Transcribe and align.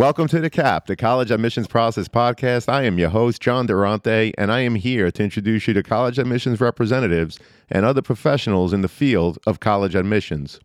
Welcome 0.00 0.28
to 0.28 0.40
The 0.40 0.48
Cap, 0.48 0.86
the 0.86 0.96
College 0.96 1.30
Admissions 1.30 1.68
Process 1.68 2.08
Podcast. 2.08 2.72
I 2.72 2.84
am 2.84 2.98
your 2.98 3.10
host, 3.10 3.42
John 3.42 3.66
Durante, 3.66 4.32
and 4.38 4.50
I 4.50 4.60
am 4.60 4.74
here 4.74 5.10
to 5.10 5.22
introduce 5.22 5.68
you 5.68 5.74
to 5.74 5.82
college 5.82 6.18
admissions 6.18 6.58
representatives 6.58 7.38
and 7.68 7.84
other 7.84 8.00
professionals 8.00 8.72
in 8.72 8.80
the 8.80 8.88
field 8.88 9.36
of 9.46 9.60
college 9.60 9.94
admissions. 9.94 10.58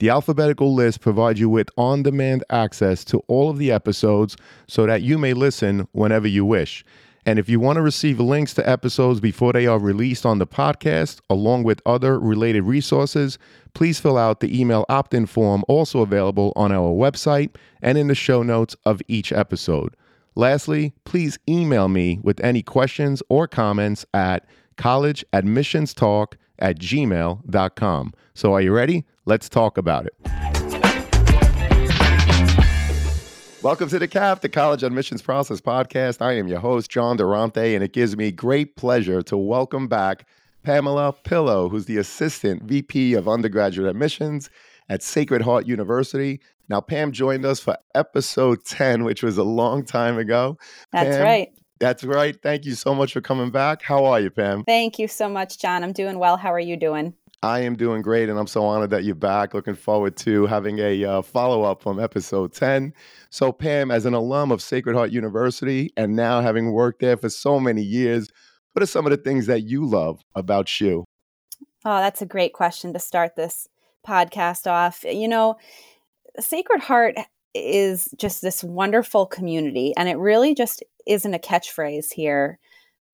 The 0.00 0.10
alphabetical 0.10 0.74
list 0.74 1.00
provides 1.00 1.40
you 1.40 1.48
with 1.48 1.70
on 1.76 2.04
demand 2.04 2.44
access 2.50 3.04
to 3.06 3.18
all 3.26 3.50
of 3.50 3.58
the 3.58 3.72
episodes 3.72 4.36
so 4.68 4.86
that 4.86 5.02
you 5.02 5.18
may 5.18 5.32
listen 5.32 5.88
whenever 5.90 6.28
you 6.28 6.44
wish. 6.44 6.84
And 7.26 7.38
if 7.38 7.48
you 7.48 7.58
want 7.58 7.76
to 7.76 7.82
receive 7.82 8.20
links 8.20 8.54
to 8.54 8.68
episodes 8.68 9.20
before 9.20 9.52
they 9.52 9.66
are 9.66 9.78
released 9.78 10.24
on 10.24 10.38
the 10.38 10.46
podcast, 10.46 11.20
along 11.28 11.64
with 11.64 11.82
other 11.84 12.18
related 12.18 12.62
resources, 12.62 13.38
please 13.74 13.98
fill 13.98 14.16
out 14.16 14.40
the 14.40 14.58
email 14.58 14.86
opt 14.88 15.12
in 15.12 15.26
form 15.26 15.64
also 15.68 16.00
available 16.00 16.52
on 16.54 16.70
our 16.70 16.90
website 16.90 17.50
and 17.82 17.98
in 17.98 18.06
the 18.06 18.14
show 18.14 18.42
notes 18.42 18.76
of 18.86 19.02
each 19.08 19.32
episode. 19.32 19.94
Lastly, 20.36 20.94
please 21.04 21.38
email 21.48 21.88
me 21.88 22.20
with 22.22 22.38
any 22.40 22.62
questions 22.62 23.20
or 23.28 23.48
comments 23.48 24.06
at 24.14 24.46
collegeadmissionstalk 24.76 26.34
at 26.60 26.78
gmail.com. 26.78 28.14
So, 28.34 28.54
are 28.54 28.60
you 28.60 28.72
ready? 28.72 29.04
Let's 29.28 29.50
talk 29.50 29.76
about 29.76 30.06
it. 30.06 30.14
Welcome 33.62 33.90
to 33.90 33.98
the 33.98 34.08
CAP, 34.08 34.40
the 34.40 34.48
College 34.48 34.82
Admissions 34.82 35.20
Process 35.20 35.60
Podcast. 35.60 36.22
I 36.22 36.32
am 36.32 36.48
your 36.48 36.60
host, 36.60 36.90
John 36.90 37.18
Durante, 37.18 37.74
and 37.74 37.84
it 37.84 37.92
gives 37.92 38.16
me 38.16 38.32
great 38.32 38.76
pleasure 38.76 39.20
to 39.20 39.36
welcome 39.36 39.86
back 39.86 40.26
Pamela 40.62 41.14
Pillo, 41.24 41.70
who's 41.70 41.84
the 41.84 41.98
Assistant 41.98 42.62
VP 42.62 43.12
of 43.12 43.28
Undergraduate 43.28 43.90
Admissions 43.90 44.48
at 44.88 45.02
Sacred 45.02 45.42
Heart 45.42 45.66
University. 45.66 46.40
Now, 46.70 46.80
Pam 46.80 47.12
joined 47.12 47.44
us 47.44 47.60
for 47.60 47.76
episode 47.94 48.64
10, 48.64 49.04
which 49.04 49.22
was 49.22 49.36
a 49.36 49.44
long 49.44 49.84
time 49.84 50.16
ago. 50.16 50.56
That's 50.90 51.18
Pam, 51.18 51.22
right. 51.22 51.48
That's 51.80 52.02
right. 52.02 52.34
Thank 52.42 52.64
you 52.64 52.74
so 52.74 52.94
much 52.94 53.12
for 53.12 53.20
coming 53.20 53.50
back. 53.50 53.82
How 53.82 54.06
are 54.06 54.20
you, 54.20 54.30
Pam? 54.30 54.64
Thank 54.64 54.98
you 54.98 55.06
so 55.06 55.28
much, 55.28 55.58
John. 55.58 55.84
I'm 55.84 55.92
doing 55.92 56.18
well. 56.18 56.38
How 56.38 56.50
are 56.50 56.58
you 56.58 56.78
doing? 56.78 57.12
I 57.42 57.60
am 57.60 57.76
doing 57.76 58.02
great, 58.02 58.28
and 58.28 58.36
I'm 58.36 58.48
so 58.48 58.64
honored 58.64 58.90
that 58.90 59.04
you're 59.04 59.14
back. 59.14 59.54
Looking 59.54 59.76
forward 59.76 60.16
to 60.18 60.46
having 60.46 60.80
a 60.80 61.04
uh, 61.04 61.22
follow 61.22 61.62
up 61.62 61.80
from 61.80 62.00
episode 62.00 62.52
10. 62.52 62.92
So, 63.30 63.52
Pam, 63.52 63.92
as 63.92 64.06
an 64.06 64.14
alum 64.14 64.50
of 64.50 64.60
Sacred 64.60 64.96
Heart 64.96 65.12
University 65.12 65.92
and 65.96 66.16
now 66.16 66.40
having 66.40 66.72
worked 66.72 67.00
there 67.00 67.16
for 67.16 67.28
so 67.28 67.60
many 67.60 67.82
years, 67.82 68.28
what 68.72 68.82
are 68.82 68.86
some 68.86 69.06
of 69.06 69.10
the 69.10 69.16
things 69.16 69.46
that 69.46 69.62
you 69.62 69.84
love 69.84 70.20
about 70.34 70.68
SHU? 70.68 71.04
Oh, 71.84 71.98
that's 71.98 72.22
a 72.22 72.26
great 72.26 72.54
question 72.54 72.92
to 72.92 72.98
start 72.98 73.36
this 73.36 73.68
podcast 74.06 74.68
off. 74.68 75.04
You 75.04 75.28
know, 75.28 75.58
Sacred 76.40 76.80
Heart 76.80 77.18
is 77.54 78.08
just 78.16 78.42
this 78.42 78.64
wonderful 78.64 79.26
community, 79.26 79.92
and 79.96 80.08
it 80.08 80.18
really 80.18 80.56
just 80.56 80.82
isn't 81.06 81.34
a 81.34 81.38
catchphrase 81.38 82.12
here. 82.12 82.58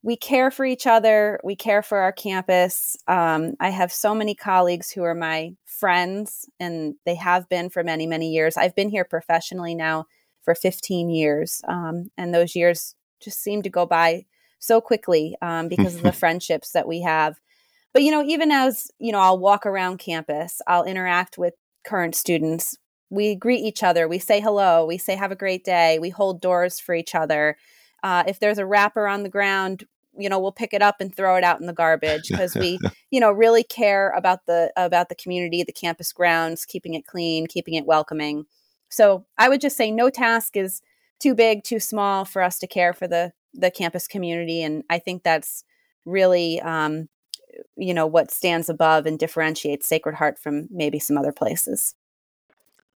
We 0.04 0.16
care 0.16 0.50
for 0.50 0.66
each 0.66 0.86
other, 0.86 1.40
we 1.42 1.56
care 1.56 1.82
for 1.82 1.96
our 1.96 2.12
campus. 2.12 2.94
Um, 3.08 3.54
I 3.58 3.70
have 3.70 3.90
so 3.90 4.14
many 4.14 4.34
colleagues 4.34 4.90
who 4.90 5.02
are 5.02 5.14
my 5.14 5.54
friends, 5.64 6.46
and 6.60 6.96
they 7.06 7.14
have 7.14 7.48
been 7.48 7.70
for 7.70 7.82
many, 7.82 8.06
many 8.06 8.30
years. 8.30 8.58
I've 8.58 8.74
been 8.74 8.90
here 8.90 9.06
professionally 9.06 9.74
now 9.74 10.04
for 10.42 10.54
15 10.54 11.08
years, 11.08 11.62
um, 11.66 12.10
and 12.18 12.34
those 12.34 12.54
years 12.54 12.94
just 13.18 13.42
seem 13.42 13.62
to 13.62 13.70
go 13.70 13.86
by 13.86 14.26
so 14.58 14.78
quickly 14.78 15.36
um, 15.40 15.68
because 15.68 15.96
of 15.96 16.02
the 16.02 16.12
friendships 16.22 16.72
that 16.72 16.86
we 16.86 17.00
have. 17.00 17.40
But 17.94 18.02
you 18.02 18.10
know, 18.10 18.22
even 18.22 18.52
as 18.52 18.90
you 18.98 19.10
know, 19.10 19.20
I'll 19.20 19.38
walk 19.38 19.64
around 19.64 20.00
campus, 20.00 20.60
I'll 20.66 20.84
interact 20.84 21.38
with 21.38 21.54
current 21.86 22.14
students 22.14 22.76
we 23.10 23.34
greet 23.34 23.60
each 23.60 23.82
other 23.82 24.08
we 24.08 24.18
say 24.18 24.40
hello 24.40 24.86
we 24.86 24.96
say 24.96 25.14
have 25.14 25.30
a 25.30 25.36
great 25.36 25.62
day 25.62 25.98
we 25.98 26.08
hold 26.08 26.40
doors 26.40 26.80
for 26.80 26.94
each 26.94 27.14
other 27.14 27.56
uh, 28.02 28.24
if 28.26 28.38
there's 28.40 28.58
a 28.58 28.66
wrapper 28.66 29.06
on 29.06 29.22
the 29.22 29.28
ground 29.28 29.84
you 30.16 30.28
know 30.28 30.38
we'll 30.38 30.52
pick 30.52 30.72
it 30.72 30.82
up 30.82 30.96
and 31.00 31.14
throw 31.14 31.36
it 31.36 31.44
out 31.44 31.60
in 31.60 31.66
the 31.66 31.72
garbage 31.72 32.28
because 32.28 32.54
we 32.54 32.78
you 33.10 33.20
know 33.20 33.30
really 33.30 33.62
care 33.62 34.10
about 34.10 34.46
the 34.46 34.72
about 34.76 35.08
the 35.08 35.14
community 35.14 35.62
the 35.62 35.72
campus 35.72 36.12
grounds 36.12 36.64
keeping 36.64 36.94
it 36.94 37.06
clean 37.06 37.46
keeping 37.46 37.74
it 37.74 37.86
welcoming 37.86 38.44
so 38.88 39.24
i 39.38 39.48
would 39.48 39.60
just 39.60 39.76
say 39.76 39.90
no 39.90 40.10
task 40.10 40.56
is 40.56 40.80
too 41.20 41.34
big 41.34 41.62
too 41.64 41.80
small 41.80 42.24
for 42.24 42.42
us 42.42 42.58
to 42.58 42.66
care 42.66 42.92
for 42.92 43.06
the 43.06 43.32
the 43.52 43.70
campus 43.70 44.06
community 44.06 44.62
and 44.62 44.82
i 44.90 44.98
think 44.98 45.22
that's 45.22 45.64
really 46.04 46.60
um, 46.60 47.08
you 47.76 47.94
know 47.94 48.06
what 48.06 48.30
stands 48.30 48.68
above 48.68 49.06
and 49.06 49.18
differentiates 49.18 49.86
sacred 49.86 50.14
heart 50.14 50.38
from 50.38 50.68
maybe 50.70 50.98
some 50.98 51.16
other 51.16 51.32
places 51.32 51.94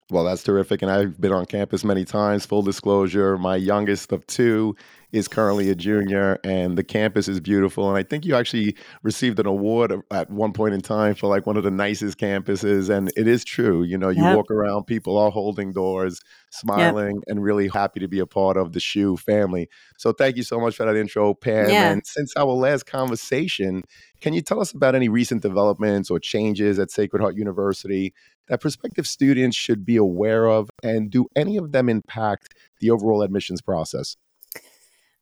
well, 0.09 0.23
that's 0.23 0.43
terrific. 0.43 0.81
And 0.81 0.89
I've 0.89 1.19
been 1.19 1.33
on 1.33 1.45
campus 1.45 1.83
many 1.83 2.05
times. 2.05 2.45
Full 2.45 2.61
disclosure, 2.61 3.37
my 3.37 3.57
youngest 3.57 4.13
of 4.13 4.25
two 4.27 4.75
is 5.13 5.27
currently 5.29 5.69
a 5.69 5.75
junior, 5.75 6.37
and 6.43 6.77
the 6.77 6.83
campus 6.83 7.29
is 7.29 7.39
beautiful. 7.39 7.87
And 7.87 7.97
I 7.97 8.03
think 8.03 8.25
you 8.25 8.35
actually 8.35 8.75
received 9.03 9.39
an 9.39 9.45
award 9.45 9.93
at 10.11 10.29
one 10.29 10.51
point 10.51 10.73
in 10.73 10.81
time 10.81 11.15
for 11.15 11.27
like 11.27 11.45
one 11.45 11.55
of 11.55 11.63
the 11.63 11.71
nicest 11.71 12.17
campuses. 12.17 12.89
And 12.89 13.11
it 13.15 13.25
is 13.27 13.45
true. 13.45 13.83
You 13.83 13.97
know, 13.97 14.09
you 14.09 14.21
yep. 14.21 14.35
walk 14.35 14.51
around, 14.51 14.83
people 14.83 15.17
are 15.17 15.31
holding 15.31 15.71
doors, 15.71 16.19
smiling, 16.51 17.15
yep. 17.15 17.23
and 17.27 17.41
really 17.41 17.69
happy 17.69 18.01
to 18.01 18.07
be 18.09 18.19
a 18.19 18.25
part 18.25 18.57
of 18.57 18.73
the 18.73 18.81
SHU 18.81 19.15
family. 19.15 19.69
So 19.97 20.11
thank 20.11 20.35
you 20.35 20.43
so 20.43 20.59
much 20.59 20.75
for 20.75 20.85
that 20.85 20.97
intro, 20.97 21.33
Pam. 21.33 21.69
Yeah. 21.69 21.91
And 21.91 22.05
since 22.05 22.33
our 22.35 22.51
last 22.51 22.85
conversation, 22.85 23.83
can 24.19 24.33
you 24.33 24.41
tell 24.41 24.59
us 24.59 24.73
about 24.73 24.93
any 24.93 25.07
recent 25.07 25.41
developments 25.41 26.11
or 26.11 26.19
changes 26.19 26.79
at 26.79 26.91
Sacred 26.91 27.21
Heart 27.21 27.37
University 27.37 28.13
that 28.49 28.59
prospective 28.59 29.07
students 29.07 29.55
should 29.55 29.85
be 29.85 29.95
aware 29.95 30.47
of? 30.47 30.69
And 30.83 31.09
do 31.09 31.27
any 31.33 31.55
of 31.55 31.71
them 31.71 31.87
impact 31.87 32.55
the 32.81 32.91
overall 32.91 33.21
admissions 33.21 33.61
process? 33.61 34.17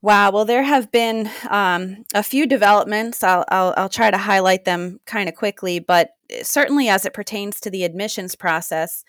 Wow. 0.05 0.29
Well, 0.29 0.45
there 0.45 0.61
have 0.61 0.91
been 0.91 1.31
um, 1.49 2.05
a 2.13 2.21
few 2.21 2.45
developments. 2.45 3.23
I'll, 3.23 3.43
I'll, 3.49 3.73
I'll 3.75 3.89
try 3.89 4.11
to 4.11 4.19
highlight 4.19 4.63
them 4.63 4.99
kind 5.07 5.27
of 5.27 5.33
quickly, 5.33 5.79
but 5.79 6.11
eh, 6.29 6.43
certainly 6.43 6.89
as 6.89 7.07
it 7.07 7.13
pertains 7.13 7.59
to 7.61 7.71
the 7.71 7.83
admissions 7.83 8.35
process, 8.35 9.03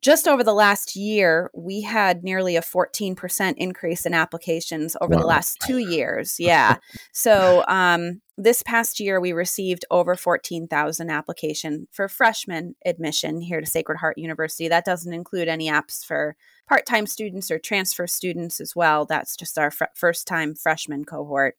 just 0.00 0.26
over 0.26 0.42
the 0.42 0.54
last 0.54 0.96
year, 0.96 1.50
we 1.52 1.82
had 1.82 2.24
nearly 2.24 2.56
a 2.56 2.62
14% 2.62 3.54
increase 3.58 4.06
in 4.06 4.14
applications 4.14 4.96
over 5.02 5.14
wow. 5.14 5.20
the 5.20 5.26
last 5.26 5.58
two 5.60 5.76
years. 5.76 6.40
Yeah. 6.40 6.76
so 7.12 7.62
um, 7.68 8.22
this 8.36 8.62
past 8.62 8.98
year, 8.98 9.20
we 9.20 9.32
received 9.32 9.84
over 9.90 10.16
14,000 10.16 11.08
application 11.08 11.86
for 11.92 12.08
freshman 12.08 12.74
admission 12.84 13.40
here 13.40 13.60
to 13.60 13.66
Sacred 13.66 13.98
Heart 13.98 14.18
University. 14.18 14.66
That 14.68 14.84
doesn't 14.84 15.12
include 15.12 15.46
any 15.46 15.70
apps 15.70 16.04
for 16.04 16.36
part 16.68 16.84
time 16.84 17.06
students 17.06 17.50
or 17.50 17.58
transfer 17.58 18.06
students 18.06 18.60
as 18.60 18.74
well. 18.74 19.04
That's 19.04 19.36
just 19.36 19.56
our 19.56 19.70
fr- 19.70 19.84
first 19.94 20.26
time 20.26 20.54
freshman 20.56 21.04
cohort. 21.04 21.56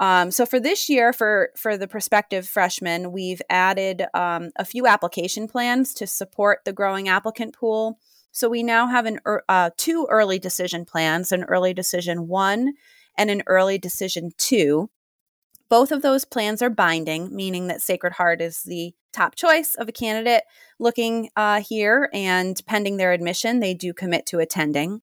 Um, 0.00 0.30
so 0.30 0.46
for 0.46 0.60
this 0.60 0.88
year, 0.88 1.12
for 1.12 1.50
for 1.56 1.76
the 1.76 1.88
prospective 1.88 2.46
freshmen, 2.46 3.10
we've 3.10 3.42
added 3.48 4.04
um, 4.14 4.50
a 4.56 4.64
few 4.64 4.86
application 4.86 5.48
plans 5.48 5.94
to 5.94 6.06
support 6.06 6.60
the 6.64 6.72
growing 6.72 7.08
applicant 7.08 7.54
pool. 7.54 7.98
So 8.30 8.48
we 8.48 8.62
now 8.62 8.86
have 8.86 9.06
an 9.06 9.20
uh, 9.48 9.70
two 9.76 10.06
early 10.10 10.38
decision 10.38 10.84
plans: 10.84 11.32
an 11.32 11.44
early 11.44 11.74
decision 11.74 12.28
one 12.28 12.74
and 13.16 13.30
an 13.30 13.42
early 13.46 13.78
decision 13.78 14.30
two. 14.36 14.90
Both 15.70 15.92
of 15.92 16.02
those 16.02 16.24
plans 16.24 16.62
are 16.62 16.70
binding, 16.70 17.34
meaning 17.34 17.66
that 17.66 17.82
Sacred 17.82 18.14
Heart 18.14 18.40
is 18.40 18.62
the 18.62 18.94
top 19.12 19.34
choice 19.34 19.74
of 19.74 19.88
a 19.88 19.92
candidate 19.92 20.44
looking 20.78 21.30
uh, 21.36 21.60
here, 21.60 22.08
and 22.12 22.60
pending 22.66 22.96
their 22.96 23.12
admission, 23.12 23.60
they 23.60 23.74
do 23.74 23.92
commit 23.92 24.26
to 24.26 24.38
attending. 24.38 25.02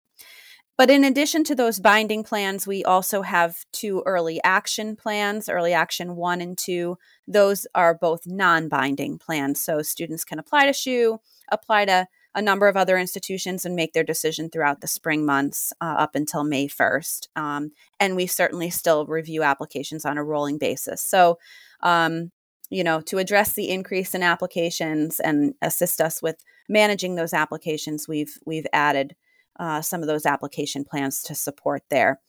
But 0.78 0.90
in 0.90 1.06
addition 1.06 1.44
to 1.46 1.56
those 1.56 1.80
binding 1.80 2.24
plans, 2.24 2.68
we 2.68 2.84
also 2.84 3.22
have 3.22 3.56
two 3.72 4.04
early 4.06 4.42
action 4.44 4.98
plans, 4.98 5.48
early 5.48 5.74
action 5.74 6.18
one 6.18 6.42
and 6.42 6.58
two. 6.58 6.98
Those 7.28 7.66
are 7.74 7.96
both 7.96 8.24
non 8.26 8.68
binding 8.68 9.18
plans. 9.18 9.62
So 9.62 9.82
students 9.82 10.26
can 10.26 10.38
apply 10.38 10.66
to 10.66 10.74
SHU, 10.74 11.20
apply 11.50 11.86
to 11.86 12.08
a 12.36 12.42
number 12.42 12.68
of 12.68 12.76
other 12.76 12.98
institutions, 12.98 13.66
and 13.66 13.76
make 13.76 13.94
their 13.94 14.04
decision 14.04 14.50
throughout 14.50 14.82
the 14.82 14.88
spring 14.88 15.26
months 15.26 15.74
uh, 15.82 15.96
up 15.98 16.16
until 16.16 16.44
May 16.44 16.68
1st. 16.68 17.28
Um, 17.36 17.72
and 18.00 18.16
we 18.16 18.28
certainly 18.28 18.70
still 18.70 19.06
review 19.06 19.42
applications 19.42 20.06
on 20.06 20.18
a 20.18 20.24
rolling 20.24 20.58
basis. 20.58 21.02
So, 21.02 21.40
um, 21.82 22.32
you 22.70 22.84
know, 22.84 23.00
to 23.02 23.20
address 23.20 23.54
the 23.54 23.70
increase 23.70 24.14
in 24.14 24.22
applications 24.22 25.20
and 25.20 25.54
assist 25.62 26.02
us 26.02 26.22
with 26.22 26.44
managing 26.68 27.16
those 27.16 27.34
applications, 27.34 28.08
we've 28.08 28.38
we've 28.46 28.68
added 28.74 29.16
uh, 29.60 29.82
some 29.82 30.02
of 30.02 30.08
those 30.08 30.26
application 30.26 30.84
plans 30.84 31.24
to 31.24 31.36
support 31.36 31.84
there. 31.90 32.20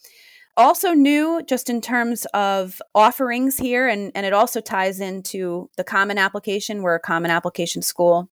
Also, 0.58 0.92
new 0.92 1.42
just 1.46 1.68
in 1.68 1.82
terms 1.82 2.24
of 2.32 2.80
offerings 2.94 3.58
here, 3.58 3.88
and, 3.88 4.10
and 4.14 4.24
it 4.24 4.32
also 4.32 4.60
ties 4.60 5.00
into 5.00 5.68
the 5.76 5.84
common 5.84 6.16
application. 6.16 6.82
We're 6.82 6.94
a 6.94 7.00
common 7.00 7.30
application 7.30 7.82
school. 7.82 8.30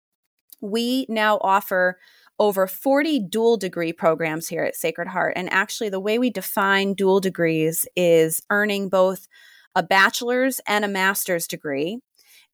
We 0.61 1.05
now 1.09 1.37
offer 1.41 1.97
over 2.39 2.67
40 2.67 3.19
dual 3.29 3.57
degree 3.57 3.91
programs 3.91 4.47
here 4.47 4.63
at 4.63 4.75
Sacred 4.75 5.07
Heart. 5.07 5.33
And 5.35 5.51
actually, 5.51 5.89
the 5.89 5.99
way 5.99 6.19
we 6.19 6.29
define 6.29 6.93
dual 6.93 7.19
degrees 7.19 7.87
is 7.95 8.41
earning 8.49 8.89
both 8.89 9.27
a 9.75 9.83
bachelor's 9.83 10.59
and 10.67 10.85
a 10.85 10.87
master's 10.87 11.47
degree. 11.47 11.99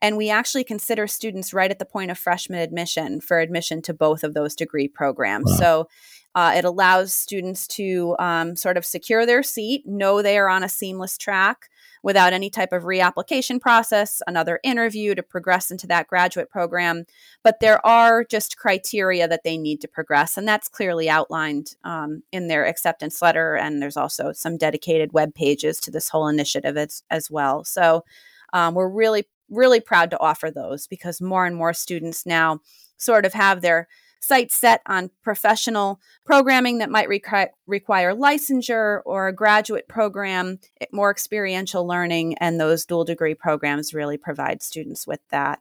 And 0.02 0.18
we 0.18 0.30
actually 0.30 0.66
consider 0.66 1.08
students 1.08 1.54
right 1.54 1.72
at 1.72 1.80
the 1.80 1.86
point 1.86 2.12
of 2.12 2.18
freshman 2.18 2.60
admission 2.60 3.22
for 3.22 3.40
admission 3.40 3.82
to 3.84 3.94
both 3.94 4.24
of 4.24 4.34
those 4.34 4.56
degree 4.56 4.90
programs. 4.90 5.50
Wow. 5.52 5.58
So 5.58 5.88
uh, 6.36 6.54
it 6.58 6.66
allows 6.66 7.14
students 7.14 7.68
to 7.68 8.16
um, 8.20 8.56
sort 8.56 8.76
of 8.76 8.86
secure 8.86 9.26
their 9.26 9.44
seat, 9.44 9.84
know 9.86 10.22
they 10.22 10.38
are 10.38 10.50
on 10.50 10.64
a 10.64 10.70
seamless 10.70 11.18
track 11.18 11.70
without 12.04 12.34
any 12.34 12.50
type 12.50 12.74
of 12.74 12.84
reapplication 12.84 13.60
process, 13.60 14.22
another 14.28 14.60
interview 14.64 15.16
to 15.16 15.24
progress 15.24 15.72
into 15.72 15.88
that 15.88 16.08
graduate 16.08 16.50
program. 16.50 17.06
But 17.44 17.62
there 17.62 17.84
are 17.86 18.24
just 18.26 18.58
criteria 18.58 19.28
that 19.28 19.44
they 19.44 19.58
need 19.58 19.82
to 19.82 19.88
progress, 19.88 20.38
and 20.38 20.48
that's 20.48 20.68
clearly 20.68 21.10
outlined 21.10 21.76
um, 21.84 22.22
in 22.32 22.50
their 22.50 22.66
acceptance 22.66 23.22
letter. 23.22 23.56
And 23.56 23.82
there's 23.82 23.98
also 23.98 24.34
some 24.34 24.58
dedicated 24.58 25.14
web 25.14 25.34
pages 25.34 25.80
to 25.82 25.92
this 25.92 26.10
whole 26.10 26.28
initiative 26.28 26.78
as, 26.78 27.04
as 27.10 27.32
well. 27.32 27.64
So 27.64 28.04
um, 28.52 28.76
we're 28.76 28.90
really, 28.90 29.28
really 29.50 29.80
proud 29.80 30.12
to 30.12 30.20
offer 30.20 30.52
those 30.52 30.88
because 30.88 31.22
more 31.22 31.46
and 31.46 31.56
more 31.56 31.74
students 31.74 32.26
now 32.26 32.60
sort 32.98 33.26
of 33.26 33.34
have 33.34 33.62
their 33.62 33.88
sights 34.24 34.56
set 34.56 34.82
on 34.86 35.12
professional 35.22 36.00
programming 36.26 36.78
that 36.78 36.90
might 36.90 37.10
require 37.10 38.16
licensure 38.16 39.02
or 39.06 39.28
a 39.28 39.36
graduate 39.36 39.88
program, 39.90 40.60
more 40.94 41.12
experiential 41.12 41.86
learning, 41.86 42.36
and 42.38 42.58
those 42.58 42.86
dual 42.86 43.04
degree 43.04 43.36
programs 43.36 43.94
really 43.94 44.18
provide 44.18 44.64
students 44.64 45.06
with 45.06 45.20
that. 45.30 45.60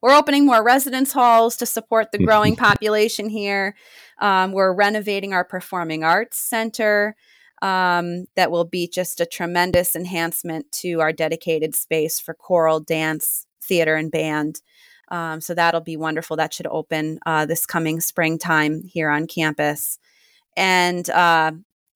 We're 0.00 0.14
opening 0.14 0.46
more 0.46 0.64
residence 0.64 1.12
halls 1.12 1.56
to 1.56 1.66
support 1.66 2.12
the 2.12 2.18
growing 2.18 2.54
population 2.68 3.28
here. 3.28 3.74
Um, 4.20 4.52
we're 4.52 4.72
renovating 4.72 5.32
our 5.32 5.44
performing 5.44 6.04
arts 6.04 6.38
center. 6.38 7.16
Um, 7.60 8.26
that 8.34 8.50
will 8.50 8.64
be 8.64 8.88
just 8.88 9.20
a 9.20 9.26
tremendous 9.26 9.94
enhancement 9.94 10.70
to 10.80 11.00
our 11.00 11.12
dedicated 11.12 11.74
space 11.76 12.18
for 12.18 12.34
choral, 12.34 12.80
dance, 12.80 13.46
theater, 13.62 13.94
and 13.94 14.10
band. 14.10 14.60
Um, 15.10 15.40
so 15.40 15.54
that'll 15.54 15.80
be 15.80 15.96
wonderful. 15.96 16.36
That 16.36 16.54
should 16.54 16.66
open 16.66 17.18
uh, 17.26 17.46
this 17.46 17.66
coming 17.66 18.00
springtime 18.00 18.82
here 18.84 19.10
on 19.10 19.26
campus. 19.26 19.98
And 20.56 21.08
uh, 21.10 21.52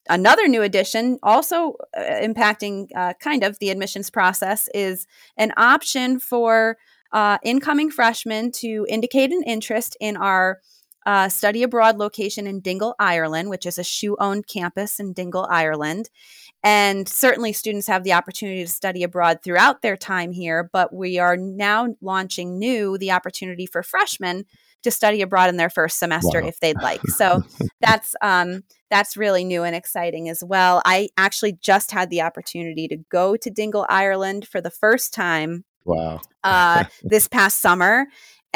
another 0.08 0.48
new 0.48 0.62
addition, 0.62 1.18
also 1.22 1.76
uh, 1.96 2.02
impacting 2.02 2.88
uh, 2.94 3.14
kind 3.20 3.42
of 3.42 3.58
the 3.58 3.70
admissions 3.70 4.10
process, 4.10 4.68
is 4.74 5.06
an 5.36 5.52
option 5.56 6.18
for 6.18 6.76
uh, 7.12 7.38
incoming 7.42 7.90
freshmen 7.90 8.52
to 8.52 8.86
indicate 8.88 9.32
an 9.32 9.42
interest 9.46 9.96
in 10.00 10.16
our 10.16 10.60
uh, 11.06 11.28
study 11.28 11.62
abroad 11.62 11.96
location 11.96 12.46
in 12.46 12.60
Dingle, 12.60 12.94
Ireland, 12.98 13.48
which 13.48 13.64
is 13.64 13.78
a 13.78 13.84
SHU 13.84 14.16
owned 14.18 14.48
campus 14.48 14.98
in 14.98 15.12
Dingle, 15.12 15.46
Ireland. 15.48 16.10
And 16.64 17.08
certainly, 17.08 17.52
students 17.52 17.86
have 17.86 18.02
the 18.02 18.12
opportunity 18.12 18.64
to 18.64 18.70
study 18.70 19.04
abroad 19.04 19.38
throughout 19.42 19.82
their 19.82 19.96
time 19.96 20.32
here, 20.32 20.68
but 20.72 20.92
we 20.92 21.18
are 21.18 21.36
now 21.36 21.94
launching 22.00 22.58
new 22.58 22.98
the 22.98 23.12
opportunity 23.12 23.66
for 23.66 23.84
freshmen 23.84 24.44
to 24.82 24.90
study 24.90 25.22
abroad 25.22 25.48
in 25.48 25.56
their 25.56 25.70
first 25.70 25.98
semester 25.98 26.42
wow. 26.42 26.48
if 26.48 26.58
they'd 26.58 26.80
like. 26.82 27.00
So 27.08 27.44
that's 27.80 28.16
um, 28.20 28.64
that's 28.90 29.16
really 29.16 29.44
new 29.44 29.62
and 29.62 29.76
exciting 29.76 30.28
as 30.28 30.42
well. 30.44 30.82
I 30.84 31.10
actually 31.16 31.52
just 31.52 31.92
had 31.92 32.10
the 32.10 32.22
opportunity 32.22 32.88
to 32.88 32.96
go 33.10 33.36
to 33.36 33.50
Dingle, 33.50 33.86
Ireland 33.88 34.48
for 34.48 34.60
the 34.60 34.70
first 34.70 35.14
time. 35.14 35.64
Wow! 35.84 36.20
uh, 36.46 36.84
this 37.02 37.28
past 37.28 37.60
summer, 37.60 38.06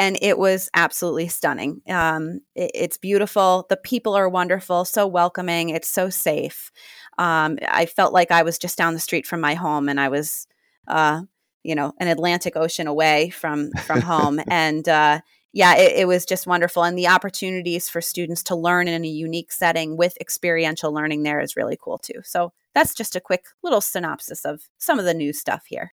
and 0.01 0.17
it 0.21 0.37
was 0.37 0.69
absolutely 0.73 1.27
stunning. 1.27 1.81
Um, 1.87 2.41
it, 2.55 2.71
it's 2.73 2.97
beautiful. 2.97 3.65
The 3.69 3.77
people 3.77 4.15
are 4.15 4.27
wonderful, 4.27 4.85
so 4.85 5.07
welcoming. 5.07 5.69
It's 5.69 5.87
so 5.87 6.09
safe 6.09 6.71
um, 7.17 7.59
I 7.67 7.85
felt 7.85 8.13
like 8.13 8.31
I 8.31 8.43
was 8.43 8.57
just 8.57 8.77
down 8.77 8.93
the 8.93 8.99
street 8.99 9.27
from 9.27 9.41
my 9.41 9.53
home, 9.53 9.89
and 9.89 9.99
I 9.99 10.09
was, 10.09 10.47
uh, 10.87 11.21
you 11.63 11.75
know, 11.75 11.93
an 11.99 12.07
Atlantic 12.07 12.55
Ocean 12.55 12.87
away 12.87 13.29
from 13.29 13.71
from 13.85 14.01
home, 14.01 14.39
and 14.47 14.87
uh, 14.87 15.21
yeah, 15.53 15.75
it, 15.75 15.97
it, 15.97 16.07
was 16.07 16.25
just 16.25 16.47
wonderful. 16.47 16.83
And 16.83 16.97
the 16.97 17.07
opportunities 17.07 17.89
for 17.89 18.01
students 18.01 18.41
to 18.43 18.55
learn 18.55 18.87
in 18.87 19.03
a 19.03 19.07
unique 19.07 19.51
setting 19.51 19.97
with 19.97 20.17
experiential 20.21 20.93
learning 20.93 21.23
there 21.23 21.41
is 21.41 21.57
really 21.57 21.77
cool 21.79 21.97
too. 21.97 22.21
So 22.23 22.53
that's 22.73 22.95
just 22.95 23.17
a 23.17 23.21
quick 23.21 23.45
little 23.61 23.81
synopsis 23.81 24.45
of 24.45 24.63
some 24.77 24.97
of 24.97 25.05
the 25.05 25.13
new 25.13 25.33
stuff 25.33 25.65
here. 25.67 25.93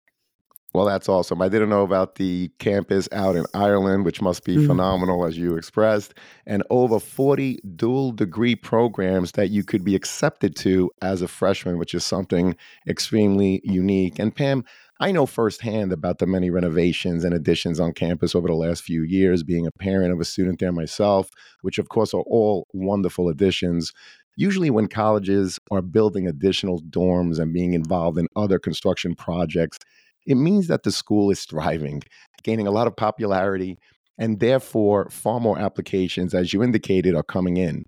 Well, 0.73 0.85
that's 0.85 1.07
awesome. 1.07 1.39
I 1.39 1.49
didn't 1.49 1.69
know 1.69 1.83
about 1.83 2.15
the 2.15 2.49
campus 2.57 3.07
out 3.11 3.35
in 3.35 3.45
Ireland, 3.53 4.05
which 4.05 4.23
must 4.23 4.43
be 4.43 4.57
mm. 4.57 4.65
phenomenal, 4.65 5.23
as 5.23 5.37
you 5.37 5.55
expressed, 5.55 6.15
and 6.47 6.63
over 6.71 6.99
40 6.99 7.59
dual 7.75 8.11
degree 8.11 8.55
programs 8.55 9.33
that 9.33 9.51
you 9.51 9.63
could 9.63 9.83
be 9.83 9.93
accepted 9.93 10.55
to 10.57 10.89
as 11.03 11.21
a 11.21 11.27
freshman, 11.27 11.77
which 11.77 11.93
is 11.93 12.03
something 12.03 12.55
extremely 12.87 13.61
unique. 13.63 14.17
And 14.17 14.35
Pam, 14.35 14.65
I 14.99 15.11
know 15.11 15.27
firsthand 15.27 15.93
about 15.93 16.17
the 16.17 16.25
many 16.25 16.49
renovations 16.49 17.23
and 17.23 17.35
additions 17.35 17.79
on 17.79 17.93
campus 17.93 18.33
over 18.33 18.47
the 18.47 18.55
last 18.55 18.83
few 18.83 19.03
years, 19.03 19.43
being 19.43 19.67
a 19.67 19.71
parent 19.71 20.11
of 20.11 20.19
a 20.19 20.25
student 20.25 20.59
there 20.59 20.71
myself, 20.71 21.29
which 21.61 21.77
of 21.77 21.89
course 21.89 22.15
are 22.15 22.23
all 22.25 22.65
wonderful 22.73 23.29
additions. 23.29 23.91
Usually, 24.37 24.71
when 24.71 24.87
colleges 24.87 25.59
are 25.69 25.83
building 25.83 26.27
additional 26.27 26.81
dorms 26.81 27.37
and 27.37 27.53
being 27.53 27.75
involved 27.75 28.17
in 28.17 28.27
other 28.35 28.57
construction 28.57 29.13
projects, 29.13 29.77
it 30.25 30.35
means 30.35 30.67
that 30.67 30.83
the 30.83 30.91
school 30.91 31.31
is 31.31 31.43
thriving, 31.45 32.01
gaining 32.43 32.67
a 32.67 32.71
lot 32.71 32.87
of 32.87 32.95
popularity, 32.95 33.77
and 34.17 34.39
therefore 34.39 35.09
far 35.09 35.39
more 35.39 35.57
applications, 35.57 36.33
as 36.33 36.53
you 36.53 36.63
indicated, 36.63 37.15
are 37.15 37.23
coming 37.23 37.57
in. 37.57 37.85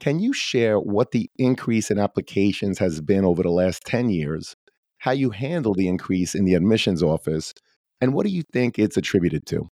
Can 0.00 0.20
you 0.20 0.32
share 0.32 0.78
what 0.78 1.10
the 1.10 1.30
increase 1.36 1.90
in 1.90 1.98
applications 1.98 2.78
has 2.78 3.00
been 3.00 3.24
over 3.24 3.42
the 3.42 3.50
last 3.50 3.84
10 3.84 4.10
years, 4.10 4.54
how 4.98 5.12
you 5.12 5.30
handle 5.30 5.74
the 5.74 5.88
increase 5.88 6.34
in 6.34 6.44
the 6.44 6.54
admissions 6.54 7.02
office, 7.02 7.52
and 8.00 8.14
what 8.14 8.24
do 8.24 8.32
you 8.32 8.42
think 8.52 8.78
it's 8.78 8.96
attributed 8.96 9.46
to? 9.46 9.68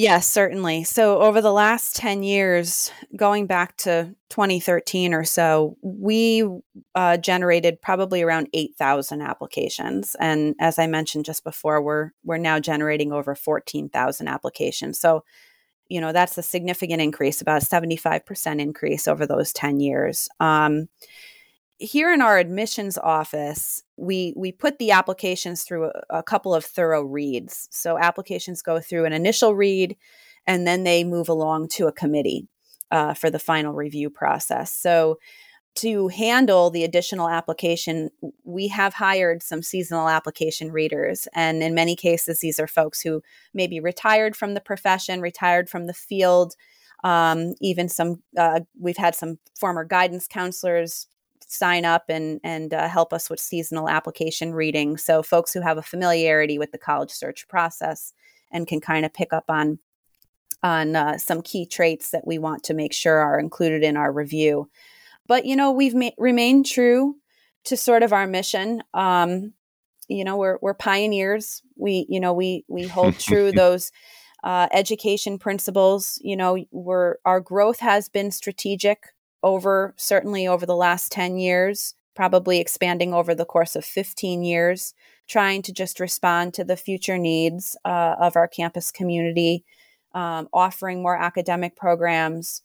Yes, 0.00 0.26
certainly. 0.26 0.82
So, 0.84 1.20
over 1.20 1.42
the 1.42 1.52
last 1.52 1.94
10 1.96 2.22
years, 2.22 2.90
going 3.16 3.46
back 3.46 3.76
to 3.78 4.14
2013 4.30 5.12
or 5.12 5.24
so, 5.24 5.76
we 5.82 6.42
uh, 6.94 7.18
generated 7.18 7.82
probably 7.82 8.22
around 8.22 8.48
8,000 8.54 9.20
applications. 9.20 10.16
And 10.18 10.54
as 10.58 10.78
I 10.78 10.86
mentioned 10.86 11.26
just 11.26 11.44
before, 11.44 11.82
we're, 11.82 12.12
we're 12.24 12.38
now 12.38 12.58
generating 12.58 13.12
over 13.12 13.34
14,000 13.34 14.26
applications. 14.26 14.98
So, 14.98 15.22
you 15.90 16.00
know, 16.00 16.12
that's 16.12 16.38
a 16.38 16.42
significant 16.42 17.02
increase, 17.02 17.42
about 17.42 17.62
a 17.62 17.66
75% 17.66 18.58
increase 18.58 19.06
over 19.06 19.26
those 19.26 19.52
10 19.52 19.80
years. 19.80 20.30
Um, 20.40 20.88
here 21.80 22.12
in 22.12 22.20
our 22.20 22.38
admissions 22.38 22.98
office, 22.98 23.82
we 23.96 24.34
we 24.36 24.52
put 24.52 24.78
the 24.78 24.90
applications 24.90 25.64
through 25.64 25.86
a, 25.86 26.18
a, 26.18 26.22
couple 26.22 26.54
of 26.54 26.64
thorough 26.64 27.02
reads. 27.02 27.68
So 27.70 27.98
applications 27.98 28.60
go 28.62 28.80
through 28.80 29.06
an 29.06 29.14
initial 29.14 29.54
read, 29.54 29.96
and 30.46 30.66
then 30.66 30.84
they 30.84 31.04
move 31.04 31.28
along 31.28 31.68
to 31.68 31.86
a 31.86 31.92
committee 31.92 32.48
uh, 32.90 33.14
for 33.14 33.30
the 33.30 33.38
final 33.38 33.72
review 33.72 34.10
process. 34.10 34.72
So 34.72 35.18
to 35.76 36.08
handle 36.08 36.68
the 36.68 36.84
additional 36.84 37.28
application, 37.28 38.10
we 38.44 38.68
have 38.68 38.92
hired 38.92 39.42
some 39.42 39.62
seasonal 39.62 40.08
application 40.08 40.72
readers. 40.72 41.28
And 41.34 41.62
in 41.62 41.74
many 41.74 41.96
cases, 41.96 42.40
these 42.40 42.58
are 42.58 42.66
folks 42.66 43.00
who 43.00 43.22
may 43.54 43.66
be 43.68 43.80
retired 43.80 44.36
from 44.36 44.54
the 44.54 44.60
profession, 44.60 45.20
retired 45.20 45.70
from 45.70 45.86
the 45.86 45.94
field. 45.94 46.56
Um, 47.04 47.54
even 47.60 47.88
some, 47.88 48.22
uh, 48.36 48.60
we've 48.78 48.96
had 48.96 49.14
some 49.14 49.38
former 49.58 49.84
guidance 49.84 50.26
counselors 50.26 51.06
sign 51.50 51.84
up 51.84 52.04
and 52.08 52.40
and 52.44 52.72
uh, 52.72 52.88
help 52.88 53.12
us 53.12 53.28
with 53.28 53.40
seasonal 53.40 53.88
application 53.88 54.54
reading. 54.54 54.96
So 54.96 55.22
folks 55.22 55.52
who 55.52 55.60
have 55.60 55.78
a 55.78 55.82
familiarity 55.82 56.58
with 56.58 56.70
the 56.70 56.78
college 56.78 57.10
search 57.10 57.48
process 57.48 58.12
and 58.52 58.66
can 58.66 58.80
kind 58.80 59.04
of 59.04 59.12
pick 59.12 59.32
up 59.32 59.44
on 59.48 59.78
on 60.62 60.94
uh, 60.94 61.18
some 61.18 61.42
key 61.42 61.66
traits 61.66 62.10
that 62.10 62.26
we 62.26 62.38
want 62.38 62.62
to 62.64 62.74
make 62.74 62.92
sure 62.92 63.18
are 63.18 63.40
included 63.40 63.82
in 63.82 63.96
our 63.96 64.12
review. 64.12 64.70
But 65.26 65.44
you 65.44 65.56
know, 65.56 65.72
we've 65.72 65.94
ma- 65.94 66.10
remained 66.18 66.66
true 66.66 67.16
to 67.64 67.76
sort 67.76 68.02
of 68.02 68.12
our 68.12 68.26
mission. 68.26 68.82
Um, 68.94 69.54
you 70.08 70.24
know, 70.24 70.36
we're 70.36 70.58
we're 70.62 70.74
pioneers. 70.74 71.62
We 71.76 72.06
you 72.08 72.20
know 72.20 72.32
we 72.32 72.64
we 72.68 72.86
hold 72.86 73.18
true 73.18 73.50
those 73.50 73.90
uh, 74.44 74.68
education 74.70 75.38
principles. 75.38 76.20
You 76.22 76.36
know, 76.36 76.64
we're 76.70 77.16
our 77.24 77.40
growth 77.40 77.80
has 77.80 78.08
been 78.08 78.30
strategic 78.30 79.02
over 79.42 79.94
certainly 79.96 80.46
over 80.46 80.66
the 80.66 80.76
last 80.76 81.12
ten 81.12 81.38
years, 81.38 81.94
probably 82.14 82.60
expanding 82.60 83.14
over 83.14 83.34
the 83.34 83.44
course 83.44 83.76
of 83.76 83.84
fifteen 83.84 84.42
years, 84.42 84.94
trying 85.28 85.62
to 85.62 85.72
just 85.72 86.00
respond 86.00 86.54
to 86.54 86.64
the 86.64 86.76
future 86.76 87.18
needs 87.18 87.76
uh, 87.84 88.16
of 88.20 88.36
our 88.36 88.48
campus 88.48 88.90
community, 88.90 89.64
um, 90.14 90.48
offering 90.52 91.02
more 91.02 91.16
academic 91.16 91.76
programs. 91.76 92.62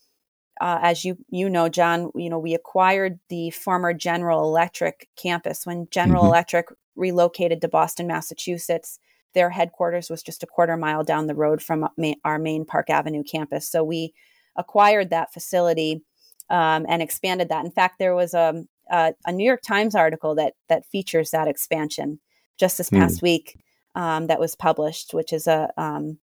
Uh, 0.62 0.80
as 0.82 1.04
you 1.04 1.18
you 1.30 1.50
know, 1.50 1.70
John, 1.70 2.12
you 2.16 2.30
know 2.30 2.40
we 2.40 2.54
acquired 2.54 3.20
the 3.30 3.50
former 3.52 3.94
General 3.94 4.44
Electric 4.44 5.10
campus 5.16 5.66
when 5.66 5.88
General 5.92 6.24
mm-hmm. 6.24 6.30
Electric 6.30 6.68
relocated 6.96 7.62
to 7.62 7.68
Boston, 7.68 8.08
Massachusetts 8.08 9.00
their 9.36 9.52
headquarters 9.52 10.10
was 10.10 10.24
just 10.24 10.42
a 10.42 10.48
quarter 10.48 10.76
mile 10.76 11.04
down 11.04 11.28
the 11.28 11.36
road 11.36 11.62
from 11.62 11.88
our 12.24 12.40
main 12.40 12.66
Park 12.66 12.90
Avenue 12.90 13.24
campus. 13.24 13.70
So 13.70 13.84
we 13.84 14.14
acquired 14.56 15.12
that 15.12 15.32
facility 15.32 16.02
um, 16.50 16.86
and 16.88 17.02
expanded 17.02 17.50
that. 17.50 17.66
In 17.66 17.72
fact, 17.72 18.00
there 18.00 18.16
was 18.16 18.34
a, 18.34 18.66
a, 18.92 19.14
a, 19.26 19.32
New 19.32 19.46
York 19.46 19.62
Times 19.62 19.96
article 19.96 20.36
that 20.36 20.54
that 20.70 20.86
features 20.86 21.32
that 21.32 21.48
expansion 21.48 22.20
just 22.58 22.78
this 22.78 22.90
past 22.90 23.20
mm. 23.20 23.24
week 23.24 23.60
um, 23.96 24.28
that 24.28 24.40
was 24.40 24.56
published, 24.56 25.14
which 25.14 25.34
is 25.34 25.48
a 25.48 25.72
um, 25.78 26.20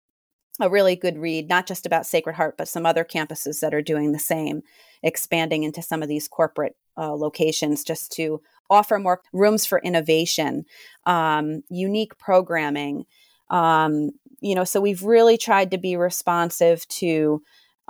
a 0.60 0.70
really 0.70 0.96
good 0.96 1.18
read, 1.18 1.50
not 1.50 1.66
just 1.66 1.86
about 1.86 2.06
Sacred 2.06 2.36
Heart, 2.36 2.56
but 2.58 2.68
some 2.68 2.86
other 2.86 3.04
campuses 3.04 3.62
that 3.62 3.74
are 3.74 3.82
doing 3.82 4.12
the 4.12 4.20
same, 4.20 4.62
expanding 5.02 5.64
into 5.64 5.82
some 5.82 6.04
of 6.04 6.10
these 6.10 6.28
corporate 6.28 6.76
uh, 6.98 7.14
locations 7.14 7.84
just 7.84 8.12
to 8.14 8.42
offer 8.70 9.00
more 9.00 9.22
rooms 9.34 9.66
for 9.66 9.80
innovation, 9.80 10.66
um, 11.06 11.64
unique 11.70 12.18
programming. 12.18 13.06
Um, 13.50 14.12
you 14.40 14.56
know, 14.56 14.64
so 14.64 14.80
we've 14.80 15.04
really 15.04 15.38
tried 15.38 15.72
to 15.72 15.78
be 15.78 15.96
responsive 15.96 16.88
to 16.88 17.42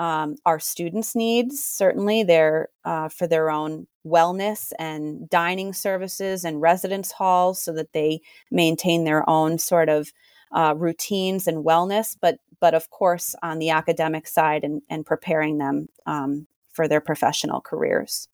um, 0.01 0.35
our 0.47 0.59
students' 0.59 1.15
needs. 1.15 1.63
Certainly, 1.63 2.23
they're 2.23 2.69
uh, 2.85 3.07
for 3.07 3.27
their 3.27 3.51
own 3.51 3.85
wellness 4.03 4.71
and 4.79 5.29
dining 5.29 5.73
services 5.73 6.43
and 6.43 6.59
residence 6.59 7.11
halls, 7.11 7.61
so 7.61 7.71
that 7.73 7.93
they 7.93 8.21
maintain 8.49 9.03
their 9.03 9.29
own 9.29 9.59
sort 9.59 9.89
of 9.89 10.11
uh, 10.53 10.73
routines 10.75 11.47
and 11.47 11.63
wellness. 11.63 12.17
But 12.19 12.39
but 12.59 12.73
of 12.73 12.89
course, 12.89 13.35
on 13.43 13.59
the 13.59 13.69
academic 13.69 14.27
side 14.27 14.63
and, 14.63 14.81
and 14.89 15.05
preparing 15.05 15.59
them 15.59 15.87
um, 16.07 16.47
for 16.73 16.87
their 16.87 17.01
professional 17.01 17.61
careers. 17.61 18.27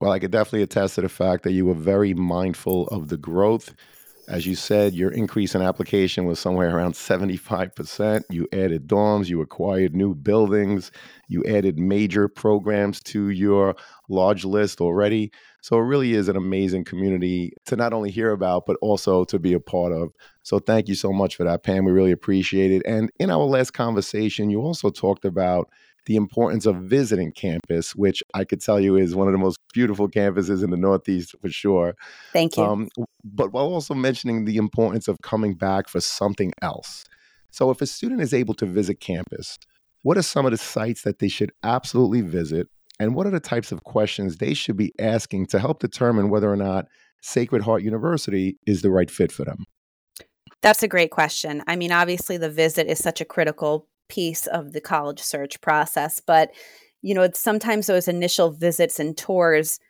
Well, 0.00 0.12
I 0.12 0.18
could 0.18 0.32
definitely 0.32 0.64
attest 0.64 0.96
to 0.96 1.00
the 1.00 1.08
fact 1.08 1.44
that 1.44 1.52
you 1.52 1.64
were 1.64 1.74
very 1.74 2.12
mindful 2.12 2.88
of 2.88 3.08
the 3.08 3.16
growth. 3.16 3.74
As 4.28 4.46
you 4.46 4.54
said, 4.54 4.94
your 4.94 5.10
increase 5.10 5.54
in 5.54 5.62
application 5.62 6.26
was 6.26 6.38
somewhere 6.38 6.74
around 6.74 6.94
75%. 6.94 8.22
You 8.30 8.46
added 8.52 8.86
dorms, 8.86 9.28
you 9.28 9.40
acquired 9.40 9.96
new 9.96 10.14
buildings, 10.14 10.92
you 11.28 11.44
added 11.44 11.78
major 11.78 12.28
programs 12.28 13.00
to 13.04 13.30
your 13.30 13.74
large 14.08 14.44
list 14.44 14.80
already. 14.80 15.32
So 15.60 15.76
it 15.76 15.82
really 15.82 16.14
is 16.14 16.28
an 16.28 16.36
amazing 16.36 16.84
community 16.84 17.52
to 17.66 17.76
not 17.76 17.92
only 17.92 18.10
hear 18.10 18.30
about, 18.30 18.64
but 18.64 18.76
also 18.80 19.24
to 19.24 19.38
be 19.40 19.54
a 19.54 19.60
part 19.60 19.92
of. 19.92 20.12
So 20.44 20.60
thank 20.60 20.88
you 20.88 20.94
so 20.94 21.12
much 21.12 21.36
for 21.36 21.44
that, 21.44 21.64
Pam. 21.64 21.84
We 21.84 21.92
really 21.92 22.12
appreciate 22.12 22.70
it. 22.70 22.82
And 22.86 23.10
in 23.18 23.30
our 23.30 23.44
last 23.44 23.72
conversation, 23.72 24.50
you 24.50 24.60
also 24.60 24.90
talked 24.90 25.24
about 25.24 25.68
the 26.06 26.16
importance 26.16 26.66
of 26.66 26.76
visiting 26.76 27.32
campus, 27.32 27.94
which 27.94 28.22
I 28.34 28.44
could 28.44 28.60
tell 28.60 28.80
you 28.80 28.96
is 28.96 29.14
one 29.14 29.28
of 29.28 29.32
the 29.32 29.38
most 29.38 29.58
beautiful 29.72 30.08
campuses 30.08 30.62
in 30.62 30.70
the 30.70 30.76
Northeast 30.76 31.34
for 31.40 31.48
sure. 31.48 31.94
Thank 32.32 32.56
you. 32.56 32.64
Um, 32.64 32.88
but 33.24 33.52
while 33.52 33.66
also 33.66 33.94
mentioning 33.94 34.44
the 34.44 34.56
importance 34.56 35.08
of 35.08 35.16
coming 35.22 35.54
back 35.54 35.88
for 35.88 36.00
something 36.00 36.52
else. 36.60 37.04
So, 37.50 37.70
if 37.70 37.82
a 37.82 37.86
student 37.86 38.22
is 38.22 38.32
able 38.32 38.54
to 38.54 38.66
visit 38.66 39.00
campus, 39.00 39.58
what 40.02 40.16
are 40.16 40.22
some 40.22 40.46
of 40.46 40.52
the 40.52 40.58
sites 40.58 41.02
that 41.02 41.18
they 41.18 41.28
should 41.28 41.52
absolutely 41.62 42.22
visit? 42.22 42.68
And 42.98 43.14
what 43.14 43.26
are 43.26 43.30
the 43.30 43.40
types 43.40 43.72
of 43.72 43.84
questions 43.84 44.36
they 44.36 44.54
should 44.54 44.76
be 44.76 44.92
asking 44.98 45.46
to 45.46 45.58
help 45.58 45.80
determine 45.80 46.30
whether 46.30 46.50
or 46.50 46.56
not 46.56 46.86
Sacred 47.20 47.62
Heart 47.62 47.82
University 47.82 48.58
is 48.66 48.82
the 48.82 48.90
right 48.90 49.10
fit 49.10 49.30
for 49.30 49.44
them? 49.44 49.64
That's 50.62 50.82
a 50.82 50.88
great 50.88 51.10
question. 51.10 51.62
I 51.66 51.76
mean, 51.76 51.92
obviously, 51.92 52.36
the 52.36 52.50
visit 52.50 52.86
is 52.86 52.98
such 52.98 53.20
a 53.20 53.24
critical 53.24 53.88
piece 54.12 54.46
of 54.46 54.72
the 54.72 54.80
college 54.80 55.20
search 55.20 55.58
process. 55.62 56.20
But, 56.20 56.50
you 57.00 57.14
know, 57.14 57.26
sometimes 57.32 57.86
those 57.86 58.08
initial 58.08 58.50
visits 58.50 59.00
and 59.00 59.16
tours, 59.16 59.80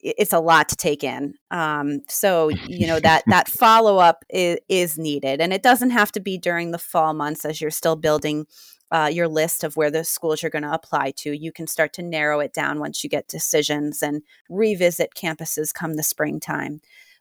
it's 0.00 0.32
a 0.32 0.40
lot 0.40 0.68
to 0.70 0.76
take 0.76 1.04
in. 1.04 1.34
Um, 1.52 2.00
so, 2.08 2.48
you 2.66 2.88
know, 2.88 2.98
that, 2.98 3.22
that 3.28 3.48
follow 3.48 3.98
up 3.98 4.24
is, 4.28 4.58
is 4.68 4.98
needed. 4.98 5.40
And 5.40 5.52
it 5.52 5.62
doesn't 5.62 5.90
have 5.90 6.10
to 6.12 6.20
be 6.20 6.38
during 6.38 6.72
the 6.72 6.78
fall 6.78 7.14
months 7.14 7.44
as 7.44 7.60
you're 7.60 7.70
still 7.70 7.96
building 7.96 8.46
uh, 8.90 9.08
your 9.12 9.28
list 9.28 9.62
of 9.62 9.76
where 9.76 9.92
the 9.92 10.02
schools 10.02 10.42
you're 10.42 10.50
going 10.50 10.62
to 10.62 10.72
apply 10.72 11.12
to. 11.18 11.32
You 11.32 11.52
can 11.52 11.68
start 11.68 11.92
to 11.94 12.02
narrow 12.02 12.40
it 12.40 12.52
down 12.52 12.80
once 12.80 13.04
you 13.04 13.10
get 13.10 13.28
decisions 13.28 14.02
and 14.02 14.22
revisit 14.50 15.14
campuses 15.14 15.72
come 15.72 15.94
the 15.94 16.02
springtime. 16.02 16.80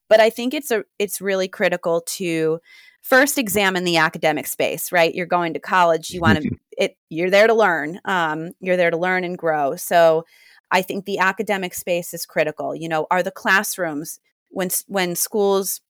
But 0.10 0.22
I 0.22 0.30
think 0.30 0.54
it's 0.54 0.72
a 0.72 0.86
it's 0.98 1.20
really 1.20 1.50
critical 1.50 2.02
to 2.02 2.60
first 3.08 3.38
examine 3.38 3.86
the 3.86 3.98
academic 3.98 4.48
space 4.48 4.92
right? 4.92 5.16
You're 5.16 5.26
going 5.26 5.54
to 5.54 5.60
college 5.60 6.12
you 6.12 6.22
want 6.22 6.42
to 6.42 6.50
it 6.78 6.98
you're 7.10 7.30
there 7.30 7.48
to 7.48 7.54
learn 7.54 8.00
um, 8.06 8.52
you're 8.60 8.78
there 8.78 8.92
to 8.92 8.98
learn 8.98 9.24
and 9.24 9.38
grow. 9.38 9.76
So 9.76 10.26
i 10.70 10.82
think 10.82 11.06
the 11.06 11.20
academic 11.20 11.74
space 11.74 12.14
is 12.14 12.26
critical. 12.26 12.76
You 12.76 12.90
know 12.90 13.08
are 13.10 13.24
the 13.24 13.32
classrooms 13.32 14.20
when 14.50 14.70
when 14.88 15.16
schools 15.16 15.82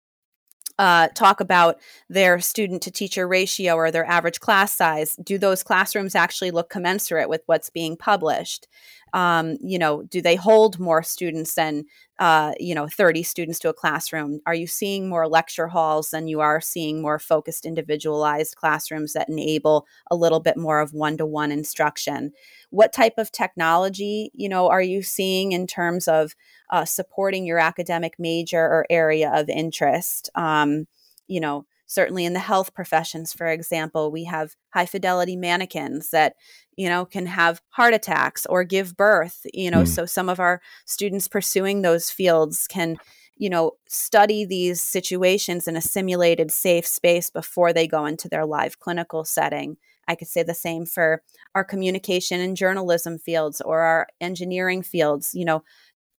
uh, 0.79 1.07
talk 1.15 1.39
about 1.41 1.79
their 2.07 2.39
student 2.39 2.83
to 2.83 2.91
teacher 2.91 3.27
ratio 3.27 3.73
or 3.73 3.89
their 3.89 4.05
average 4.05 4.39
class 4.39 4.71
size 4.71 5.15
do 5.23 5.39
those 5.39 5.63
classrooms 5.63 6.13
actually 6.13 6.51
look 6.51 6.69
commensurate 6.69 7.29
with 7.29 7.41
what's 7.47 7.71
being 7.71 7.97
published 7.97 8.67
um, 9.13 9.57
you 9.61 9.79
know 9.79 10.03
do 10.03 10.21
they 10.21 10.35
hold 10.35 10.79
more 10.79 11.03
students 11.03 11.53
than 11.55 11.85
uh, 12.19 12.53
you 12.59 12.73
know 12.75 12.87
30 12.87 13.23
students 13.23 13.59
to 13.59 13.69
a 13.69 13.73
classroom? 13.73 14.39
Are 14.45 14.55
you 14.55 14.67
seeing 14.67 15.09
more 15.09 15.27
lecture 15.27 15.67
halls 15.67 16.09
than 16.09 16.27
you 16.27 16.39
are 16.39 16.61
seeing 16.61 17.01
more 17.01 17.19
focused 17.19 17.65
individualized 17.65 18.55
classrooms 18.55 19.13
that 19.13 19.29
enable 19.29 19.85
a 20.11 20.15
little 20.15 20.39
bit 20.39 20.57
more 20.57 20.79
of 20.79 20.93
one-to-one 20.93 21.51
instruction? 21.51 22.31
What 22.69 22.93
type 22.93 23.13
of 23.17 23.31
technology 23.31 24.31
you 24.33 24.49
know 24.49 24.69
are 24.69 24.81
you 24.81 25.03
seeing 25.03 25.51
in 25.51 25.67
terms 25.67 26.07
of 26.07 26.35
uh, 26.69 26.85
supporting 26.85 27.45
your 27.45 27.59
academic 27.59 28.15
major 28.19 28.61
or 28.61 28.85
area 28.89 29.31
of 29.33 29.49
interest? 29.49 30.29
Um, 30.35 30.87
you 31.27 31.39
know 31.39 31.65
certainly 31.87 32.25
in 32.25 32.33
the 32.33 32.39
health 32.39 32.73
professions 32.73 33.33
for 33.33 33.47
example 33.47 34.11
we 34.11 34.25
have 34.25 34.55
high 34.73 34.85
fidelity 34.85 35.35
mannequins 35.35 36.11
that 36.11 36.35
you 36.75 36.87
know 36.87 37.05
can 37.05 37.25
have 37.25 37.61
heart 37.69 37.93
attacks 37.93 38.45
or 38.45 38.63
give 38.63 38.95
birth 38.95 39.45
you 39.53 39.71
know 39.71 39.83
mm. 39.83 39.87
so 39.87 40.05
some 40.05 40.29
of 40.29 40.39
our 40.39 40.61
students 40.85 41.27
pursuing 41.27 41.81
those 41.81 42.11
fields 42.11 42.67
can 42.67 42.97
you 43.37 43.49
know 43.49 43.71
study 43.87 44.45
these 44.45 44.81
situations 44.81 45.67
in 45.67 45.75
a 45.75 45.81
simulated 45.81 46.51
safe 46.51 46.85
space 46.85 47.29
before 47.29 47.73
they 47.73 47.87
go 47.87 48.05
into 48.05 48.29
their 48.29 48.45
live 48.45 48.79
clinical 48.79 49.23
setting 49.23 49.77
i 50.07 50.15
could 50.15 50.27
say 50.27 50.43
the 50.43 50.53
same 50.53 50.85
for 50.85 51.21
our 51.55 51.63
communication 51.63 52.39
and 52.39 52.57
journalism 52.57 53.17
fields 53.17 53.61
or 53.61 53.79
our 53.79 54.07
engineering 54.21 54.81
fields 54.81 55.31
you 55.33 55.45
know 55.45 55.63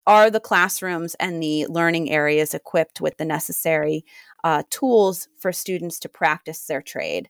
are 0.08 0.30
the 0.30 0.40
classrooms 0.40 1.14
and 1.20 1.42
the 1.42 1.66
learning 1.66 2.10
areas 2.10 2.54
equipped 2.54 2.98
with 2.98 3.18
the 3.18 3.26
necessary 3.26 4.06
uh, 4.44 4.62
tools 4.70 5.28
for 5.38 5.52
students 5.52 5.98
to 6.00 6.08
practice 6.08 6.66
their 6.66 6.82
trade. 6.82 7.28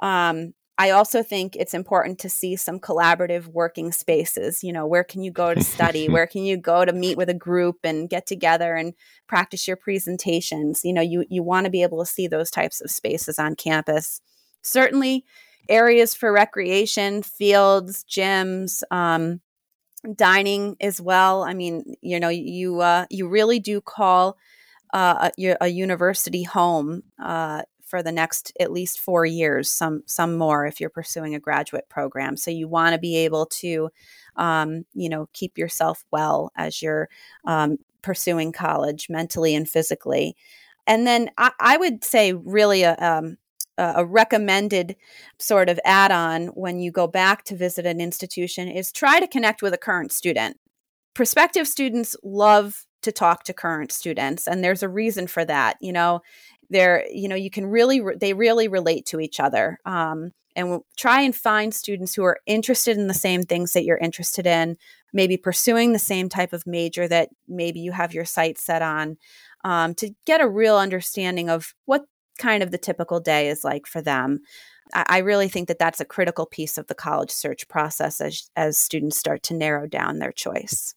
Um, 0.00 0.54
I 0.80 0.90
also 0.90 1.24
think 1.24 1.56
it's 1.56 1.74
important 1.74 2.20
to 2.20 2.28
see 2.28 2.54
some 2.54 2.78
collaborative 2.78 3.48
working 3.48 3.90
spaces. 3.90 4.62
You 4.62 4.72
know, 4.72 4.86
where 4.86 5.02
can 5.02 5.24
you 5.24 5.32
go 5.32 5.52
to 5.52 5.62
study? 5.62 6.08
where 6.08 6.26
can 6.26 6.44
you 6.44 6.56
go 6.56 6.84
to 6.84 6.92
meet 6.92 7.16
with 7.16 7.28
a 7.28 7.34
group 7.34 7.78
and 7.82 8.08
get 8.08 8.26
together 8.26 8.76
and 8.76 8.94
practice 9.26 9.66
your 9.66 9.76
presentations? 9.76 10.84
You 10.84 10.92
know, 10.92 11.02
you 11.02 11.24
you 11.28 11.42
want 11.42 11.64
to 11.64 11.70
be 11.70 11.82
able 11.82 11.98
to 11.98 12.10
see 12.10 12.28
those 12.28 12.50
types 12.50 12.80
of 12.80 12.92
spaces 12.92 13.40
on 13.40 13.56
campus. 13.56 14.20
Certainly, 14.62 15.24
areas 15.68 16.14
for 16.14 16.32
recreation, 16.32 17.22
fields, 17.22 18.04
gyms, 18.04 18.82
um, 18.92 19.40
dining 20.14 20.76
as 20.80 21.00
well. 21.00 21.42
I 21.42 21.54
mean, 21.54 21.96
you 22.02 22.20
know, 22.20 22.28
you 22.28 22.80
uh, 22.80 23.06
you 23.10 23.28
really 23.28 23.58
do 23.58 23.80
call 23.80 24.38
uh, 24.92 25.30
a, 25.38 25.56
a, 25.60 25.68
university 25.68 26.42
home 26.42 27.02
uh, 27.22 27.62
for 27.82 28.02
the 28.02 28.12
next 28.12 28.52
at 28.60 28.72
least 28.72 29.00
four 29.00 29.24
years, 29.24 29.70
some 29.70 30.02
some 30.06 30.36
more 30.36 30.66
if 30.66 30.80
you're 30.80 30.90
pursuing 30.90 31.34
a 31.34 31.40
graduate 31.40 31.88
program. 31.88 32.36
So 32.36 32.50
you 32.50 32.68
want 32.68 32.94
to 32.94 32.98
be 32.98 33.16
able 33.16 33.46
to, 33.46 33.90
um, 34.36 34.84
you 34.94 35.08
know, 35.08 35.28
keep 35.32 35.58
yourself 35.58 36.04
well 36.10 36.52
as 36.56 36.82
you're 36.82 37.08
um, 37.46 37.78
pursuing 38.02 38.52
college 38.52 39.08
mentally 39.08 39.54
and 39.54 39.68
physically. 39.68 40.36
And 40.86 41.06
then 41.06 41.30
I, 41.36 41.52
I 41.60 41.76
would 41.76 42.04
say 42.04 42.32
really 42.32 42.82
a, 42.82 42.96
um, 42.96 43.36
a 43.78 44.04
recommended 44.04 44.96
sort 45.38 45.68
of 45.68 45.78
add 45.84 46.10
on 46.10 46.48
when 46.48 46.80
you 46.80 46.90
go 46.90 47.06
back 47.06 47.44
to 47.44 47.56
visit 47.56 47.86
an 47.86 48.00
institution 48.00 48.68
is 48.68 48.90
try 48.90 49.20
to 49.20 49.28
connect 49.28 49.62
with 49.62 49.72
a 49.72 49.78
current 49.78 50.12
student. 50.12 50.58
Prospective 51.14 51.68
students 51.68 52.16
love 52.24 52.86
to 53.02 53.12
talk 53.12 53.44
to 53.44 53.52
current 53.52 53.92
students 53.92 54.46
and 54.46 54.62
there's 54.62 54.82
a 54.82 54.88
reason 54.88 55.26
for 55.26 55.44
that 55.44 55.76
you 55.80 55.92
know? 55.92 56.20
They're 56.70 57.06
you 57.10 57.28
know 57.28 57.36
you 57.36 57.50
can 57.50 57.64
really 57.66 58.02
they 58.20 58.34
really 58.34 58.68
relate 58.68 59.06
to 59.06 59.20
each 59.20 59.40
other 59.40 59.78
um, 59.86 60.32
and 60.54 60.68
we'll 60.68 60.84
try 60.98 61.22
and 61.22 61.34
find 61.34 61.72
students 61.72 62.14
who 62.14 62.24
are 62.24 62.40
interested 62.44 62.98
in 62.98 63.06
the 63.06 63.14
same 63.14 63.42
things 63.42 63.72
that 63.72 63.84
you're 63.84 63.96
interested 63.96 64.46
in 64.46 64.76
maybe 65.12 65.36
pursuing 65.36 65.92
the 65.92 65.98
same 65.98 66.28
type 66.28 66.52
of 66.52 66.66
major 66.66 67.08
that 67.08 67.30
maybe 67.46 67.80
you 67.80 67.92
have 67.92 68.14
your 68.14 68.24
sights 68.24 68.62
set 68.62 68.82
on 68.82 69.16
um, 69.64 69.94
to 69.94 70.10
get 70.26 70.40
a 70.40 70.48
real 70.48 70.76
understanding 70.76 71.48
of 71.48 71.74
what 71.86 72.04
kind 72.38 72.62
of 72.62 72.70
the 72.70 72.78
typical 72.78 73.20
day 73.20 73.48
is 73.48 73.64
like 73.64 73.86
for 73.86 74.00
them. 74.00 74.40
I, 74.94 75.04
I 75.08 75.18
really 75.18 75.48
think 75.48 75.68
that 75.68 75.78
that's 75.78 76.00
a 76.00 76.04
critical 76.04 76.46
piece 76.46 76.78
of 76.78 76.86
the 76.86 76.94
college 76.94 77.30
search 77.30 77.68
process 77.68 78.20
as 78.20 78.50
as 78.56 78.78
students 78.78 79.16
start 79.16 79.42
to 79.44 79.54
narrow 79.54 79.86
down 79.86 80.18
their 80.18 80.32
choice 80.32 80.94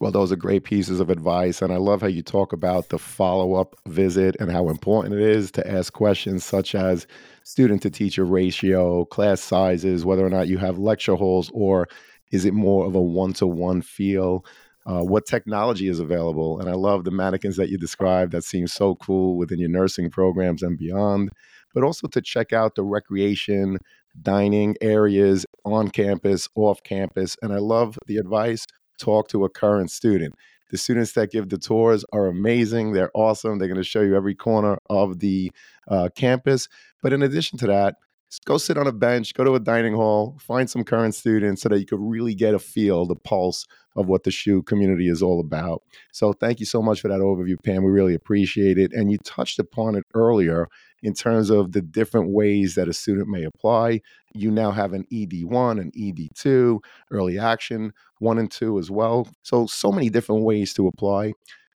well, 0.00 0.12
those 0.12 0.30
are 0.30 0.36
great 0.36 0.64
pieces 0.64 1.00
of 1.00 1.10
advice. 1.10 1.60
And 1.60 1.72
I 1.72 1.76
love 1.76 2.00
how 2.00 2.06
you 2.06 2.22
talk 2.22 2.52
about 2.52 2.88
the 2.88 2.98
follow 2.98 3.54
up 3.54 3.74
visit 3.86 4.36
and 4.38 4.50
how 4.50 4.68
important 4.68 5.14
it 5.14 5.20
is 5.20 5.50
to 5.52 5.70
ask 5.70 5.92
questions 5.92 6.44
such 6.44 6.74
as 6.74 7.06
student 7.42 7.82
to 7.82 7.90
teacher 7.90 8.24
ratio, 8.24 9.04
class 9.06 9.40
sizes, 9.40 10.04
whether 10.04 10.24
or 10.24 10.30
not 10.30 10.48
you 10.48 10.58
have 10.58 10.78
lecture 10.78 11.14
halls, 11.14 11.50
or 11.52 11.88
is 12.30 12.44
it 12.44 12.54
more 12.54 12.86
of 12.86 12.94
a 12.94 13.02
one 13.02 13.32
to 13.34 13.46
one 13.46 13.82
feel? 13.82 14.44
Uh, 14.86 15.02
what 15.02 15.26
technology 15.26 15.88
is 15.88 15.98
available? 15.98 16.60
And 16.60 16.70
I 16.70 16.74
love 16.74 17.04
the 17.04 17.10
mannequins 17.10 17.56
that 17.56 17.68
you 17.68 17.76
described 17.76 18.32
that 18.32 18.44
seem 18.44 18.66
so 18.68 18.94
cool 18.94 19.36
within 19.36 19.58
your 19.58 19.68
nursing 19.68 20.10
programs 20.10 20.62
and 20.62 20.78
beyond, 20.78 21.30
but 21.74 21.84
also 21.84 22.06
to 22.08 22.22
check 22.22 22.52
out 22.52 22.74
the 22.74 22.84
recreation, 22.84 23.78
dining 24.22 24.76
areas 24.80 25.44
on 25.64 25.88
campus, 25.88 26.48
off 26.54 26.82
campus. 26.84 27.36
And 27.42 27.52
I 27.52 27.58
love 27.58 27.98
the 28.06 28.16
advice 28.16 28.66
talk 28.98 29.28
to 29.28 29.44
a 29.44 29.50
current 29.50 29.90
student. 29.90 30.34
The 30.70 30.76
students 30.76 31.12
that 31.12 31.30
give 31.30 31.48
the 31.48 31.58
tours 31.58 32.04
are 32.12 32.26
amazing. 32.26 32.92
They're 32.92 33.10
awesome. 33.14 33.58
They're 33.58 33.68
going 33.68 33.78
to 33.78 33.84
show 33.84 34.02
you 34.02 34.16
every 34.16 34.34
corner 34.34 34.78
of 34.90 35.20
the 35.20 35.50
uh, 35.88 36.10
campus. 36.14 36.68
But 37.02 37.12
in 37.12 37.22
addition 37.22 37.58
to 37.60 37.66
that, 37.68 37.96
go 38.44 38.58
sit 38.58 38.76
on 38.76 38.86
a 38.86 38.92
bench, 38.92 39.32
go 39.32 39.44
to 39.44 39.54
a 39.54 39.60
dining 39.60 39.94
hall, 39.94 40.36
find 40.38 40.68
some 40.68 40.84
current 40.84 41.14
students 41.14 41.62
so 41.62 41.70
that 41.70 41.78
you 41.78 41.86
could 41.86 42.00
really 42.00 42.34
get 42.34 42.54
a 42.54 42.58
feel, 42.58 43.06
the 43.06 43.16
pulse 43.16 43.66
of 43.96 44.06
what 44.06 44.24
the 44.24 44.30
SHU 44.30 44.62
community 44.62 45.08
is 45.08 45.22
all 45.22 45.40
about. 45.40 45.82
So 46.12 46.34
thank 46.34 46.60
you 46.60 46.66
so 46.66 46.82
much 46.82 47.00
for 47.00 47.08
that 47.08 47.20
overview, 47.20 47.56
Pam. 47.64 47.82
We 47.82 47.90
really 47.90 48.14
appreciate 48.14 48.78
it. 48.78 48.92
And 48.92 49.10
you 49.10 49.18
touched 49.18 49.58
upon 49.58 49.94
it 49.94 50.04
earlier 50.14 50.68
in 51.02 51.14
terms 51.14 51.50
of 51.50 51.72
the 51.72 51.80
different 51.80 52.30
ways 52.30 52.74
that 52.74 52.88
a 52.88 52.92
student 52.92 53.28
may 53.28 53.44
apply. 53.44 54.00
You 54.34 54.50
now 54.50 54.70
have 54.70 54.92
an 54.92 55.04
ED1, 55.12 55.80
an 55.80 55.90
ED2, 55.92 56.80
early 57.10 57.38
action, 57.38 57.92
one 58.18 58.38
and 58.38 58.50
two 58.50 58.78
as 58.78 58.90
well. 58.90 59.28
So, 59.42 59.66
so 59.66 59.92
many 59.92 60.10
different 60.10 60.42
ways 60.42 60.74
to 60.74 60.88
apply. 60.88 61.32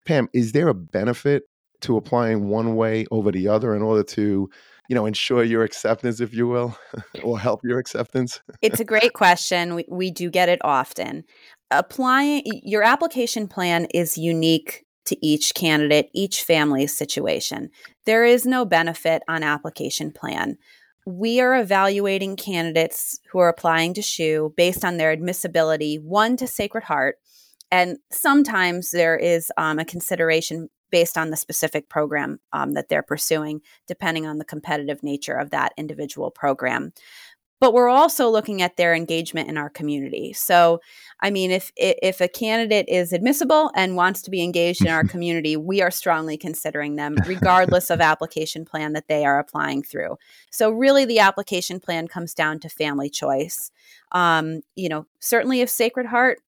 Pam, 0.06 0.28
is 0.34 0.52
there 0.52 0.68
a 0.68 0.74
benefit 0.74 1.44
to 1.82 1.98
applying 1.98 2.48
one 2.48 2.76
way 2.76 3.06
over 3.12 3.32
the 3.32 3.48
other 3.48 3.76
in 3.76 3.82
order 3.82 4.04
to 4.04 4.50
you 4.90 4.96
know 4.96 5.06
ensure 5.06 5.44
your 5.44 5.64
acceptance 5.64 6.20
if 6.20 6.34
you 6.34 6.48
will 6.48 6.78
or 7.24 7.40
help 7.40 7.62
your 7.64 7.80
acceptance 7.80 8.42
it's 8.62 8.80
a 8.80 8.84
great 8.84 9.14
question 9.14 9.74
we, 9.76 9.86
we 9.90 10.12
do 10.12 10.30
get 10.30 10.50
it 10.50 10.60
often 10.64 11.24
applying 11.72 12.44
your 12.46 12.84
application 12.84 13.48
plan 13.48 13.86
is 13.94 14.18
unique 14.18 14.86
to 15.06 15.26
each 15.26 15.54
candidate 15.54 16.10
each 16.14 16.44
family's 16.44 16.96
situation. 16.96 17.70
There 18.06 18.26
is 18.26 18.46
no 18.46 18.66
benefit 18.66 19.24
on 19.28 19.44
application 19.44 20.12
plan. 20.12 20.58
We 21.06 21.42
are 21.42 21.60
evaluating 21.60 22.36
candidates 22.36 23.20
who 23.32 23.40
are 23.40 23.50
applying 23.50 23.96
to 23.96 24.02
SHU 24.02 24.54
based 24.56 24.86
on 24.86 24.98
their 24.98 25.12
admissibility, 25.12 25.96
one 25.96 26.38
to 26.38 26.48
Sacred 26.48 26.84
Heart, 26.84 27.18
and 27.72 27.98
sometimes 28.12 28.92
there 28.92 29.18
is 29.18 29.52
um, 29.58 29.80
a 29.80 29.86
consideration 29.86 30.70
based 30.92 31.18
on 31.18 31.30
the 31.30 31.38
specific 31.38 31.90
program 31.90 32.40
um, 32.52 32.74
that 32.74 32.90
they're 32.90 33.02
pursuing, 33.02 33.62
depending 33.88 34.28
on 34.28 34.38
the 34.38 34.46
competitive 34.46 35.02
nature 35.02 35.36
of 35.36 35.50
that 35.50 35.72
individual 35.78 36.30
program 36.30 36.92
but 37.62 37.74
we're 37.74 37.88
also 37.88 38.28
looking 38.28 38.64
at 38.64 38.76
their 38.76 38.96
engagement 38.96 39.48
in 39.48 39.56
our 39.56 39.70
community. 39.70 40.34
So, 40.34 40.82
I 41.22 41.30
mean, 41.30 41.52
if 41.52 41.72
if 41.78 42.20
a 42.20 42.28
candidate 42.28 42.90
is 42.90 43.14
admissible 43.14 43.72
and 43.76 43.96
wants 43.96 44.24
to 44.24 44.32
be 44.32 44.44
engaged 44.44 44.82
in 44.82 44.92
our 44.92 45.04
community, 45.14 45.56
we 45.56 45.82
are 45.82 45.92
strongly 45.92 46.38
considering 46.38 46.96
them, 46.96 47.16
regardless 47.28 47.92
of 47.92 48.02
application 48.02 48.66
plan 48.66 48.94
that 48.94 49.08
they 49.08 49.24
are 49.24 49.40
applying 49.40 49.84
through. 49.84 50.18
So, 50.50 50.72
really, 50.72 51.06
the 51.06 51.20
application 51.20 51.80
plan 51.80 52.08
comes 52.08 52.34
down 52.34 52.60
to 52.62 52.70
family 52.70 53.12
choice. 53.12 53.72
Um, 54.12 54.62
you 54.76 54.90
know, 54.90 55.06
certainly 55.20 55.62
if 55.62 55.70
Sacred 55.70 56.08
Heart 56.08 56.40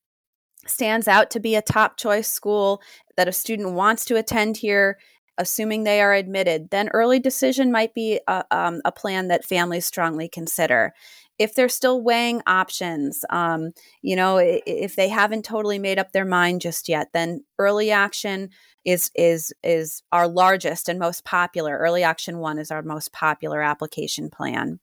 stands 0.65 1.07
out 1.07 1.29
to 1.29 1.39
be 1.39 1.55
a 1.55 1.61
top 1.61 1.97
choice 1.97 2.27
school 2.27 2.81
that 3.17 3.27
a 3.27 3.31
student 3.31 3.73
wants 3.73 4.05
to 4.05 4.15
attend 4.15 4.57
here 4.57 4.97
assuming 5.37 5.83
they 5.83 6.01
are 6.01 6.13
admitted, 6.13 6.69
then 6.69 6.89
early 6.89 7.19
decision 7.19 7.71
might 7.71 7.93
be 7.93 8.19
a, 8.27 8.43
um, 8.51 8.81
a 8.85 8.91
plan 8.91 9.27
that 9.27 9.45
families 9.45 9.85
strongly 9.85 10.27
consider. 10.27 10.93
If 11.39 11.55
they're 11.55 11.69
still 11.69 12.01
weighing 12.01 12.41
options, 12.45 13.25
um, 13.29 13.71
you 14.01 14.15
know, 14.15 14.37
if 14.37 14.95
they 14.95 15.09
haven't 15.09 15.45
totally 15.45 15.79
made 15.79 15.97
up 15.97 16.11
their 16.11 16.25
mind 16.25 16.61
just 16.61 16.87
yet, 16.87 17.09
then 17.13 17.43
early 17.57 17.91
action 17.91 18.49
is 18.85 19.09
is 19.15 19.53
is 19.63 20.03
our 20.11 20.27
largest 20.27 20.89
and 20.89 20.99
most 20.99 21.25
popular. 21.25 21.77
Early 21.77 22.03
action 22.03 22.37
one 22.37 22.59
is 22.59 22.69
our 22.69 22.83
most 22.83 23.11
popular 23.11 23.61
application 23.61 24.29
plan 24.29 24.79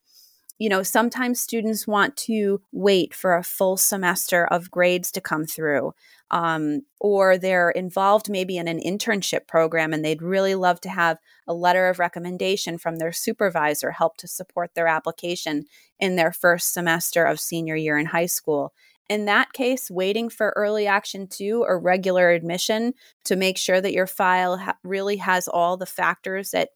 you 0.61 0.69
know, 0.69 0.83
sometimes 0.83 1.41
students 1.41 1.89
want 1.89 2.17
to 2.19 2.61
wait 2.71 3.15
for 3.15 3.35
a 3.35 3.43
full 3.43 3.79
semester 3.79 4.45
of 4.45 4.71
grades 4.71 5.11
to 5.13 5.21
come 5.21 5.47
through, 5.47 5.95
um, 6.31 6.83
or 7.01 7.37
they're 7.37 7.71
involved 7.71 8.31
maybe 8.31 8.57
in 8.57 8.69
an 8.69 8.81
internship 8.81 9.47
program 9.47 9.93
and 9.93 10.05
they'd 10.05 10.23
really 10.23 10.55
love 10.55 10.81
to 10.83 10.89
have 10.89 11.19
a 11.47 11.55
letter 11.55 11.89
of 11.89 11.99
recommendation 11.99 12.79
from 12.79 12.97
their 12.97 13.13
supervisor 13.13 13.91
help 13.91 14.17
to 14.19 14.29
support 14.29 14.75
their 14.75 14.87
application 14.87 15.65
in 15.99 16.17
their 16.17 16.33
first 16.33 16.73
semester 16.73 17.25
of 17.25 17.41
senior 17.41 17.77
year 17.77 17.99
in 17.99 18.07
high 18.07 18.27
school. 18.27 18.73
In 19.09 19.25
that 19.25 19.53
case, 19.53 19.91
waiting 19.91 20.29
for 20.29 20.53
early 20.57 20.87
action 20.87 21.27
two 21.27 21.65
or 21.67 21.81
regular 21.81 22.31
admission 22.31 22.95
to 23.25 23.35
make 23.35 23.59
sure 23.59 23.81
that 23.81 23.93
your 23.93 24.07
file 24.07 24.59
ha- 24.59 24.77
really 24.85 25.17
has 25.17 25.49
all 25.49 25.77
the 25.77 25.87
factors 25.87 26.53
that 26.53 26.69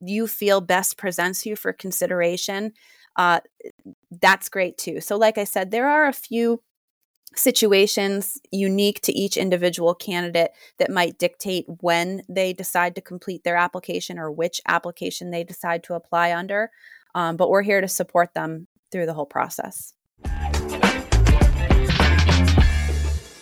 you 0.00 0.26
feel 0.26 0.60
best 0.60 0.96
presents 0.96 1.46
you 1.46 1.54
for 1.54 1.72
consideration 1.72 2.72
uh, 3.18 3.40
that's 4.20 4.48
great 4.48 4.78
too. 4.78 5.00
So, 5.00 5.16
like 5.16 5.36
I 5.38 5.44
said, 5.44 5.70
there 5.70 5.88
are 5.88 6.06
a 6.06 6.12
few 6.12 6.62
situations 7.34 8.38
unique 8.50 9.00
to 9.02 9.12
each 9.12 9.36
individual 9.36 9.94
candidate 9.94 10.52
that 10.78 10.90
might 10.90 11.18
dictate 11.18 11.66
when 11.80 12.22
they 12.28 12.52
decide 12.52 12.94
to 12.94 13.00
complete 13.00 13.44
their 13.44 13.56
application 13.56 14.18
or 14.18 14.30
which 14.30 14.60
application 14.66 15.30
they 15.30 15.44
decide 15.44 15.82
to 15.84 15.94
apply 15.94 16.32
under. 16.32 16.70
Um, 17.14 17.36
but 17.36 17.50
we're 17.50 17.62
here 17.62 17.80
to 17.80 17.88
support 17.88 18.34
them 18.34 18.66
through 18.90 19.06
the 19.06 19.14
whole 19.14 19.26
process. 19.26 19.94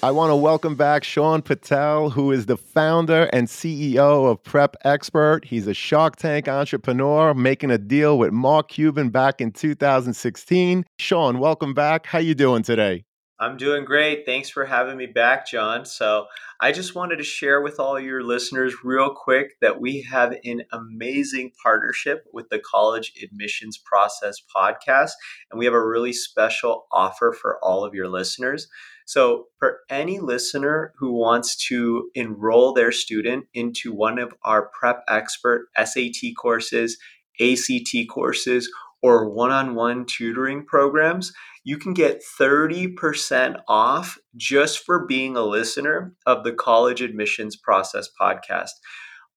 I 0.02 0.10
want 0.10 0.30
to 0.30 0.36
welcome 0.36 0.76
back 0.76 1.02
Shaan 1.02 1.42
Patel, 1.42 2.10
who 2.10 2.30
is 2.30 2.46
the 2.46 2.56
founder 2.56 3.24
and 3.32 3.48
CEO 3.48 4.30
of 4.30 4.42
Prep 4.44 4.76
Expert. 4.84 5.44
He's 5.44 5.66
a 5.66 5.74
Shark 5.74 6.16
Tank 6.16 6.46
entrepreneur 6.48 7.34
making 7.34 7.70
a 7.70 7.78
deal 7.78 8.18
with 8.18 8.30
Mark 8.30 8.68
Cuban 8.68 9.08
back 9.08 9.40
in 9.40 9.50
2016. 9.50 10.84
Sean, 10.98 11.38
welcome 11.38 11.74
back. 11.74 12.06
How 12.06 12.18
you 12.18 12.34
doing 12.34 12.62
today? 12.62 13.04
I'm 13.38 13.58
doing 13.58 13.84
great. 13.84 14.24
Thanks 14.24 14.48
for 14.48 14.64
having 14.64 14.96
me 14.96 15.04
back, 15.04 15.46
John. 15.46 15.84
So, 15.84 16.26
I 16.58 16.72
just 16.72 16.94
wanted 16.94 17.16
to 17.16 17.22
share 17.22 17.60
with 17.60 17.78
all 17.78 18.00
your 18.00 18.22
listeners 18.22 18.82
real 18.82 19.10
quick 19.10 19.56
that 19.60 19.78
we 19.78 20.00
have 20.10 20.34
an 20.44 20.62
amazing 20.72 21.52
partnership 21.62 22.24
with 22.32 22.48
the 22.48 22.58
College 22.58 23.12
Admissions 23.22 23.76
Process 23.76 24.40
podcast, 24.54 25.10
and 25.50 25.58
we 25.58 25.66
have 25.66 25.74
a 25.74 25.86
really 25.86 26.14
special 26.14 26.86
offer 26.90 27.36
for 27.38 27.62
all 27.62 27.84
of 27.84 27.94
your 27.94 28.08
listeners. 28.08 28.68
So, 29.04 29.48
for 29.58 29.80
any 29.90 30.18
listener 30.18 30.94
who 30.98 31.12
wants 31.12 31.56
to 31.68 32.10
enroll 32.14 32.72
their 32.72 32.90
student 32.90 33.46
into 33.52 33.92
one 33.92 34.18
of 34.18 34.32
our 34.44 34.70
Prep 34.70 35.04
Expert 35.08 35.66
SAT 35.76 36.32
courses, 36.38 36.96
ACT 37.38 38.08
courses, 38.08 38.70
or 39.02 39.28
one 39.28 39.50
on 39.50 39.74
one 39.74 40.04
tutoring 40.06 40.64
programs, 40.64 41.32
you 41.64 41.78
can 41.78 41.94
get 41.94 42.22
30% 42.40 43.60
off 43.68 44.18
just 44.36 44.80
for 44.84 45.06
being 45.06 45.36
a 45.36 45.42
listener 45.42 46.14
of 46.26 46.44
the 46.44 46.52
College 46.52 47.02
Admissions 47.02 47.56
Process 47.56 48.08
podcast. 48.20 48.70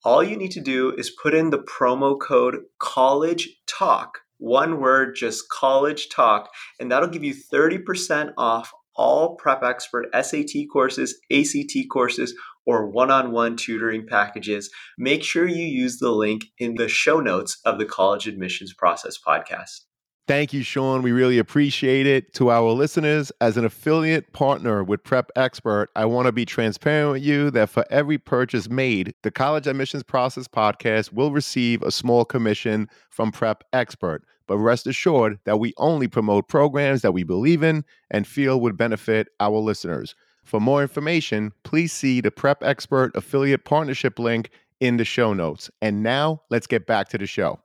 all 0.03 0.23
you 0.23 0.37
need 0.37 0.51
to 0.51 0.61
do 0.61 0.93
is 0.97 1.11
put 1.21 1.33
in 1.33 1.49
the 1.49 1.59
promo 1.59 2.17
code 2.19 2.57
college 2.79 3.49
talk 3.67 4.19
one 4.37 4.79
word 4.79 5.15
just 5.15 5.49
college 5.49 6.07
talk 6.09 6.49
and 6.79 6.91
that'll 6.91 7.09
give 7.09 7.23
you 7.23 7.33
30% 7.53 8.31
off 8.37 8.71
all 8.95 9.35
prep 9.35 9.63
expert 9.63 10.07
sat 10.13 10.67
courses 10.71 11.19
act 11.31 11.89
courses 11.91 12.33
or 12.69 12.87
one-on-one 12.87 13.57
tutoring 13.57 14.05
packages 14.05 14.69
make 14.99 15.23
sure 15.23 15.47
you 15.47 15.65
use 15.65 15.97
the 15.97 16.11
link 16.11 16.43
in 16.59 16.75
the 16.75 16.87
show 16.87 17.19
notes 17.19 17.59
of 17.65 17.79
the 17.79 17.85
college 17.85 18.27
admissions 18.27 18.73
process 18.73 19.17
podcast 19.17 19.81
Thank 20.27 20.53
you, 20.53 20.61
Shaan. 20.61 21.01
We 21.01 21.11
really 21.11 21.39
appreciate 21.39 22.05
it. 22.05 22.35
To 22.35 22.51
our 22.51 22.69
listeners, 22.69 23.31
as 23.41 23.57
an 23.57 23.65
affiliate 23.65 24.31
partner 24.31 24.83
with 24.83 25.03
Prep 25.03 25.31
Expert, 25.35 25.89
I 25.95 26.05
want 26.05 26.27
to 26.27 26.31
be 26.31 26.45
transparent 26.45 27.13
with 27.13 27.23
you 27.23 27.49
that 27.49 27.71
for 27.71 27.83
every 27.89 28.19
purchase 28.19 28.69
made, 28.69 29.15
the 29.23 29.31
College 29.31 29.65
Admissions 29.65 30.03
Process 30.03 30.47
podcast 30.47 31.11
will 31.11 31.31
receive 31.31 31.81
a 31.81 31.89
small 31.89 32.25
commission 32.25 32.89
from 33.09 33.31
Prep 33.31 33.63
Expert. 33.73 34.23
But 34.45 34.59
rest 34.59 34.85
assured 34.85 35.39
that 35.45 35.59
we 35.59 35.73
only 35.77 36.07
promote 36.07 36.47
programs 36.47 37.01
that 37.01 37.13
we 37.13 37.23
believe 37.23 37.63
in 37.63 37.83
and 38.11 38.27
feel 38.27 38.61
would 38.61 38.77
benefit 38.77 39.29
our 39.39 39.57
listeners. 39.57 40.13
For 40.49 40.59
more 40.59 40.81
information, 40.81 41.53
please 41.61 41.93
see 41.93 42.21
the 42.21 42.31
Prep 42.31 42.63
Expert 42.63 43.15
affiliate 43.15 43.65
partnership 43.65 44.17
link 44.17 44.49
in 44.79 44.97
the 44.97 45.05
show 45.05 45.31
notes. 45.31 45.69
And 45.79 46.01
now 46.01 46.41
let's 46.49 46.65
get 46.65 46.87
back 46.87 47.07
to 47.09 47.19
the 47.19 47.27
show. 47.27 47.59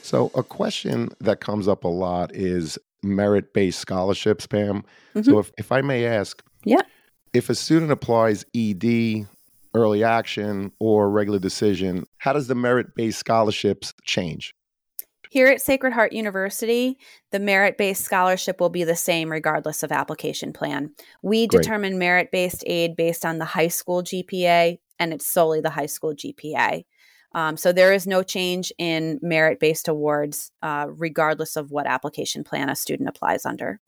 So, 0.00 0.30
a 0.34 0.42
question 0.42 1.10
that 1.20 1.42
comes 1.42 1.68
up 1.68 1.84
a 1.84 1.88
lot 1.88 2.34
is 2.34 2.78
merit 3.02 3.52
based 3.52 3.78
scholarships, 3.78 4.46
Pam. 4.46 4.84
Mm-hmm. 5.14 5.30
So, 5.30 5.38
if, 5.40 5.52
if 5.58 5.70
I 5.70 5.82
may 5.82 6.06
ask, 6.06 6.42
yeah. 6.64 6.80
If 7.34 7.50
a 7.50 7.54
student 7.54 7.92
applies 7.92 8.46
ED, 8.54 9.26
early 9.74 10.02
action, 10.02 10.72
or 10.78 11.10
regular 11.10 11.38
decision, 11.38 12.06
how 12.16 12.32
does 12.32 12.46
the 12.46 12.54
merit 12.54 12.94
based 12.94 13.18
scholarships 13.18 13.92
change? 14.04 14.54
Here 15.30 15.46
at 15.48 15.60
Sacred 15.60 15.92
Heart 15.92 16.12
University, 16.12 16.98
the 17.32 17.40
merit 17.40 17.78
based 17.78 18.04
scholarship 18.04 18.60
will 18.60 18.70
be 18.70 18.84
the 18.84 18.96
same 18.96 19.30
regardless 19.30 19.82
of 19.82 19.92
application 19.92 20.52
plan. 20.52 20.92
We 21.22 21.46
Great. 21.46 21.62
determine 21.62 21.98
merit 21.98 22.30
based 22.30 22.64
aid 22.66 22.96
based 22.96 23.24
on 23.24 23.38
the 23.38 23.44
high 23.44 23.68
school 23.68 24.02
GPA, 24.02 24.78
and 24.98 25.12
it's 25.12 25.26
solely 25.26 25.60
the 25.60 25.70
high 25.70 25.86
school 25.86 26.14
GPA. 26.14 26.84
Um, 27.32 27.56
so 27.56 27.72
there 27.72 27.92
is 27.92 28.06
no 28.06 28.22
change 28.22 28.72
in 28.78 29.18
merit 29.20 29.60
based 29.60 29.88
awards, 29.88 30.50
uh, 30.62 30.86
regardless 30.88 31.56
of 31.56 31.70
what 31.70 31.86
application 31.86 32.44
plan 32.44 32.70
a 32.70 32.76
student 32.76 33.08
applies 33.08 33.44
under. 33.44 33.80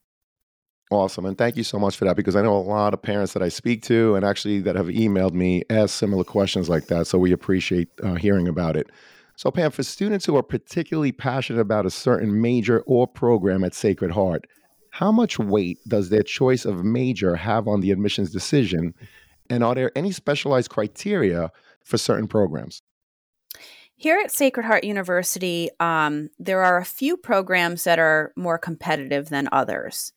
Awesome. 0.90 1.26
And 1.26 1.36
thank 1.36 1.56
you 1.56 1.64
so 1.64 1.78
much 1.78 1.96
for 1.96 2.06
that 2.06 2.16
because 2.16 2.34
I 2.34 2.42
know 2.42 2.56
a 2.56 2.58
lot 2.58 2.94
of 2.94 3.02
parents 3.02 3.34
that 3.34 3.42
I 3.42 3.50
speak 3.50 3.82
to 3.84 4.14
and 4.14 4.24
actually 4.24 4.60
that 4.60 4.74
have 4.74 4.86
emailed 4.86 5.34
me 5.34 5.62
ask 5.68 5.94
similar 5.94 6.24
questions 6.24 6.68
like 6.68 6.86
that. 6.86 7.06
So 7.06 7.18
we 7.18 7.32
appreciate 7.32 7.88
uh, 8.02 8.14
hearing 8.14 8.48
about 8.48 8.74
it. 8.74 8.90
So, 9.38 9.52
Pam, 9.52 9.70
for 9.70 9.84
students 9.84 10.26
who 10.26 10.36
are 10.36 10.42
particularly 10.42 11.12
passionate 11.12 11.60
about 11.60 11.86
a 11.86 11.90
certain 11.90 12.42
major 12.42 12.80
or 12.88 13.06
program 13.06 13.62
at 13.62 13.72
Sacred 13.72 14.10
Heart, 14.10 14.48
how 14.90 15.12
much 15.12 15.38
weight 15.38 15.78
does 15.86 16.10
their 16.10 16.24
choice 16.24 16.64
of 16.64 16.84
major 16.84 17.36
have 17.36 17.68
on 17.68 17.80
the 17.80 17.92
admissions 17.92 18.32
decision? 18.32 18.94
And 19.48 19.62
are 19.62 19.76
there 19.76 19.92
any 19.94 20.10
specialized 20.10 20.70
criteria 20.70 21.52
for 21.84 21.98
certain 21.98 22.26
programs? 22.26 22.82
Here 23.94 24.18
at 24.18 24.32
Sacred 24.32 24.66
Heart 24.66 24.82
University, 24.82 25.70
um, 25.78 26.30
there 26.40 26.64
are 26.64 26.78
a 26.78 26.84
few 26.84 27.16
programs 27.16 27.84
that 27.84 28.00
are 28.00 28.32
more 28.34 28.58
competitive 28.58 29.28
than 29.28 29.48
others. 29.52 30.12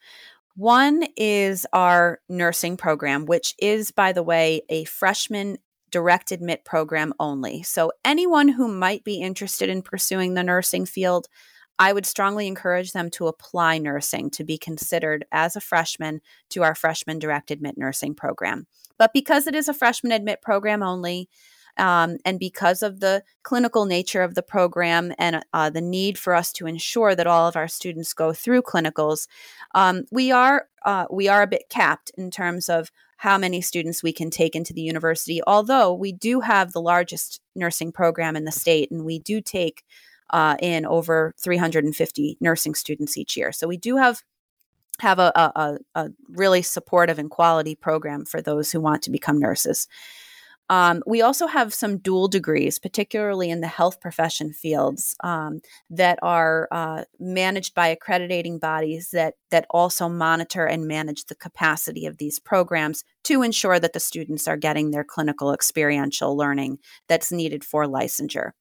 One 0.55 1.03
is 1.15 1.67
our 1.73 2.21
nursing 2.27 2.75
program, 2.75 3.27
which 3.27 3.53
is, 3.59 3.91
by 3.91 4.13
the 4.13 4.23
way, 4.23 4.63
a 4.67 4.85
freshman 4.85 5.59
direct 5.91 6.31
admit 6.31 6.65
program 6.65 7.13
only. 7.19 7.63
So, 7.63 7.91
anyone 8.03 8.47
who 8.47 8.67
might 8.67 9.03
be 9.03 9.21
interested 9.21 9.69
in 9.69 9.81
pursuing 9.81 10.33
the 10.33 10.43
nursing 10.43 10.85
field, 10.85 11.27
I 11.79 11.93
would 11.93 12.05
strongly 12.05 12.47
encourage 12.47 12.91
them 12.91 13.09
to 13.11 13.27
apply 13.27 13.79
nursing 13.79 14.29
to 14.31 14.43
be 14.43 14.57
considered 14.57 15.25
as 15.31 15.55
a 15.55 15.61
freshman 15.61 16.21
to 16.49 16.63
our 16.63 16.75
freshman 16.75 17.19
direct 17.19 17.51
admit 17.51 17.77
nursing 17.77 18.13
program. 18.13 18.67
But 18.97 19.13
because 19.13 19.47
it 19.47 19.55
is 19.55 19.67
a 19.67 19.73
freshman 19.73 20.11
admit 20.11 20.41
program 20.41 20.83
only, 20.83 21.27
um, 21.77 22.17
and 22.25 22.39
because 22.39 22.83
of 22.83 22.99
the 22.99 23.23
clinical 23.43 23.85
nature 23.85 24.21
of 24.21 24.35
the 24.35 24.43
program 24.43 25.13
and 25.17 25.43
uh, 25.53 25.69
the 25.69 25.81
need 25.81 26.17
for 26.17 26.35
us 26.35 26.51
to 26.53 26.67
ensure 26.67 27.15
that 27.15 27.27
all 27.27 27.47
of 27.47 27.55
our 27.55 27.67
students 27.67 28.13
go 28.13 28.33
through 28.33 28.61
clinicals, 28.61 29.27
um, 29.73 30.03
we 30.11 30.31
are 30.31 30.67
uh, 30.85 31.05
we 31.11 31.27
are 31.27 31.43
a 31.43 31.47
bit 31.47 31.69
capped 31.69 32.11
in 32.17 32.31
terms 32.31 32.67
of 32.67 32.91
how 33.21 33.37
many 33.37 33.61
students 33.61 34.01
we 34.01 34.11
can 34.11 34.31
take 34.31 34.55
into 34.55 34.73
the 34.73 34.81
university. 34.81 35.41
Although 35.45 35.93
we 35.93 36.11
do 36.11 36.39
have 36.39 36.71
the 36.71 36.81
largest 36.81 37.39
nursing 37.55 37.91
program 37.91 38.35
in 38.35 38.45
the 38.45 38.51
state, 38.51 38.89
and 38.89 39.05
we 39.05 39.19
do 39.19 39.41
take 39.41 39.83
uh, 40.31 40.55
in 40.59 40.87
over 40.87 41.35
350 41.39 42.37
nursing 42.41 42.73
students 42.73 43.17
each 43.17 43.37
year. 43.37 43.51
So 43.51 43.67
we 43.67 43.77
do 43.77 43.97
have 43.97 44.23
have 45.01 45.19
a, 45.19 45.31
a, 45.35 45.77
a 45.93 46.09
really 46.29 46.63
supportive 46.63 47.19
and 47.19 47.29
quality 47.29 47.75
program 47.75 48.25
for 48.25 48.41
those 48.41 48.71
who 48.71 48.81
want 48.81 49.03
to 49.03 49.11
become 49.11 49.37
nurses. 49.37 49.87
Um, 50.71 51.03
we 51.05 51.21
also 51.21 51.47
have 51.47 51.73
some 51.73 51.97
dual 51.97 52.29
degrees, 52.29 52.79
particularly 52.79 53.49
in 53.49 53.59
the 53.59 53.67
health 53.67 53.99
profession 53.99 54.53
fields, 54.53 55.13
um, 55.21 55.59
that 55.89 56.17
are 56.21 56.69
uh, 56.71 57.03
managed 57.19 57.75
by 57.75 57.89
accrediting 57.89 58.57
bodies 58.57 59.09
that 59.11 59.33
that 59.49 59.65
also 59.69 60.07
monitor 60.07 60.65
and 60.65 60.87
manage 60.87 61.25
the 61.25 61.35
capacity 61.35 62.05
of 62.05 62.19
these 62.19 62.39
programs 62.39 63.03
to 63.25 63.41
ensure 63.41 63.81
that 63.81 63.91
the 63.91 63.99
students 63.99 64.47
are 64.47 64.55
getting 64.55 64.91
their 64.91 65.03
clinical 65.03 65.53
experiential 65.53 66.37
learning 66.37 66.79
that's 67.09 67.33
needed 67.33 67.65
for 67.65 67.85
licensure. 67.85 68.51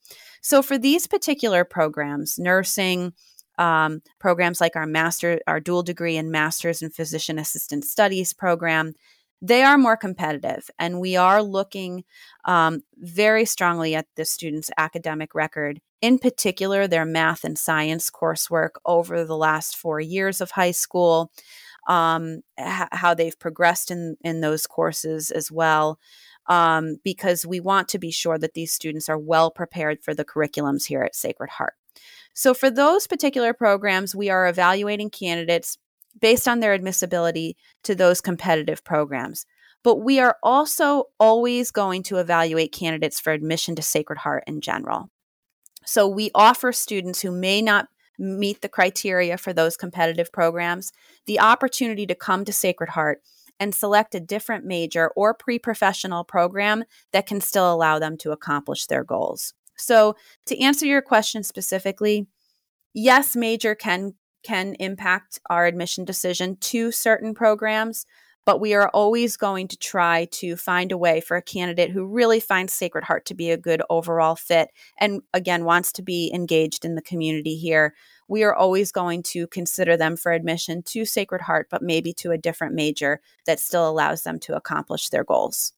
So, 0.43 0.63
for 0.63 0.77
these 0.77 1.07
particular 1.07 1.65
programs, 1.65 2.41
nursing, 2.41 3.13
um, 3.57 4.03
programs 4.19 4.61
like 4.61 4.75
our 4.75 4.87
master, 4.87 5.39
our 5.47 5.61
dual 5.61 5.85
degree 5.85 6.17
and 6.17 6.33
master's 6.33 6.83
in 6.83 6.91
physician 6.91 7.39
assistant 7.39 7.85
studies 7.85 8.33
program, 8.33 8.95
they 9.43 9.63
are 9.63 9.79
more 9.79 9.97
competitive 9.97 10.71
and 10.79 11.01
we 11.01 11.17
are 11.17 11.43
looking 11.43 12.05
um, 12.45 12.83
very 12.99 13.45
strongly 13.45 13.95
at 13.95 14.07
the 14.17 14.25
students 14.25 14.71
academic 14.77 15.35
record 15.35 15.81
in 16.01 16.19
particular 16.19 16.87
their 16.87 17.05
math 17.05 17.45
and 17.45 17.59
science 17.59 18.11
coursework 18.11 18.71
over 18.85 19.25
the 19.25 19.37
last 19.37 19.77
four 19.77 20.01
years 20.01 20.41
of 20.41 20.53
high 20.53 20.71
school 20.71 21.31
um, 21.89 22.43
how 22.59 23.15
they've 23.15 23.39
progressed 23.39 23.91
in, 23.91 24.17
in 24.23 24.41
those 24.41 24.67
courses 24.67 25.31
as 25.31 25.51
well 25.51 25.99
um, 26.47 26.97
because 27.05 27.47
we 27.47 27.61
want 27.61 27.89
to 27.89 27.99
be 27.99 28.11
sure 28.11 28.39
that 28.39 28.55
these 28.55 28.73
students 28.73 29.09
are 29.09 29.19
well 29.19 29.51
prepared 29.51 30.03
for 30.03 30.15
the 30.15 30.25
curriculums 30.25 30.87
here 30.87 31.03
at 31.03 31.15
sacred 31.15 31.51
heart. 31.51 31.75
So 32.35 32.55
for 32.55 32.71
those 32.71 33.07
particular 33.07 33.53
programs 33.55 34.15
we 34.15 34.29
are 34.29 34.49
evaluating 34.49 35.11
candidates 35.11 35.79
based 36.19 36.49
on 36.49 36.61
their 36.61 36.75
admissibility 36.75 37.57
to 37.85 37.95
those 37.95 38.21
competitive 38.21 38.85
programs. 38.85 39.47
But 39.83 39.97
we 39.97 40.21
are 40.21 40.37
also 40.43 41.05
always 41.19 41.71
going 41.71 42.03
to 42.05 42.19
evaluate 42.19 42.73
candidates 42.73 43.19
for 43.19 43.33
admission 43.33 43.75
to 43.77 43.83
Sacred 43.83 44.19
Heart 44.19 44.45
in 44.47 44.61
general. 44.61 45.11
So 45.87 46.07
we 46.07 46.31
offer 46.35 46.73
students 46.73 47.23
who 47.23 47.31
may 47.31 47.63
not 47.63 47.89
meet 48.19 48.61
the 48.61 48.69
criteria 48.69 49.39
for 49.39 49.55
those 49.55 49.79
competitive 49.79 50.31
programs 50.31 50.93
the 51.27 51.41
opportunity 51.41 52.07
to 52.07 52.15
come 52.15 52.45
to 52.45 52.53
Sacred 52.53 52.91
Heart 52.91 53.23
and 53.59 53.75
select 53.75 54.15
a 54.15 54.21
different 54.21 54.65
major 54.65 55.09
or 55.17 55.35
pre 55.35 55.59
professional 55.59 56.25
program 56.25 56.85
that 57.13 57.27
can 57.27 57.41
still 57.41 57.73
allow 57.73 57.99
them 57.99 58.17
to 58.19 58.33
accomplish 58.33 58.87
their 58.87 59.05
goals. 59.05 59.55
So, 59.77 60.17
to 60.47 60.59
answer 60.61 60.87
your 60.87 61.03
question 61.03 61.43
specifically, 61.43 62.27
yes, 62.93 63.37
major 63.37 63.75
can 63.75 64.15
can 64.43 64.75
impact 64.75 65.39
our 65.49 65.67
admission 65.67 66.05
decision 66.05 66.57
to 66.57 66.93
certain 66.93 67.35
programs, 67.35 68.07
but 68.47 68.61
we 68.61 68.75
are 68.75 68.89
always 68.89 69.37
going 69.37 69.69
to 69.69 69.77
try 69.77 70.27
to 70.33 70.57
find 70.57 70.93
a 70.93 70.99
way 70.99 71.21
for 71.21 71.37
a 71.37 71.43
candidate 71.43 71.91
who 71.91 72.05
really 72.05 72.41
finds 72.41 72.73
Sacred 72.73 73.05
Heart 73.05 73.27
to 73.27 73.35
be 73.35 73.51
a 73.51 73.57
good 73.57 73.83
overall 73.91 74.35
fit 74.35 74.71
and 74.99 75.23
again 75.35 75.65
wants 75.65 75.93
to 75.93 76.03
be 76.03 76.31
engaged 76.35 76.85
in 76.85 76.95
the 76.95 77.03
community 77.03 77.57
here. 77.57 77.95
We 78.29 78.43
are 78.45 78.55
always 78.55 78.93
going 78.93 79.23
to 79.25 79.47
consider 79.49 79.97
them 79.97 80.17
for 80.17 80.33
admission 80.33 80.83
to 80.85 81.05
Sacred 81.05 81.43
Heart, 81.43 81.69
but 81.71 81.83
maybe 81.83 82.13
to 82.15 82.31
a 82.31 82.39
different 82.39 82.75
major 82.75 83.21
that 83.47 83.61
still 83.61 83.89
allows 83.89 84.23
them 84.23 84.39
to 84.41 84.57
accomplish 84.57 85.09
their 85.09 85.25
goals. 85.25 85.73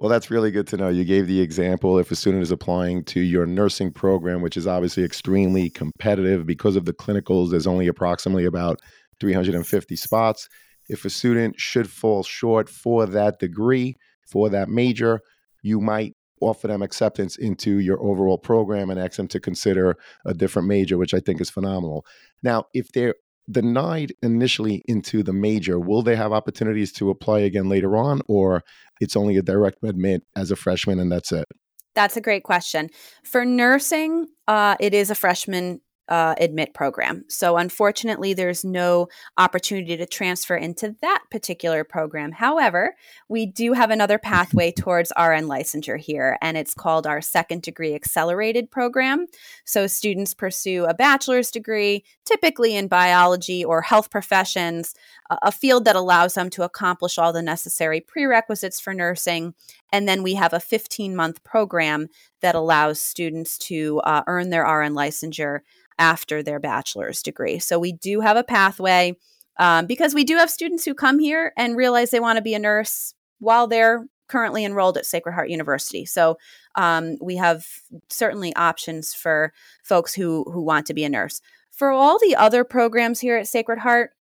Well, 0.00 0.08
that's 0.08 0.30
really 0.30 0.50
good 0.50 0.66
to 0.68 0.78
know. 0.78 0.88
You 0.88 1.04
gave 1.04 1.26
the 1.26 1.42
example 1.42 1.98
if 1.98 2.10
a 2.10 2.16
student 2.16 2.42
is 2.42 2.50
applying 2.50 3.04
to 3.04 3.20
your 3.20 3.44
nursing 3.44 3.92
program, 3.92 4.40
which 4.40 4.56
is 4.56 4.66
obviously 4.66 5.04
extremely 5.04 5.68
competitive 5.68 6.46
because 6.46 6.74
of 6.74 6.86
the 6.86 6.94
clinicals, 6.94 7.50
there's 7.50 7.66
only 7.66 7.86
approximately 7.86 8.46
about 8.46 8.80
350 9.20 9.96
spots. 9.96 10.48
If 10.88 11.04
a 11.04 11.10
student 11.10 11.60
should 11.60 11.90
fall 11.90 12.22
short 12.22 12.70
for 12.70 13.04
that 13.04 13.40
degree, 13.40 13.94
for 14.26 14.48
that 14.48 14.70
major, 14.70 15.20
you 15.60 15.82
might 15.82 16.16
offer 16.40 16.68
them 16.68 16.80
acceptance 16.80 17.36
into 17.36 17.78
your 17.78 18.02
overall 18.02 18.38
program 18.38 18.88
and 18.88 18.98
ask 18.98 19.18
them 19.18 19.28
to 19.28 19.38
consider 19.38 19.98
a 20.24 20.32
different 20.32 20.66
major, 20.66 20.96
which 20.96 21.12
I 21.12 21.20
think 21.20 21.42
is 21.42 21.50
phenomenal. 21.50 22.06
Now, 22.42 22.64
if 22.72 22.90
they're 22.92 23.16
denied 23.50 24.12
initially 24.22 24.82
into 24.86 25.22
the 25.22 25.32
major, 25.32 25.78
will 25.78 26.02
they 26.02 26.16
have 26.16 26.32
opportunities 26.32 26.92
to 26.92 27.10
apply 27.10 27.40
again 27.40 27.68
later 27.68 27.96
on, 27.96 28.22
or 28.28 28.62
it's 29.00 29.16
only 29.16 29.36
a 29.36 29.42
direct 29.42 29.78
admit 29.82 30.22
as 30.36 30.50
a 30.50 30.56
freshman 30.56 31.00
and 31.00 31.10
that's 31.10 31.32
it? 31.32 31.46
That's 31.94 32.16
a 32.16 32.20
great 32.20 32.44
question. 32.44 32.90
For 33.24 33.44
nursing, 33.44 34.28
uh, 34.46 34.76
it 34.78 34.94
is 34.94 35.10
a 35.10 35.14
freshman 35.14 35.80
uh, 36.10 36.34
admit 36.38 36.74
program. 36.74 37.24
So, 37.28 37.56
unfortunately, 37.56 38.34
there's 38.34 38.64
no 38.64 39.08
opportunity 39.38 39.96
to 39.96 40.06
transfer 40.06 40.56
into 40.56 40.96
that 41.00 41.22
particular 41.30 41.84
program. 41.84 42.32
However, 42.32 42.96
we 43.28 43.46
do 43.46 43.72
have 43.72 43.90
another 43.90 44.18
pathway 44.22 44.72
towards 44.72 45.12
RN 45.16 45.46
licensure 45.46 45.98
here, 45.98 46.36
and 46.42 46.56
it's 46.56 46.74
called 46.74 47.06
our 47.06 47.20
second 47.20 47.62
degree 47.62 47.94
accelerated 47.94 48.70
program. 48.70 49.26
So, 49.64 49.86
students 49.86 50.34
pursue 50.34 50.84
a 50.84 50.94
bachelor's 50.94 51.50
degree, 51.50 52.04
typically 52.24 52.74
in 52.74 52.88
biology 52.88 53.64
or 53.64 53.82
health 53.82 54.10
professions, 54.10 54.94
a 55.42 55.52
field 55.52 55.84
that 55.84 55.96
allows 55.96 56.34
them 56.34 56.50
to 56.50 56.64
accomplish 56.64 57.16
all 57.16 57.32
the 57.32 57.42
necessary 57.42 58.00
prerequisites 58.00 58.80
for 58.80 58.92
nursing. 58.92 59.54
And 59.92 60.08
then 60.08 60.22
we 60.22 60.34
have 60.34 60.52
a 60.52 60.60
15 60.60 61.14
month 61.14 61.44
program 61.44 62.08
that 62.40 62.54
allows 62.54 63.00
students 63.00 63.58
to 63.58 64.00
uh, 64.00 64.22
earn 64.26 64.50
their 64.50 64.64
RN 64.64 64.94
licensure 64.94 65.60
after 66.00 66.42
their 66.42 66.58
bachelor's 66.58 67.22
degree. 67.22 67.60
So 67.60 67.78
we 67.78 67.92
do 67.92 68.20
have 68.20 68.36
a 68.36 68.42
pathway 68.42 69.16
um, 69.58 69.86
because 69.86 70.14
we 70.14 70.24
do 70.24 70.36
have 70.36 70.50
students 70.50 70.84
who 70.84 70.94
come 70.94 71.18
here 71.20 71.52
and 71.56 71.76
realize 71.76 72.10
they 72.10 72.18
want 72.18 72.38
to 72.38 72.42
be 72.42 72.54
a 72.54 72.58
nurse 72.58 73.14
while 73.38 73.68
they're 73.68 74.06
currently 74.26 74.64
enrolled 74.64 74.96
at 74.96 75.04
Sacred 75.04 75.34
Heart 75.34 75.50
University. 75.50 76.06
So 76.06 76.38
um, 76.76 77.18
we 77.20 77.36
have 77.36 77.66
certainly 78.08 78.54
options 78.56 79.12
for 79.12 79.52
folks 79.82 80.14
who 80.14 80.44
who 80.50 80.62
want 80.62 80.86
to 80.86 80.94
be 80.94 81.04
a 81.04 81.08
nurse. 81.08 81.42
For 81.70 81.90
all 81.90 82.18
the 82.18 82.36
other 82.36 82.64
programs 82.64 83.20
here 83.20 83.36
at 83.36 83.48
Sacred 83.48 83.80
Heart, 83.80 84.12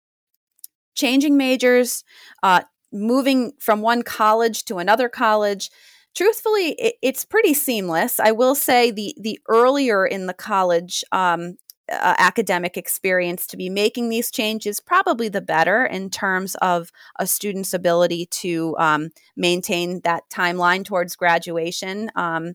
changing 0.94 1.36
majors, 1.36 2.04
uh, 2.42 2.62
moving 2.92 3.52
from 3.60 3.82
one 3.82 4.02
college 4.02 4.64
to 4.64 4.78
another 4.78 5.08
college, 5.08 5.70
truthfully, 6.16 6.70
it, 6.72 6.94
it's 7.02 7.24
pretty 7.24 7.54
seamless. 7.54 8.18
I 8.18 8.32
will 8.32 8.54
say 8.54 8.90
the 8.90 9.14
the 9.20 9.38
earlier 9.48 10.06
in 10.06 10.26
the 10.26 10.34
college 10.34 11.04
um, 11.12 11.58
uh, 11.90 12.14
academic 12.18 12.76
experience 12.76 13.46
to 13.46 13.56
be 13.56 13.68
making 13.68 14.08
these 14.08 14.30
changes, 14.30 14.80
probably 14.80 15.28
the 15.28 15.40
better 15.40 15.84
in 15.84 16.10
terms 16.10 16.54
of 16.56 16.90
a 17.18 17.26
student's 17.26 17.74
ability 17.74 18.26
to 18.26 18.76
um, 18.78 19.10
maintain 19.36 20.00
that 20.04 20.28
timeline 20.30 20.84
towards 20.84 21.16
graduation. 21.16 22.10
Um, 22.14 22.54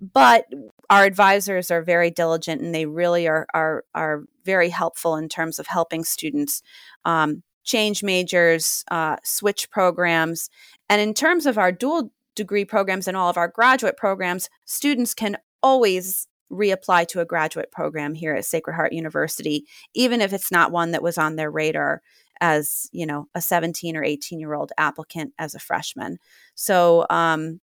but 0.00 0.46
our 0.88 1.04
advisors 1.04 1.70
are 1.70 1.82
very 1.82 2.10
diligent 2.10 2.62
and 2.62 2.74
they 2.74 2.86
really 2.86 3.28
are, 3.28 3.46
are, 3.52 3.84
are 3.94 4.24
very 4.44 4.70
helpful 4.70 5.16
in 5.16 5.28
terms 5.28 5.58
of 5.58 5.66
helping 5.66 6.04
students 6.04 6.62
um, 7.04 7.42
change 7.64 8.02
majors, 8.02 8.84
uh, 8.90 9.16
switch 9.22 9.70
programs. 9.70 10.48
And 10.88 11.00
in 11.00 11.12
terms 11.12 11.44
of 11.44 11.58
our 11.58 11.70
dual 11.70 12.10
degree 12.34 12.64
programs 12.64 13.06
and 13.06 13.16
all 13.16 13.28
of 13.28 13.36
our 13.36 13.48
graduate 13.48 13.98
programs, 13.98 14.48
students 14.64 15.12
can 15.12 15.36
always 15.62 16.26
reapply 16.50 17.06
to 17.08 17.20
a 17.20 17.24
graduate 17.24 17.70
program 17.70 18.14
here 18.14 18.34
at 18.34 18.44
Sacred 18.44 18.74
Heart 18.74 18.92
University, 18.92 19.66
even 19.94 20.20
if 20.20 20.32
it's 20.32 20.50
not 20.50 20.72
one 20.72 20.90
that 20.92 21.02
was 21.02 21.18
on 21.18 21.36
their 21.36 21.50
radar 21.50 22.02
as 22.40 22.88
you 22.92 23.04
know 23.04 23.28
a 23.34 23.40
17 23.40 23.96
or 23.96 24.02
18 24.02 24.40
year 24.40 24.54
old 24.54 24.72
applicant 24.78 25.32
as 25.38 25.54
a 25.54 25.58
freshman. 25.58 26.18
So 26.54 27.06
um, 27.10 27.60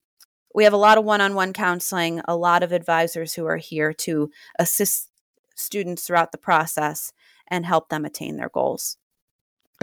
we 0.55 0.63
have 0.63 0.73
a 0.73 0.77
lot 0.77 0.97
of 0.97 1.03
one-on-one 1.03 1.53
counseling, 1.53 2.21
a 2.27 2.35
lot 2.35 2.63
of 2.63 2.71
advisors 2.71 3.33
who 3.33 3.45
are 3.45 3.57
here 3.57 3.93
to 3.93 4.31
assist 4.59 5.09
students 5.55 6.03
throughout 6.03 6.31
the 6.31 6.37
process 6.37 7.13
and 7.47 7.65
help 7.65 7.89
them 7.89 8.05
attain 8.05 8.37
their 8.37 8.49
goals 8.49 8.97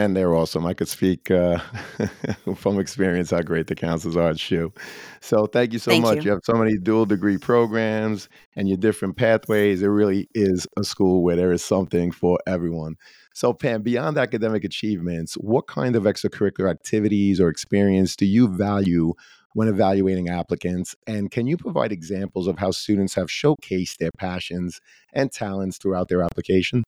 and 0.01 0.17
they're 0.17 0.35
awesome. 0.35 0.65
I 0.65 0.73
could 0.73 0.89
speak 0.89 1.31
uh, 1.31 1.59
from 2.57 2.81
experience 2.81 3.31
how 3.31 3.43
great 3.43 3.67
the 3.67 3.75
counselors 3.75 4.17
are 4.17 4.31
at 4.31 4.41
SHU. 4.41 4.73
So 5.21 5.45
thank 5.45 5.75
you 5.75 5.79
so 5.79 5.91
thank 5.91 6.03
much. 6.03 6.17
You. 6.17 6.23
you. 6.23 6.31
have 6.31 6.41
so 6.43 6.55
many 6.55 6.79
dual 6.79 7.05
degree 7.05 7.37
programs 7.37 8.31
and 8.57 8.67
your 8.67 8.79
different 8.79 9.19
pathways. 9.19 9.83
It 9.83 9.89
really 9.89 10.27
is 10.35 10.67
a 10.79 10.85
school 10.85 11.23
where 11.23 11.37
there 11.37 11.53
is 11.53 11.63
something 11.63 12.13
for 12.13 12.39
everyone. 12.47 12.97
So 13.35 13.53
Pam, 13.53 13.83
beyond 13.83 14.17
academic 14.17 14.65
achievements, 14.65 15.35
what 15.35 15.67
kind 15.67 15.95
of 15.95 16.05
extracurricular 16.05 16.71
activities 16.71 17.39
or 17.39 17.51
experience 17.51 18.17
do 18.17 18.25
you 18.25 18.49
value 18.49 19.13
when 19.53 19.69
evaluating 19.69 20.31
applicants? 20.31 20.97
And 21.07 21.31
can 21.31 21.47
you 21.47 21.59
provide 21.59 21.93
examples 21.93 22.47
of 22.47 22.59
how 22.59 22.71
students 22.71 23.15
have 23.15 23.29
showcased 23.29 23.99
their 23.99 24.13
passions 24.17 24.81
and 25.13 25.31
talents 25.31 25.77
throughout 25.77 26.09
their 26.09 26.23
application? 26.23 26.85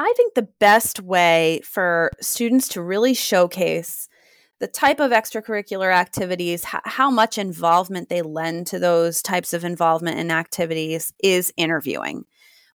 I 0.00 0.14
think 0.16 0.32
the 0.32 0.48
best 0.58 1.00
way 1.00 1.60
for 1.62 2.10
students 2.22 2.68
to 2.68 2.80
really 2.80 3.12
showcase 3.12 4.08
the 4.58 4.66
type 4.66 4.98
of 4.98 5.10
extracurricular 5.10 5.94
activities, 5.94 6.64
h- 6.64 6.80
how 6.86 7.10
much 7.10 7.36
involvement 7.36 8.08
they 8.08 8.22
lend 8.22 8.66
to 8.68 8.78
those 8.78 9.20
types 9.20 9.52
of 9.52 9.62
involvement 9.62 10.18
and 10.18 10.32
activities 10.32 11.12
is 11.22 11.52
interviewing. 11.58 12.24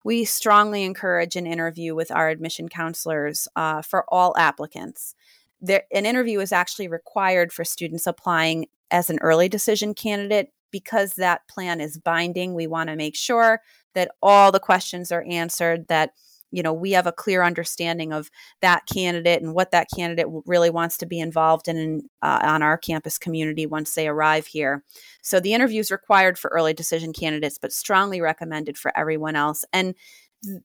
We 0.04 0.24
strongly 0.24 0.84
encourage 0.84 1.36
an 1.36 1.48
interview 1.48 1.96
with 1.96 2.12
our 2.12 2.30
admission 2.30 2.70
counselors 2.70 3.48
uh, 3.56 3.82
for 3.82 4.06
all 4.08 4.38
applicants. 4.38 5.16
There, 5.60 5.86
an 5.92 6.06
interview 6.06 6.42
is 6.42 6.52
actually 6.52 6.90
required 6.90 7.52
for 7.52 7.66
students 7.66 8.06
applying 8.06 8.68
as 8.92 9.10
an 9.10 9.18
early 9.22 9.50
decision 9.50 9.96
candidate 9.96 10.54
because 10.70 11.16
that 11.16 11.48
plan 11.48 11.82
is 11.82 11.98
binding. 11.98 12.54
We 12.54 12.68
want 12.68 12.90
to 12.90 12.96
make 12.96 13.16
sure 13.16 13.62
that 13.96 14.12
all 14.22 14.52
the 14.52 14.60
questions 14.60 15.12
are 15.12 15.26
answered, 15.28 15.88
that 15.88 16.12
you 16.56 16.64
know 16.64 16.72
we 16.72 16.92
have 16.92 17.06
a 17.06 17.12
clear 17.12 17.44
understanding 17.44 18.14
of 18.14 18.32
that 18.62 18.84
candidate 18.92 19.42
and 19.42 19.54
what 19.54 19.72
that 19.72 19.88
candidate 19.94 20.28
really 20.46 20.70
wants 20.70 20.98
to 20.98 21.06
be 21.06 21.20
involved 21.20 21.68
in 21.68 22.08
uh, 22.22 22.40
on 22.44 22.64
our 22.64 22.78
campus 22.78 23.18
community 23.18 23.66
once 23.66 23.94
they 23.94 24.08
arrive 24.08 24.48
here. 24.48 24.82
So 25.22 25.42
the 25.42 25.54
interview 25.54 25.82
is 25.82 25.92
required 25.92 26.40
for 26.40 26.50
early 26.54 26.74
decision 26.74 27.12
candidates 27.12 27.58
but 27.58 27.74
strongly 27.74 28.22
recommended 28.22 28.78
for 28.78 28.98
everyone 28.98 29.36
else. 29.36 29.66
And 29.74 29.96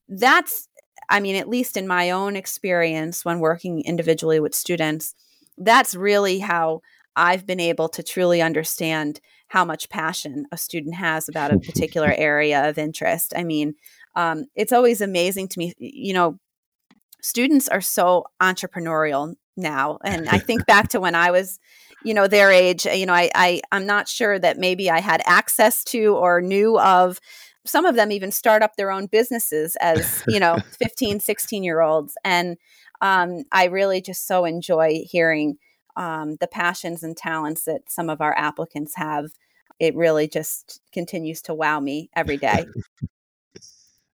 that's 0.09 0.69
i 1.09 1.19
mean 1.19 1.37
at 1.37 1.49
least 1.49 1.77
in 1.77 1.89
my 1.89 2.11
own 2.11 2.37
experience 2.37 3.25
when 3.25 3.41
working 3.41 3.81
individually 3.87 4.39
with 4.39 4.55
students 4.55 5.15
that's 5.57 5.95
really 5.95 6.39
how 6.41 6.83
i've 7.17 7.47
been 7.47 7.61
able 7.61 7.89
to 7.89 8.03
truly 8.03 8.43
understand 8.43 9.21
how 9.51 9.65
much 9.65 9.89
passion 9.89 10.47
a 10.53 10.57
student 10.57 10.95
has 10.95 11.29
about 11.29 11.53
a 11.53 11.59
particular 11.67 12.15
area 12.17 12.69
of 12.69 12.79
interest. 12.79 13.33
I 13.37 13.45
mean 13.45 13.75
um, 14.15 14.47
it's 14.55 14.73
always 14.73 15.01
amazing 15.01 15.49
to 15.49 15.59
me. 15.59 15.75
You 15.79 16.15
know, 16.15 16.39
students 17.23 17.69
are 17.69 17.81
so 17.81 18.25
entrepreneurial 18.41 19.35
now, 19.57 19.99
and 20.05 20.29
I 20.29 20.39
think 20.39 20.67
back 20.67 20.89
to 20.89 21.01
when 21.01 21.15
I 21.15 21.31
was, 21.31 21.59
you 22.05 22.15
know, 22.15 22.27
their 22.27 22.51
age. 22.51 22.87
You 22.87 23.07
know, 23.07 23.15
I, 23.15 23.31
I 23.35 23.61
I'm 23.73 23.87
not 23.87 24.09
sure 24.09 24.39
that 24.39 24.59
maybe 24.59 24.91
I 24.91 25.01
had 25.01 25.23
access 25.27 25.85
to 25.85 26.17
or 26.17 26.41
knew 26.41 26.79
of 26.79 27.21
some 27.67 27.85
of 27.85 27.95
them 27.95 28.11
even 28.11 28.33
start 28.33 28.63
up 28.63 28.77
their 28.77 28.91
own 28.91 29.07
businesses 29.07 29.77
as 29.81 30.23
you 30.27 30.41
know 30.41 30.59
15 30.79 31.21
16 31.21 31.63
year 31.63 31.81
olds 31.81 32.17
and 32.25 32.57
um, 33.01 33.45
i 33.53 33.65
really 33.65 34.01
just 34.01 34.27
so 34.27 34.45
enjoy 34.45 35.01
hearing 35.05 35.57
um, 35.97 36.37
the 36.41 36.47
passions 36.47 37.03
and 37.03 37.17
talents 37.17 37.65
that 37.65 37.83
some 37.89 38.09
of 38.09 38.21
our 38.21 38.35
applicants 38.37 38.95
have 38.97 39.27
it 39.79 39.95
really 39.95 40.29
just 40.29 40.81
continues 40.93 41.43
to 41.43 41.55
wow 41.55 41.81
me 41.81 42.11
every 42.15 42.37
day 42.37 42.65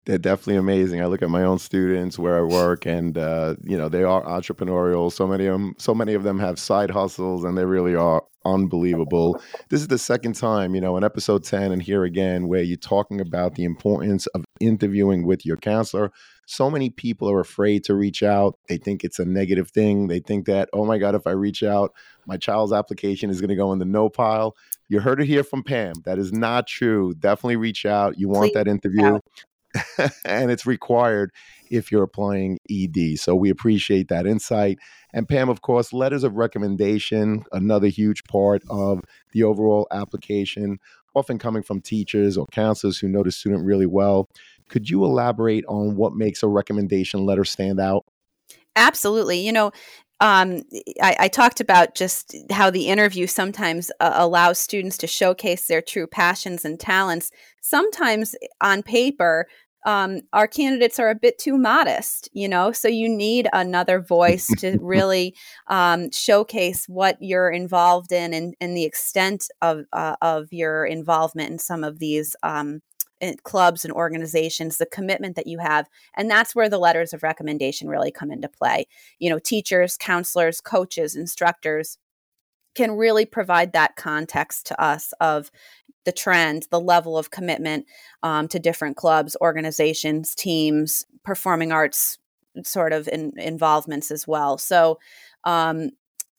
they're 0.07 0.19
definitely 0.19 0.57
amazing. 0.57 1.03
I 1.03 1.07
look 1.07 1.21
at 1.21 1.31
my 1.31 1.43
own 1.43 1.59
students 1.59 2.19
where 2.19 2.39
I 2.39 2.43
work, 2.43 2.87
and 2.87 3.19
uh, 3.19 3.57
you 3.65 3.77
know 3.77 3.89
they 3.89 4.05
are 4.05 4.23
entrepreneurial. 4.25 5.13
So 5.13 5.27
many 5.27 5.47
of 5.47 5.53
them, 5.53 5.75
so 5.79 5.95
many 5.95 6.15
of 6.15 6.23
them 6.23 6.39
have 6.39 6.59
side 6.59 6.91
hustles, 6.91 7.45
and 7.45 7.59
they 7.59 7.65
really 7.65 7.95
are 7.95 8.23
unbelievable. 8.45 9.43
This 9.69 9.81
is 9.81 9.89
the 9.89 9.99
second 9.99 10.35
time, 10.35 10.77
you 10.77 10.81
know, 10.81 10.97
in 10.97 11.03
episode 11.03 11.43
ten 11.43 11.73
and 11.73 11.83
here 11.83 12.05
again, 12.05 12.47
where 12.47 12.63
you're 12.63 12.77
talking 12.77 13.21
about 13.21 13.57
the 13.57 13.65
importance 13.65 14.29
of 14.29 14.45
interviewing 14.61 15.27
with 15.27 15.45
your 15.45 15.57
counselor. 15.57 16.13
So 16.49 16.71
many 16.71 16.91
people 16.91 17.29
are 17.29 17.41
afraid 17.41 17.83
to 17.85 17.95
reach 17.97 18.23
out. 18.23 18.57
They 18.69 18.77
think 18.77 19.03
it's 19.03 19.19
a 19.19 19.25
negative 19.25 19.73
thing. 19.73 20.07
They 20.07 20.21
think 20.21 20.47
that, 20.47 20.69
oh 20.73 20.85
my 20.85 20.97
God, 20.97 21.17
if 21.17 21.27
I 21.27 21.33
reach 21.33 21.65
out, 21.65 21.93
my 22.25 22.37
child's 22.37 22.73
application 22.73 23.31
is 23.31 23.41
going 23.41 23.49
to 23.49 23.57
go 23.57 23.73
in 23.73 23.81
the 23.81 23.85
no 23.85 24.09
pile. 24.09 24.55
You 24.89 25.01
heard 25.01 25.21
it 25.21 25.27
here 25.27 25.43
from 25.43 25.65
Pam. 25.65 25.95
That 26.05 26.21
is 26.21 26.33
not 26.33 26.69
true. 26.69 27.15
Definitely 27.15 27.57
reach 27.57 27.85
out. 27.85 28.17
You 28.17 28.29
want 28.29 28.53
Please 28.53 28.55
that 28.55 28.69
interview. 28.69 29.19
and 30.25 30.51
it's 30.51 30.67
required 30.67 31.31
if 31.71 31.91
you're 31.91 32.03
applying 32.03 32.59
ED. 32.71 33.19
So 33.19 33.35
we 33.35 33.51
appreciate 33.51 34.09
that 34.09 34.27
insight. 34.27 34.79
And 35.13 35.29
Pam, 35.29 35.49
of 35.49 35.63
course, 35.63 35.93
letters 35.93 36.25
of 36.25 36.35
recommendation, 36.35 37.45
another 37.53 37.89
huge 37.89 38.25
part 38.25 38.63
of 38.69 39.01
the 39.33 39.43
overall 39.43 39.87
application, 39.91 40.79
often 41.15 41.39
coming 41.39 41.63
from 41.63 41.81
teachers 41.81 42.37
or 42.37 42.47
counselors 42.53 42.99
who 42.99 43.09
know 43.09 43.23
the 43.23 43.33
student 43.33 43.65
really 43.65 43.87
well. 43.87 44.29
Could 44.69 44.91
you 44.91 45.05
elaborate 45.05 45.65
on 45.67 45.97
what 45.97 46.15
makes 46.15 46.43
a 46.43 46.49
recommendation 46.49 47.25
letter 47.25 47.45
stand 47.45 47.81
out? 47.81 48.05
Absolutely. 48.77 49.41
You 49.41 49.53
know, 49.53 49.73
um, 50.21 50.63
I, 51.03 51.17
I, 51.21 51.29
talked 51.29 51.61
about 51.61 51.95
just 51.95 52.35
how 52.51 52.71
the 52.71 52.89
interview 52.89 53.27
sometimes 53.27 53.91
uh, 54.01 54.13
allows 54.15 54.59
students 54.59 54.97
to 54.99 55.07
showcase 55.07 55.67
their 55.67 55.83
true 55.83 56.07
passions 56.07 56.65
and 56.65 56.81
talents. 56.81 57.31
Sometimes 57.61 58.35
on 58.63 58.83
paper, 58.83 59.47
um, 59.87 60.21
our 60.33 60.49
candidates 60.49 60.99
are 60.99 61.09
a 61.09 61.15
bit 61.15 61.39
too 61.39 61.57
modest, 61.57 62.29
you 62.33 62.49
know, 62.49 62.73
so 62.73 62.89
you 62.89 63.09
need 63.09 63.49
another 63.53 64.01
voice 64.01 64.49
to 64.59 64.77
really 64.83 65.35
um, 65.69 66.11
showcase 66.11 66.87
what 66.89 67.17
you're 67.21 67.51
involved 67.51 68.11
in 68.11 68.35
and, 68.35 68.55
and 68.61 68.77
the 68.77 68.85
extent 68.85 69.49
of, 69.63 69.85
uh, 69.93 70.17
of 70.21 70.53
your 70.53 70.85
involvement 70.85 71.53
in 71.53 71.59
some 71.59 71.85
of 71.85 72.01
these 72.01 72.35
um, 72.43 72.83
clubs 73.45 73.85
and 73.85 73.95
organizations, 73.95 74.77
the 74.77 74.87
commitment 74.87 75.37
that 75.37 75.47
you 75.47 75.59
have. 75.61 75.89
And 76.17 76.29
that's 76.29 76.55
where 76.55 76.69
the 76.69 76.79
letters 76.79 77.13
of 77.13 77.23
recommendation 77.23 77.89
really 77.89 78.11
come 78.11 78.33
into 78.33 78.49
play. 78.49 78.87
You 79.21 79.31
know, 79.31 79.39
teachers, 79.39 79.97
counselors, 79.97 80.61
coaches, 80.61 81.15
instructors 81.15 81.97
can 82.75 82.93
really 82.93 83.25
provide 83.25 83.73
that 83.73 83.97
context 83.97 84.67
to 84.67 84.81
us 84.81 85.13
of 85.21 85.51
the 86.07 86.13
trend, 86.13 86.67
the 86.71 86.81
level 86.81 87.19
of 87.19 87.31
commitment 87.31 87.85
um, 88.23 88.49
to 88.49 88.59
different 88.59 88.97
clubs, 88.97 89.37
organizations, 89.43 90.35
teams, 90.35 91.05
performing 91.23 91.71
arts 91.71 92.19
sort 92.65 92.95
of 92.95 93.07
in, 93.09 93.33
involvements 93.37 94.11
as 94.11 94.27
well. 94.27 94.57
So, 94.57 94.99
um, 95.45 95.91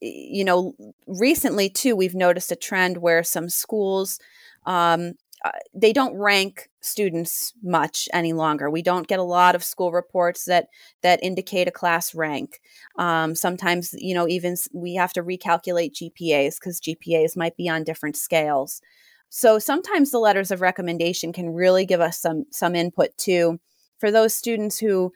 you 0.02 0.44
know, 0.44 0.74
recently 1.06 1.70
too, 1.70 1.96
we've 1.96 2.16
noticed 2.16 2.52
a 2.52 2.56
trend 2.56 2.98
where 2.98 3.24
some 3.24 3.50
schools 3.50 4.20
um, 4.66 5.14
uh, 5.46 5.52
they 5.74 5.94
don't 5.94 6.18
rank 6.18 6.70
students 6.82 7.54
much 7.62 8.10
any 8.12 8.34
longer. 8.34 8.70
We 8.70 8.82
don't 8.82 9.08
get 9.08 9.20
a 9.20 9.24
lot 9.24 9.56
of 9.56 9.64
school 9.64 9.92
reports 9.92 10.46
that 10.46 10.68
that 11.04 11.20
indicate 11.22 11.68
a 11.68 11.72
class 11.72 12.16
rank. 12.16 12.60
Um, 12.98 13.36
sometimes, 13.36 13.94
you 13.98 14.16
know, 14.16 14.28
even 14.28 14.56
we 14.74 14.96
have 14.96 15.14
to 15.14 15.24
recalculate 15.24 15.94
GPAs 15.94 16.56
because 16.60 16.82
GPAs 16.82 17.38
might 17.38 17.56
be 17.56 17.70
on 17.70 17.84
different 17.84 18.16
scales. 18.16 18.82
So 19.30 19.60
sometimes 19.60 20.12
the 20.12 20.20
letters 20.20 20.52
of 20.52 20.62
recommendation 20.62 21.34
can 21.34 21.50
really 21.50 21.86
give 21.86 22.02
us 22.02 22.20
some 22.20 22.46
some 22.52 22.76
input 22.76 23.18
too. 23.18 23.60
For 24.00 24.12
those 24.12 24.34
students 24.34 24.80
who 24.80 25.12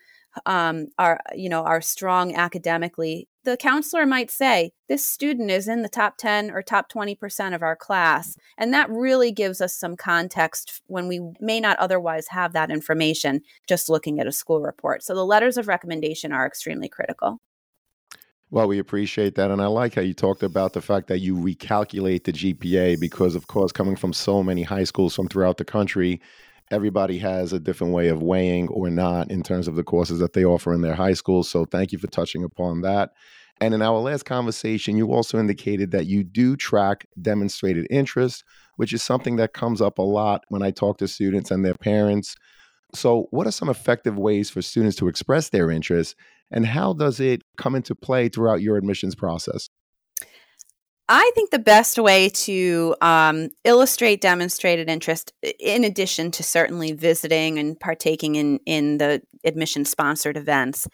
um, 0.45 0.87
are 0.97 1.19
you 1.35 1.49
know 1.49 1.63
are 1.63 1.81
strong 1.81 2.35
academically 2.35 3.27
the 3.43 3.57
counselor 3.57 4.05
might 4.05 4.29
say 4.29 4.71
this 4.87 5.05
student 5.05 5.49
is 5.49 5.67
in 5.67 5.81
the 5.81 5.89
top 5.89 6.17
10 6.17 6.51
or 6.51 6.61
top 6.61 6.91
20% 6.91 7.55
of 7.55 7.63
our 7.63 7.75
class. 7.75 8.35
And 8.57 8.73
that 8.73 8.89
really 8.89 9.31
gives 9.31 9.61
us 9.61 9.73
some 9.73 9.95
context 9.95 10.81
when 10.87 11.07
we 11.07 11.21
may 11.39 11.59
not 11.59 11.79
otherwise 11.79 12.27
have 12.29 12.53
that 12.53 12.69
information 12.69 13.41
just 13.67 13.89
looking 13.89 14.19
at 14.19 14.27
a 14.27 14.31
school 14.31 14.61
report. 14.61 15.03
So 15.03 15.15
the 15.15 15.25
letters 15.25 15.57
of 15.57 15.67
recommendation 15.67 16.31
are 16.31 16.45
extremely 16.45 16.89
critical 16.89 17.39
well, 18.51 18.67
we 18.67 18.79
appreciate 18.79 19.35
that. 19.35 19.49
And 19.49 19.61
I 19.61 19.67
like 19.67 19.95
how 19.95 20.01
you 20.01 20.13
talked 20.13 20.43
about 20.43 20.73
the 20.73 20.81
fact 20.81 21.07
that 21.07 21.19
you 21.19 21.35
recalculate 21.35 22.25
the 22.25 22.33
GPA 22.33 22.99
because, 22.99 23.33
of 23.33 23.47
course, 23.47 23.71
coming 23.71 23.95
from 23.95 24.11
so 24.11 24.43
many 24.43 24.63
high 24.63 24.83
schools 24.83 25.15
from 25.15 25.29
throughout 25.29 25.55
the 25.55 25.63
country, 25.63 26.19
everybody 26.69 27.17
has 27.19 27.53
a 27.53 27.59
different 27.59 27.93
way 27.93 28.09
of 28.09 28.21
weighing 28.21 28.67
or 28.67 28.89
not 28.89 29.31
in 29.31 29.41
terms 29.41 29.69
of 29.69 29.77
the 29.77 29.85
courses 29.85 30.19
that 30.19 30.33
they 30.33 30.43
offer 30.43 30.73
in 30.73 30.81
their 30.81 30.95
high 30.95 31.13
schools. 31.13 31.49
So 31.49 31.63
thank 31.63 31.93
you 31.93 31.97
for 31.97 32.07
touching 32.07 32.43
upon 32.43 32.81
that. 32.81 33.11
And 33.61 33.73
in 33.73 33.81
our 33.81 33.99
last 33.99 34.23
conversation, 34.23 34.97
you 34.97 35.13
also 35.13 35.39
indicated 35.39 35.91
that 35.91 36.07
you 36.07 36.23
do 36.23 36.57
track 36.57 37.07
demonstrated 37.21 37.87
interest, 37.89 38.43
which 38.75 38.91
is 38.91 39.01
something 39.01 39.37
that 39.37 39.53
comes 39.53 39.79
up 39.81 39.97
a 39.97 40.01
lot 40.01 40.43
when 40.49 40.61
I 40.61 40.71
talk 40.71 40.97
to 40.97 41.07
students 41.07 41.51
and 41.51 41.63
their 41.63 41.75
parents. 41.75 42.35
So, 42.93 43.27
what 43.31 43.47
are 43.47 43.51
some 43.51 43.69
effective 43.69 44.17
ways 44.17 44.49
for 44.49 44.61
students 44.61 44.97
to 44.97 45.07
express 45.07 45.49
their 45.49 45.71
interest, 45.71 46.15
and 46.51 46.65
how 46.65 46.93
does 46.93 47.19
it 47.19 47.41
come 47.57 47.75
into 47.75 47.95
play 47.95 48.29
throughout 48.29 48.61
your 48.61 48.77
admissions 48.77 49.15
process? 49.15 49.69
I 51.13 51.29
think 51.35 51.49
the 51.49 51.59
best 51.59 51.97
way 51.97 52.29
to 52.29 52.95
um, 53.01 53.49
illustrate 53.65 54.21
demonstrated 54.21 54.89
interest, 54.89 55.33
in 55.59 55.83
addition 55.83 56.31
to 56.31 56.43
certainly 56.43 56.93
visiting 56.93 57.59
and 57.59 57.77
partaking 57.77 58.35
in 58.35 58.59
in 58.65 58.97
the 58.97 59.21
admission 59.43 59.83
sponsored 59.83 60.37
events, 60.37 60.87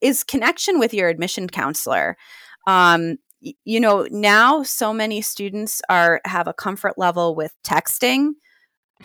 is 0.00 0.22
connection 0.22 0.78
with 0.78 0.94
your 0.94 1.08
admission 1.08 1.48
counselor. 1.48 2.16
Um, 2.68 3.16
you 3.40 3.80
know, 3.80 4.06
now 4.10 4.62
so 4.62 4.92
many 4.92 5.20
students 5.20 5.82
are 5.88 6.20
have 6.24 6.46
a 6.46 6.54
comfort 6.54 6.96
level 6.96 7.34
with 7.34 7.52
texting 7.64 8.34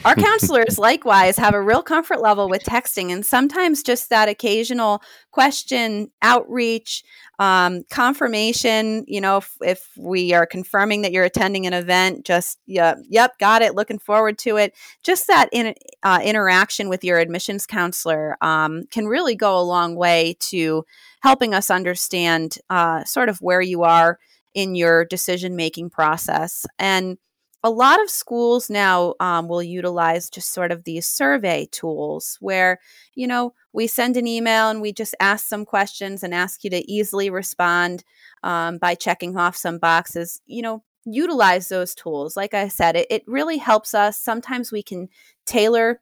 our 0.05 0.15
counselors 0.15 0.79
likewise 0.79 1.35
have 1.37 1.53
a 1.53 1.61
real 1.61 1.83
comfort 1.83 2.21
level 2.21 2.47
with 2.47 2.63
texting, 2.63 3.11
and 3.11 3.25
sometimes 3.25 3.83
just 3.83 4.09
that 4.09 4.29
occasional 4.29 5.01
question, 5.31 6.09
outreach, 6.21 7.03
um, 7.37 7.83
confirmation. 7.89 9.03
You 9.07 9.19
know, 9.19 9.37
if, 9.37 9.57
if, 9.61 9.89
we 9.97 10.33
are 10.33 10.45
confirming 10.45 11.01
that 11.01 11.11
you're 11.11 11.25
attending 11.25 11.67
an 11.67 11.73
event, 11.73 12.25
just 12.25 12.59
yeah, 12.65 12.95
yep, 13.09 13.37
got 13.39 13.61
it, 13.61 13.75
looking 13.75 13.99
forward 13.99 14.37
to 14.39 14.55
it. 14.55 14.73
Just 15.03 15.27
that 15.27 15.49
in, 15.51 15.75
uh, 16.03 16.19
interaction 16.23 16.87
with 16.87 17.03
your 17.03 17.17
admissions 17.17 17.65
counselor 17.65 18.37
um, 18.41 18.83
can 18.91 19.05
really 19.05 19.35
go 19.35 19.59
a 19.59 19.61
long 19.61 19.95
way 19.95 20.37
to 20.39 20.85
helping 21.21 21.53
us 21.53 21.69
understand 21.69 22.57
uh, 22.69 23.03
sort 23.03 23.27
of 23.27 23.39
where 23.39 23.61
you 23.61 23.83
are 23.83 24.17
in 24.53 24.75
your 24.75 25.03
decision 25.05 25.55
making 25.55 25.89
process 25.89 26.65
and 26.77 27.17
a 27.63 27.69
lot 27.69 28.01
of 28.01 28.09
schools 28.09 28.69
now 28.69 29.15
um, 29.19 29.47
will 29.47 29.63
utilize 29.63 30.29
just 30.29 30.53
sort 30.53 30.71
of 30.71 30.83
these 30.83 31.05
survey 31.05 31.67
tools 31.71 32.37
where 32.39 32.79
you 33.15 33.27
know 33.27 33.53
we 33.73 33.87
send 33.87 34.17
an 34.17 34.27
email 34.27 34.69
and 34.69 34.81
we 34.81 34.93
just 34.93 35.15
ask 35.19 35.45
some 35.45 35.65
questions 35.65 36.23
and 36.23 36.33
ask 36.33 36.63
you 36.63 36.69
to 36.69 36.91
easily 36.91 37.29
respond 37.29 38.03
um, 38.43 38.77
by 38.77 38.95
checking 38.95 39.37
off 39.37 39.55
some 39.55 39.77
boxes 39.77 40.41
you 40.45 40.61
know 40.61 40.83
utilize 41.05 41.69
those 41.69 41.95
tools. 41.95 42.35
Like 42.37 42.53
i 42.53 42.67
said 42.67 42.95
it, 42.95 43.07
it 43.09 43.23
really 43.27 43.57
helps 43.57 43.93
us. 43.93 44.17
Sometimes 44.17 44.71
we 44.71 44.83
can 44.83 45.09
tailor 45.45 46.01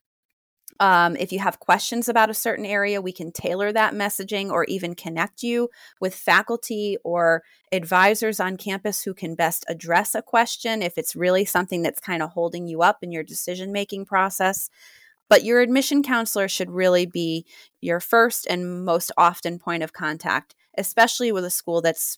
um, 0.80 1.16
if 1.16 1.32
you 1.32 1.40
have 1.40 1.60
questions 1.60 2.08
about 2.08 2.30
a 2.30 2.36
certain 2.36 2.66
area, 2.66 3.02
we 3.02 3.12
can 3.12 3.32
tailor 3.32 3.72
that 3.72 3.94
messaging 3.94 4.50
or 4.52 4.63
even 4.66 4.96
connect 4.96 5.44
you 5.44 5.70
with 6.00 6.13
faculty 6.13 6.98
or 7.04 7.44
advisors 7.72 8.40
on 8.40 8.58
campus 8.58 9.04
who 9.04 9.13
can 9.13 9.36
best 9.36 9.66
address 9.68 10.16
a 10.16 10.22
question 10.22 10.82
if 10.82 10.98
it's 10.98 11.16
really 11.16 11.46
something 11.46 11.82
that's 11.82 12.00
kind 12.00 12.22
of 12.22 12.32
holding 12.32 12.68
you 12.68 12.82
up 12.82 13.00
in 13.02 13.12
your 13.12 13.24
decision 13.24 13.72
making 13.72 14.06
process. 14.06 14.70
But 15.30 15.44
your 15.44 15.60
admission 15.62 16.04
counselor 16.04 16.48
should 16.48 16.70
really 16.70 17.06
be 17.06 17.46
your 17.82 18.00
first 18.00 18.48
and 18.48 18.86
most 18.86 19.12
often 19.18 19.60
point 19.60 19.84
of 19.84 19.94
contact, 19.94 20.56
especially 20.78 21.32
with 21.32 21.44
a 21.44 21.50
school 21.50 21.82
that's 21.82 22.18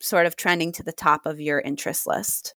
sort 0.00 0.26
of 0.26 0.36
trending 0.36 0.72
to 0.72 0.82
the 0.82 0.92
top 0.92 1.24
of 1.24 1.40
your 1.40 1.60
interest 1.60 2.06
list. 2.06 2.54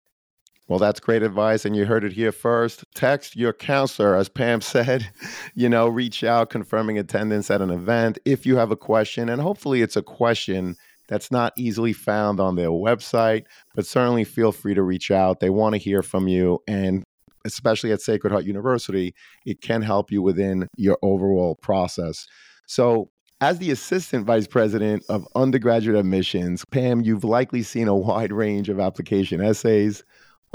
Well, 0.67 0.80
that's 0.80 0.99
great 0.99 1.23
advice. 1.23 1.63
And 1.63 1.75
you 1.75 1.86
heard 1.86 2.03
it 2.03 2.12
here 2.12 2.32
first. 2.32 2.84
Text 2.93 3.36
your 3.36 3.53
counselor, 3.53 4.15
as 4.15 4.30
Pam 4.30 4.62
said, 4.62 5.10
you 5.56 5.69
know, 5.69 5.88
reach 5.88 6.23
out 6.23 6.49
confirming 6.49 6.97
attendance 6.97 7.49
at 7.49 7.62
an 7.62 7.69
event 7.69 8.19
if 8.25 8.45
you 8.45 8.58
have 8.58 8.71
a 8.71 8.77
question. 8.77 9.30
And 9.30 9.41
hopefully 9.41 9.82
it's 9.82 9.95
a 9.95 10.01
question 10.01 10.75
that's 11.08 11.32
not 11.32 11.53
easily 11.56 11.93
found 11.93 12.39
on 12.39 12.56
their 12.56 12.69
website, 12.69 13.45
but 13.75 13.86
certainly 13.86 14.25
feel 14.25 14.51
free 14.51 14.73
to 14.73 14.84
reach 14.84 15.10
out. 15.10 15.39
They 15.39 15.49
want 15.49 15.73
to 15.73 15.80
hear 15.80 16.01
from 16.01 16.27
you. 16.27 16.60
And 16.67 17.03
especially 17.45 17.93
at 17.93 18.01
Sacred 18.01 18.32
Heart 18.32 18.43
University, 18.43 19.15
it 19.45 19.62
can 19.62 19.82
help 19.82 20.12
you 20.12 20.21
within 20.21 20.67
your 20.75 20.97
overall 21.01 21.56
process. 21.56 22.27
So, 22.67 23.10
as 23.39 23.60
the 23.60 23.69
Assistant 23.69 24.25
Vice 24.25 24.47
President 24.47 25.03
of 25.10 25.27
Undergraduate 25.36 25.95
Admissions, 25.95 26.65
Pam, 26.71 27.01
you've 27.01 27.23
likely 27.23 27.62
seen 27.62 27.88
a 27.88 27.95
wide 27.95 28.34
range 28.34 28.67
of 28.67 28.80
application 28.80 29.41
essays 29.41 30.03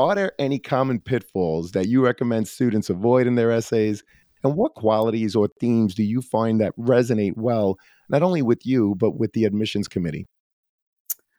are 0.02 0.14
there 0.14 0.32
any 0.38 0.58
common 0.58 1.00
pitfalls 1.00 1.72
that 1.72 1.86
you 1.88 2.04
recommend 2.04 2.48
students 2.48 2.90
avoid 2.90 3.26
in 3.26 3.34
their 3.34 3.52
essays? 3.52 4.02
And 4.44 4.56
what 4.56 4.74
qualities 4.74 5.36
or 5.36 5.48
themes 5.60 5.94
do 5.94 6.02
you 6.02 6.20
find 6.20 6.60
that 6.60 6.76
resonate 6.76 7.36
well, 7.36 7.78
not 8.08 8.22
only 8.22 8.42
with 8.42 8.66
you, 8.66 8.94
but 8.98 9.12
with 9.12 9.32
the 9.32 9.44
admissions 9.44 9.88
committee? 9.88 10.26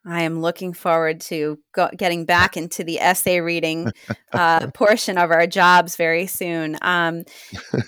I 0.06 0.24
am 0.24 0.42
looking 0.42 0.74
forward 0.74 1.22
to 1.22 1.60
go- 1.74 1.90
getting 1.96 2.26
back 2.26 2.58
into 2.58 2.84
the 2.84 3.00
essay 3.00 3.40
reading 3.40 3.92
uh, 4.34 4.68
portion 4.74 5.18
of 5.18 5.32
our 5.32 5.48
jobs 5.48 5.96
very 5.96 6.28
soon. 6.28 6.78
Um, 6.82 7.24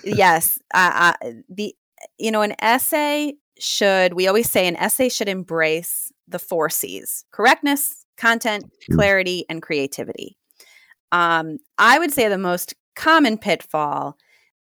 yes, 0.04 0.58
uh, 0.74 1.14
uh, 1.22 1.32
the 1.50 1.76
you 2.18 2.32
know 2.32 2.42
an 2.42 2.56
essay 2.60 3.34
should 3.60 4.14
we 4.14 4.28
always 4.28 4.50
say 4.50 4.68
an 4.68 4.78
essay 4.78 5.10
should 5.10 5.28
embrace 5.28 6.12
the 6.28 6.40
four 6.40 6.70
C's: 6.70 7.26
correctness, 7.32 8.06
content, 8.18 8.66
clarity, 8.94 9.46
and 9.50 9.62
creativity. 9.62 10.38
Um, 11.16 11.60
I 11.78 11.98
would 11.98 12.12
say 12.12 12.28
the 12.28 12.38
most 12.38 12.74
common 12.98 13.38
pitfall 13.38 14.18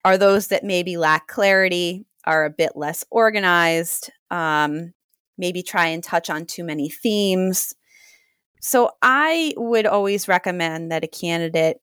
are 0.04 0.18
those 0.18 0.48
that 0.48 0.64
maybe 0.64 0.98
lack 0.98 1.26
clarity, 1.26 2.04
are 2.26 2.44
a 2.44 2.50
bit 2.50 2.72
less 2.76 3.06
organized, 3.10 4.10
um, 4.30 4.92
maybe 5.38 5.62
try 5.62 5.86
and 5.86 6.04
touch 6.04 6.28
on 6.28 6.44
too 6.44 6.62
many 6.62 6.90
themes. 6.90 7.74
So 8.60 8.90
I 9.00 9.54
would 9.56 9.86
always 9.86 10.28
recommend 10.28 10.92
that 10.92 11.04
a 11.04 11.08
candidate 11.08 11.78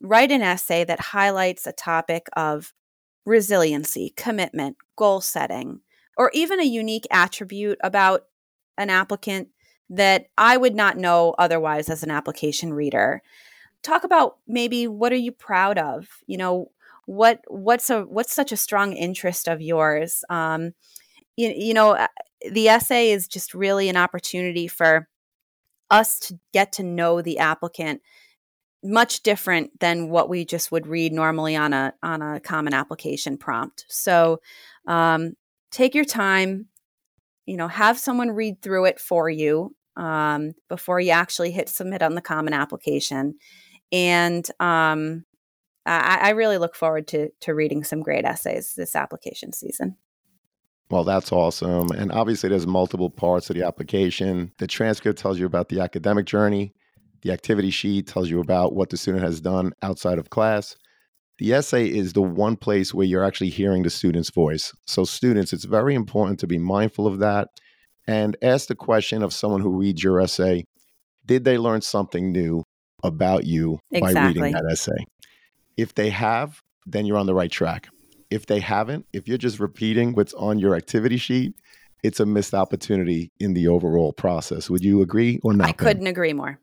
write 0.00 0.32
an 0.32 0.40
essay 0.40 0.82
that 0.84 0.98
highlights 0.98 1.66
a 1.66 1.72
topic 1.72 2.28
of 2.34 2.72
resiliency, 3.26 4.14
commitment, 4.16 4.78
goal 4.96 5.20
setting, 5.20 5.80
or 6.16 6.30
even 6.32 6.58
a 6.58 6.64
unique 6.64 7.06
attribute 7.10 7.78
about 7.82 8.22
an 8.78 8.88
applicant 8.88 9.48
that 9.90 10.28
I 10.38 10.56
would 10.56 10.74
not 10.74 10.96
know 10.96 11.34
otherwise 11.38 11.90
as 11.90 12.02
an 12.02 12.10
application 12.10 12.72
reader 12.72 13.22
talk 13.82 14.04
about 14.04 14.36
maybe 14.46 14.86
what 14.86 15.12
are 15.12 15.16
you 15.16 15.32
proud 15.32 15.78
of? 15.78 16.08
You 16.26 16.38
know, 16.38 16.70
what 17.06 17.40
what's 17.48 17.90
a 17.90 18.02
what's 18.02 18.32
such 18.32 18.52
a 18.52 18.56
strong 18.56 18.92
interest 18.92 19.48
of 19.48 19.60
yours? 19.60 20.24
Um, 20.30 20.72
you, 21.36 21.52
you 21.56 21.74
know 21.74 21.92
uh, 21.92 22.08
the 22.50 22.68
essay 22.68 23.10
is 23.10 23.28
just 23.28 23.54
really 23.54 23.88
an 23.88 23.96
opportunity 23.96 24.68
for 24.68 25.08
us 25.90 26.18
to 26.20 26.38
get 26.52 26.72
to 26.72 26.82
know 26.82 27.20
the 27.22 27.38
applicant 27.38 28.00
much 28.82 29.22
different 29.22 29.78
than 29.80 30.08
what 30.08 30.30
we 30.30 30.44
just 30.44 30.72
would 30.72 30.86
read 30.86 31.12
normally 31.12 31.56
on 31.56 31.72
a 31.72 31.92
on 32.02 32.22
a 32.22 32.40
common 32.40 32.74
application 32.74 33.36
prompt. 33.36 33.84
So 33.88 34.40
um, 34.86 35.34
take 35.70 35.94
your 35.94 36.04
time 36.04 36.66
you 37.50 37.56
know 37.56 37.68
have 37.68 37.98
someone 37.98 38.30
read 38.30 38.62
through 38.62 38.84
it 38.84 39.00
for 39.00 39.28
you 39.28 39.74
um, 39.96 40.52
before 40.68 41.00
you 41.00 41.10
actually 41.10 41.50
hit 41.50 41.68
submit 41.68 42.00
on 42.00 42.14
the 42.14 42.20
common 42.20 42.52
application 42.52 43.34
and 43.92 44.48
um, 44.60 45.24
I, 45.86 46.18
I 46.22 46.30
really 46.30 46.58
look 46.58 46.74
forward 46.74 47.08
to 47.08 47.30
to 47.40 47.54
reading 47.54 47.84
some 47.84 48.02
great 48.02 48.24
essays 48.24 48.74
this 48.74 48.94
application 48.94 49.52
season. 49.52 49.96
Well, 50.90 51.04
that's 51.04 51.30
awesome. 51.30 51.90
And 51.92 52.10
obviously, 52.10 52.48
there's 52.48 52.66
multiple 52.66 53.10
parts 53.10 53.48
of 53.48 53.56
the 53.56 53.64
application. 53.64 54.52
The 54.58 54.66
transcript 54.66 55.20
tells 55.20 55.38
you 55.38 55.46
about 55.46 55.68
the 55.68 55.80
academic 55.80 56.26
journey. 56.26 56.74
The 57.22 57.30
activity 57.30 57.70
sheet 57.70 58.08
tells 58.08 58.28
you 58.28 58.40
about 58.40 58.74
what 58.74 58.90
the 58.90 58.96
student 58.96 59.22
has 59.22 59.40
done 59.40 59.72
outside 59.82 60.18
of 60.18 60.30
class. 60.30 60.76
The 61.38 61.54
essay 61.54 61.86
is 61.86 62.12
the 62.12 62.22
one 62.22 62.56
place 62.56 62.92
where 62.92 63.06
you're 63.06 63.24
actually 63.24 63.50
hearing 63.50 63.82
the 63.82 63.90
student's 63.90 64.30
voice. 64.30 64.74
So, 64.86 65.04
students, 65.04 65.52
it's 65.52 65.64
very 65.64 65.94
important 65.94 66.40
to 66.40 66.46
be 66.46 66.58
mindful 66.58 67.06
of 67.06 67.20
that 67.20 67.48
and 68.06 68.36
ask 68.42 68.66
the 68.66 68.74
question 68.74 69.22
of 69.22 69.32
someone 69.32 69.60
who 69.60 69.78
reads 69.78 70.02
your 70.02 70.20
essay 70.20 70.64
Did 71.24 71.44
they 71.44 71.56
learn 71.56 71.82
something 71.82 72.32
new 72.32 72.64
about 73.02 73.44
you 73.44 73.78
exactly. 73.90 74.14
by 74.14 74.26
reading 74.26 74.52
that 74.52 74.70
essay? 74.70 75.06
If 75.76 75.94
they 75.94 76.10
have, 76.10 76.62
then 76.86 77.06
you're 77.06 77.16
on 77.16 77.26
the 77.26 77.34
right 77.34 77.50
track. 77.50 77.88
If 78.30 78.46
they 78.46 78.60
haven't, 78.60 79.06
if 79.12 79.26
you're 79.26 79.38
just 79.38 79.58
repeating 79.58 80.14
what's 80.14 80.34
on 80.34 80.58
your 80.58 80.76
activity 80.76 81.16
sheet, 81.16 81.54
it's 82.02 82.20
a 82.20 82.26
missed 82.26 82.54
opportunity 82.54 83.32
in 83.40 83.54
the 83.54 83.68
overall 83.68 84.12
process. 84.12 84.70
Would 84.70 84.84
you 84.84 85.02
agree 85.02 85.40
or 85.42 85.52
not? 85.52 85.68
I 85.68 85.72
couldn't 85.72 86.04
Pam? 86.04 86.10
agree 86.10 86.32
more. 86.32 86.58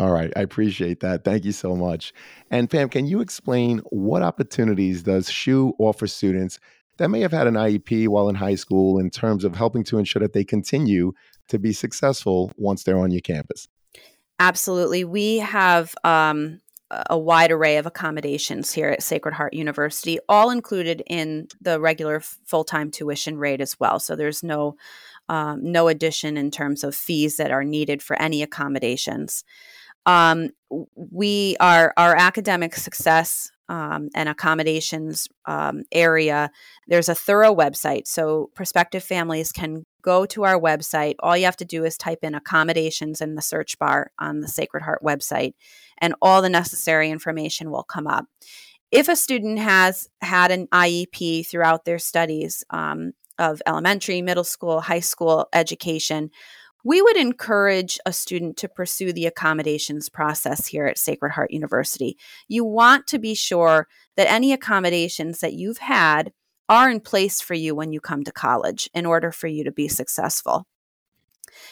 All 0.00 0.10
right, 0.10 0.32
I 0.34 0.40
appreciate 0.40 1.00
that. 1.00 1.22
Thank 1.22 1.44
you 1.44 1.52
so 1.52 1.76
much. 1.76 2.12
And 2.50 2.68
Pam, 2.68 2.88
can 2.88 3.06
you 3.06 3.20
explain 3.20 3.80
what 3.90 4.22
opportunities 4.22 5.04
does 5.04 5.30
SHU 5.30 5.74
offer 5.78 6.08
students 6.08 6.58
that 6.96 7.10
may 7.10 7.20
have 7.20 7.32
had 7.32 7.46
an 7.46 7.54
IEP 7.54 8.08
while 8.08 8.28
in 8.28 8.34
high 8.34 8.56
school 8.56 8.98
in 8.98 9.10
terms 9.10 9.44
of 9.44 9.54
helping 9.54 9.84
to 9.84 9.98
ensure 9.98 10.20
that 10.20 10.32
they 10.32 10.44
continue 10.44 11.12
to 11.48 11.58
be 11.58 11.72
successful 11.72 12.50
once 12.56 12.82
they're 12.82 12.98
on 12.98 13.12
your 13.12 13.20
campus? 13.20 13.68
Absolutely. 14.38 15.04
We 15.04 15.38
have 15.38 15.94
um, 16.02 16.60
a 16.90 17.18
wide 17.18 17.52
array 17.52 17.76
of 17.76 17.86
accommodations 17.86 18.72
here 18.72 18.88
at 18.88 19.02
Sacred 19.02 19.34
Heart 19.34 19.54
University, 19.54 20.18
all 20.28 20.50
included 20.50 21.02
in 21.06 21.48
the 21.60 21.80
regular 21.80 22.20
full 22.20 22.64
time 22.64 22.90
tuition 22.90 23.38
rate 23.38 23.60
as 23.60 23.78
well. 23.78 23.98
So 23.98 24.16
there's 24.16 24.42
no 24.42 24.76
um, 25.28 25.60
no 25.62 25.88
addition 25.88 26.36
in 26.36 26.50
terms 26.50 26.84
of 26.84 26.94
fees 26.94 27.38
that 27.38 27.50
are 27.50 27.64
needed 27.64 28.02
for 28.02 28.20
any 28.20 28.42
accommodations. 28.42 29.44
Um, 30.04 30.50
we 30.94 31.56
are 31.60 31.94
our 31.96 32.14
academic 32.14 32.74
success 32.74 33.50
um, 33.68 34.10
and 34.14 34.28
accommodations 34.28 35.28
um, 35.46 35.84
area, 35.92 36.50
there's 36.86 37.08
a 37.08 37.14
thorough 37.14 37.54
website. 37.54 38.06
So 38.06 38.50
prospective 38.54 39.02
families 39.02 39.52
can 39.52 39.84
go 40.04 40.26
to 40.26 40.44
our 40.44 40.60
website. 40.60 41.14
All 41.20 41.36
you 41.36 41.46
have 41.46 41.56
to 41.56 41.64
do 41.64 41.84
is 41.84 41.96
type 41.96 42.20
in 42.22 42.34
accommodations 42.34 43.20
in 43.20 43.34
the 43.34 43.42
search 43.42 43.78
bar 43.78 44.12
on 44.18 44.40
the 44.40 44.48
Sacred 44.48 44.82
Heart 44.82 45.02
website, 45.02 45.54
and 45.98 46.14
all 46.22 46.42
the 46.42 46.48
necessary 46.48 47.10
information 47.10 47.70
will 47.70 47.82
come 47.82 48.06
up. 48.06 48.26
If 48.92 49.08
a 49.08 49.16
student 49.16 49.58
has 49.58 50.08
had 50.20 50.50
an 50.52 50.68
IEP 50.68 51.48
throughout 51.48 51.84
their 51.84 51.98
studies 51.98 52.62
um, 52.70 53.12
of 53.38 53.60
elementary, 53.66 54.22
middle 54.22 54.44
school, 54.44 54.80
high 54.80 55.00
school 55.00 55.48
education, 55.52 56.30
we 56.84 57.00
would 57.00 57.16
encourage 57.16 57.98
a 58.04 58.12
student 58.12 58.58
to 58.58 58.68
pursue 58.68 59.12
the 59.12 59.26
accommodations 59.26 60.10
process 60.10 60.66
here 60.66 60.84
at 60.84 60.98
Sacred 60.98 61.32
Heart 61.32 61.50
University. 61.50 62.18
You 62.46 62.64
want 62.64 63.06
to 63.08 63.18
be 63.18 63.34
sure 63.34 63.88
that 64.16 64.30
any 64.30 64.52
accommodations 64.52 65.40
that 65.40 65.54
you've 65.54 65.78
had 65.78 66.32
are 66.68 66.90
in 66.90 67.00
place 67.00 67.40
for 67.40 67.54
you 67.54 67.74
when 67.74 67.92
you 67.92 68.00
come 68.00 68.24
to 68.24 68.32
college 68.32 68.88
in 68.94 69.06
order 69.06 69.30
for 69.30 69.46
you 69.46 69.64
to 69.64 69.72
be 69.72 69.88
successful. 69.88 70.66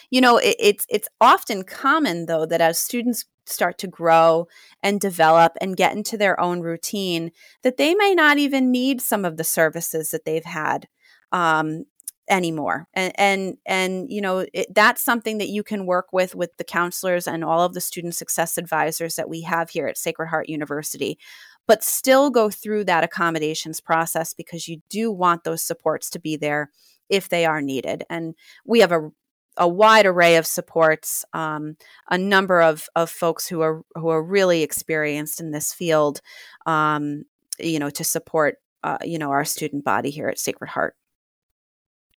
You 0.09 0.21
know, 0.21 0.37
it, 0.37 0.55
it's 0.59 0.85
it's 0.89 1.07
often 1.19 1.63
common 1.63 2.25
though 2.25 2.45
that 2.45 2.61
as 2.61 2.77
students 2.77 3.25
start 3.45 3.77
to 3.77 3.87
grow 3.87 4.47
and 4.81 5.01
develop 5.01 5.53
and 5.59 5.75
get 5.75 5.95
into 5.95 6.17
their 6.17 6.39
own 6.39 6.61
routine, 6.61 7.31
that 7.61 7.77
they 7.77 7.93
may 7.93 8.13
not 8.15 8.37
even 8.37 8.71
need 8.71 9.01
some 9.01 9.25
of 9.25 9.37
the 9.37 9.43
services 9.43 10.11
that 10.11 10.23
they've 10.23 10.45
had 10.45 10.87
um, 11.33 11.83
anymore 12.29 12.87
and 12.93 13.11
and 13.19 13.57
and 13.65 14.09
you 14.09 14.21
know 14.21 14.45
it, 14.53 14.67
that's 14.73 15.03
something 15.03 15.39
that 15.39 15.49
you 15.49 15.61
can 15.61 15.85
work 15.85 16.07
with 16.13 16.33
with 16.33 16.55
the 16.55 16.63
counselors 16.63 17.27
and 17.27 17.43
all 17.43 17.61
of 17.61 17.73
the 17.73 17.81
student 17.81 18.15
success 18.15 18.57
advisors 18.57 19.15
that 19.15 19.27
we 19.27 19.41
have 19.41 19.69
here 19.69 19.87
at 19.87 19.97
Sacred 19.97 20.27
Heart 20.27 20.47
University 20.47 21.19
but 21.67 21.83
still 21.83 22.29
go 22.29 22.49
through 22.49 22.83
that 22.83 23.03
accommodations 23.03 23.79
process 23.79 24.33
because 24.33 24.67
you 24.67 24.81
do 24.89 25.11
want 25.11 25.43
those 25.43 25.63
supports 25.63 26.09
to 26.09 26.19
be 26.19 26.35
there 26.35 26.69
if 27.09 27.29
they 27.29 27.45
are 27.45 27.61
needed 27.61 28.03
and 28.09 28.35
we 28.65 28.79
have 28.79 28.91
a 28.91 29.11
a 29.57 29.67
wide 29.67 30.05
array 30.05 30.35
of 30.37 30.47
supports, 30.47 31.23
um, 31.33 31.77
a 32.09 32.17
number 32.17 32.61
of, 32.61 32.87
of 32.95 33.09
folks 33.09 33.47
who 33.47 33.61
are 33.61 33.83
who 33.95 34.09
are 34.09 34.23
really 34.23 34.63
experienced 34.63 35.39
in 35.39 35.51
this 35.51 35.73
field, 35.73 36.21
um, 36.65 37.23
you 37.59 37.79
know, 37.79 37.89
to 37.91 38.03
support 38.03 38.57
uh, 38.83 38.97
you 39.03 39.19
know 39.19 39.31
our 39.31 39.45
student 39.45 39.83
body 39.83 40.09
here 40.09 40.27
at 40.27 40.39
Sacred 40.39 40.69
Heart. 40.69 40.95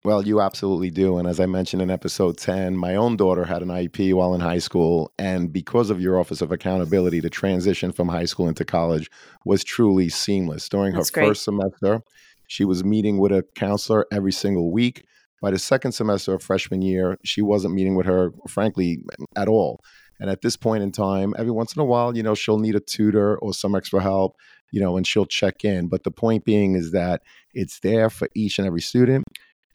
Well, 0.06 0.24
you 0.24 0.40
absolutely 0.40 0.90
do. 0.90 1.18
And 1.18 1.26
as 1.26 1.40
I 1.40 1.46
mentioned 1.46 1.82
in 1.82 1.90
episode 1.90 2.38
10, 2.38 2.76
my 2.76 2.94
own 2.94 3.16
daughter 3.16 3.44
had 3.44 3.60
an 3.60 3.70
IEP 3.70 4.14
while 4.14 4.34
in 4.34 4.40
high 4.40 4.60
school. 4.60 5.10
And 5.18 5.52
because 5.52 5.90
of 5.90 6.00
your 6.00 6.20
Office 6.20 6.40
of 6.40 6.52
Accessibility, 6.52 7.18
the 7.18 7.28
transition 7.28 7.90
from 7.90 8.08
high 8.08 8.26
school 8.26 8.46
into 8.46 8.64
college 8.64 9.10
was 9.44 9.64
truly 9.64 10.08
seamless. 10.08 10.68
During 10.68 10.94
That's 10.94 11.10
her 11.10 11.12
great. 11.12 11.26
first 11.30 11.42
semester, 11.42 12.02
she 12.46 12.64
was 12.64 12.84
meeting 12.84 13.18
with 13.18 13.32
a 13.32 13.44
counselor 13.56 14.06
every 14.12 14.30
single 14.30 14.70
week. 14.70 15.04
By 15.42 15.50
the 15.50 15.58
second 15.58 15.90
semester 15.90 16.34
of 16.34 16.40
freshman 16.40 16.82
year, 16.82 17.18
she 17.24 17.42
wasn't 17.42 17.74
meeting 17.74 17.96
with 17.96 18.06
her, 18.06 18.30
frankly, 18.46 19.02
at 19.34 19.48
all. 19.48 19.80
And 20.20 20.30
at 20.30 20.40
this 20.40 20.56
point 20.56 20.84
in 20.84 20.92
time, 20.92 21.34
every 21.36 21.50
once 21.50 21.74
in 21.74 21.82
a 21.82 21.84
while, 21.84 22.16
you 22.16 22.22
know, 22.22 22.36
she'll 22.36 22.60
need 22.60 22.76
a 22.76 22.80
tutor 22.80 23.38
or 23.38 23.52
some 23.52 23.74
extra 23.74 24.00
help, 24.00 24.36
you 24.70 24.80
know, 24.80 24.96
and 24.96 25.04
she'll 25.04 25.26
check 25.26 25.64
in. 25.64 25.88
But 25.88 26.04
the 26.04 26.12
point 26.12 26.44
being 26.44 26.76
is 26.76 26.92
that 26.92 27.22
it's 27.54 27.80
there 27.80 28.08
for 28.08 28.28
each 28.36 28.60
and 28.60 28.68
every 28.68 28.82
student. 28.82 29.24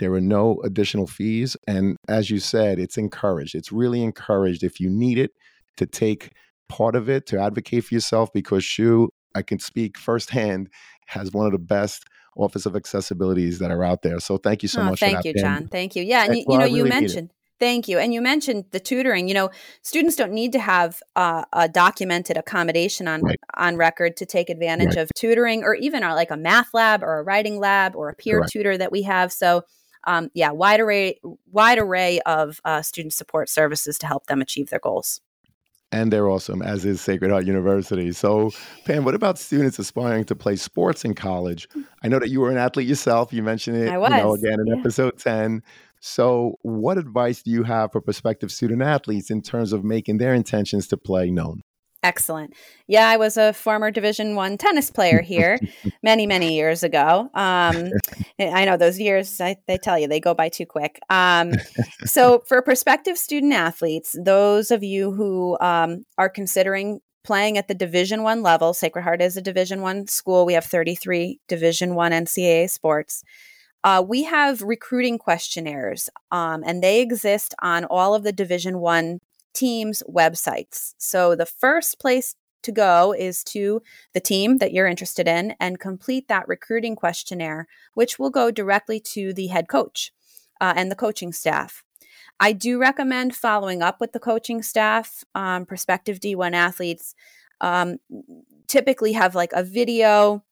There 0.02 0.12
are 0.16 0.20
no 0.20 0.60
additional 0.64 1.06
fees. 1.06 1.56
And 1.68 1.96
as 2.08 2.32
you 2.32 2.40
said, 2.40 2.80
it's 2.80 2.98
encouraged. 2.98 3.54
It's 3.54 3.72
really 3.72 4.02
encouraged 4.02 4.64
if 4.64 4.80
you 4.80 4.90
need 4.90 5.20
it 5.20 5.30
to 5.78 5.86
take 5.86 6.32
part 6.68 6.96
of 6.96 7.08
it 7.08 7.28
to 7.28 7.40
advocate 7.40 7.84
for 7.84 7.94
yourself 7.94 8.34
because 8.34 8.64
SHU, 8.64 9.10
I 9.36 9.44
can 9.44 9.60
speak 9.60 10.00
firsthand, 10.00 10.70
has 11.06 11.32
one 11.32 11.46
of 11.46 11.52
the 11.52 11.60
best 11.60 12.04
office 12.36 12.66
of 12.66 12.74
accessibilities 12.74 13.60
that 13.60 13.70
are 13.70 13.84
out 13.84 14.02
there. 14.02 14.20
So 14.20 14.38
thank 14.38 14.64
you 14.64 14.70
so 14.70 14.82
oh, 14.82 14.86
much. 14.86 15.00
Thank 15.00 15.24
you, 15.24 15.36
John. 15.36 15.68
Thank 15.68 15.96
you. 15.96 16.02
Yeah, 16.02 16.26
and 16.26 16.36
you, 16.36 16.46
you 16.50 16.58
know, 16.58 16.66
really 16.66 16.80
you 16.80 16.86
mentioned. 16.86 17.30
Thank 17.60 17.88
you. 17.88 18.00
And 18.00 18.12
you 18.12 18.24
mentioned 18.24 18.66
the 18.72 18.80
tutoring. 18.80 19.28
You 19.28 19.36
know, 19.36 19.52
students 19.84 20.16
don't 20.16 20.32
need 20.32 20.54
to 20.54 20.60
have 20.60 21.00
uh, 21.16 21.44
a 21.54 21.70
documented 21.70 22.38
accommodation 22.38 23.08
on 23.08 23.22
right. 23.22 23.40
on 23.56 23.78
record 23.78 24.18
to 24.18 24.26
take 24.26 24.50
advantage 24.50 24.96
right. 24.96 25.04
of 25.04 25.12
tutoring, 25.16 25.64
or 25.64 25.76
even 25.76 26.02
our, 26.02 26.16
like 26.16 26.32
a 26.32 26.38
math 26.38 26.74
lab 26.74 27.04
or 27.04 27.20
a 27.20 27.24
writing 27.24 27.60
lab 27.60 27.96
or 27.96 28.10
a 28.10 28.16
peer 28.16 28.40
Correct. 28.40 28.52
tutor 28.52 28.78
that 28.80 28.92
we 28.92 29.04
have. 29.04 29.32
So 29.32 29.62
um, 30.06 30.30
yeah, 30.34 30.52
wide 30.52 30.80
array, 30.80 31.20
wide 31.52 31.78
array 31.78 32.20
of 32.26 32.60
uh, 32.66 32.82
student 32.82 33.14
support 33.14 33.50
services 33.50 33.98
to 34.00 34.08
help 34.08 34.28
them 34.28 34.42
achieve 34.42 34.70
their 34.70 34.80
goals. 34.80 35.22
And 35.94 36.12
they're 36.12 36.30
awesome, 36.30 36.62
as 36.62 36.86
is 36.86 37.02
Sacred 37.02 37.32
Heart 37.32 37.46
University. 37.46 38.14
So, 38.14 38.52
Pam, 38.86 39.04
what 39.04 39.14
about 39.14 39.38
students 39.38 39.78
aspiring 39.78 40.24
to 40.26 40.36
play 40.36 40.56
sports 40.56 41.04
in 41.04 41.14
college? 41.14 41.68
I 42.02 42.08
know 42.08 42.18
that 42.20 42.30
you 42.30 42.40
were 42.40 42.50
an 42.50 42.58
athlete 42.58 42.88
yourself. 42.88 43.34
You 43.34 43.44
mentioned 43.44 43.76
it, 43.76 43.90
I 43.90 43.98
was. 43.98 44.10
you 44.10 44.18
know, 44.18 44.34
again 44.34 44.60
in 44.62 44.68
yeah. 44.68 44.78
episode 44.78 45.18
10. 45.18 45.62
So, 46.00 46.58
what 46.62 46.98
advice 46.98 47.44
do 47.44 47.52
you 47.52 47.64
have 47.64 47.92
for 47.92 48.00
prospective 48.00 48.52
student 48.52 48.82
athletes 48.82 49.30
in 49.30 49.42
terms 49.42 49.74
of 49.74 49.84
making 49.84 50.18
their 50.18 50.34
intentions 50.34 50.88
to 50.88 50.98
play 50.98 51.30
known? 51.30 51.62
Excellent. 52.04 52.56
Yeah, 52.88 53.08
I 53.08 53.18
was 53.18 53.38
a 53.38 53.54
former 53.54 53.92
Division 53.92 54.36
One 54.36 54.58
tennis 54.58 54.90
player 54.90 55.22
here 55.22 55.60
many, 56.04 56.26
many 56.26 56.56
years 56.56 56.82
ago. 56.82 57.30
Um, 57.36 57.92
I 58.40 58.66
know 58.66 58.76
those 58.76 59.00
years. 59.00 59.40
I, 59.40 59.58
they 59.68 59.78
tell 59.78 60.00
you 60.00 60.08
they 60.08 60.20
go 60.20 60.34
by 60.34 60.50
too 60.50 60.66
quick. 60.66 61.00
Um, 61.10 61.54
so, 62.06 62.40
for 62.48 62.62
prospective 62.64 63.18
student 63.18 63.54
athletes, 63.54 64.16
those 64.20 64.72
of 64.72 64.84
you 64.84 65.12
who 65.12 65.58
um, 65.62 66.06
are 66.18 66.30
considering 66.30 67.02
playing 67.24 67.60
at 67.60 67.68
the 67.68 67.76
Division 67.76 68.24
One 68.24 68.42
level, 68.42 68.74
Sacred 68.74 69.04
Heart 69.04 69.22
is 69.22 69.38
a 69.38 69.42
Division 69.42 69.82
One 69.82 70.08
school. 70.08 70.46
We 70.46 70.54
have 70.54 70.66
33 70.66 71.40
Division 71.48 71.94
One 71.94 72.14
NCAA 72.14 72.70
sports. 72.72 73.24
Uh, 73.84 74.04
we 74.08 74.24
have 74.24 74.64
recruiting 74.64 75.20
questionnaires, 75.20 76.10
um, 76.32 76.64
and 76.66 76.84
they 76.84 77.02
exist 77.02 77.54
on 77.62 77.86
all 77.86 78.16
of 78.16 78.24
the 78.24 78.32
Division 78.32 78.80
One 78.80 79.20
teams' 79.54 80.04
websites. 80.10 80.94
So 80.98 81.36
the 81.36 81.46
first 81.46 82.00
place 82.00 82.36
to 82.64 82.72
go 82.72 83.14
is 83.14 83.44
to 83.44 83.82
the 84.14 84.20
team 84.20 84.60
that 84.60 84.72
you're 84.72 84.88
interested 84.88 85.28
in 85.28 85.56
and 85.60 85.80
complete 85.80 86.28
that 86.28 86.48
recruiting 86.48 86.96
questionnaire, 86.96 87.68
which 87.94 88.20
will 88.20 88.30
go 88.30 88.52
directly 88.52 89.00
to 89.00 89.34
the 89.34 89.48
head 89.48 89.68
coach 89.68 90.12
uh, 90.60 90.74
and 90.76 90.92
the 90.92 90.96
coaching 90.96 91.34
staff. 91.34 91.84
I 92.40 92.54
do 92.54 92.80
recommend 92.80 93.36
following 93.36 93.82
up 93.82 94.00
with 94.00 94.14
the 94.14 94.20
coaching 94.20 94.62
staff, 94.62 95.24
um, 95.36 95.66
prospective 95.66 96.20
D1 96.20 96.54
athletes. 96.54 97.14
Um, 97.60 97.98
typically 98.68 99.14
have 99.14 99.36
like 99.36 99.54
a 99.54 99.64
video 99.64 100.44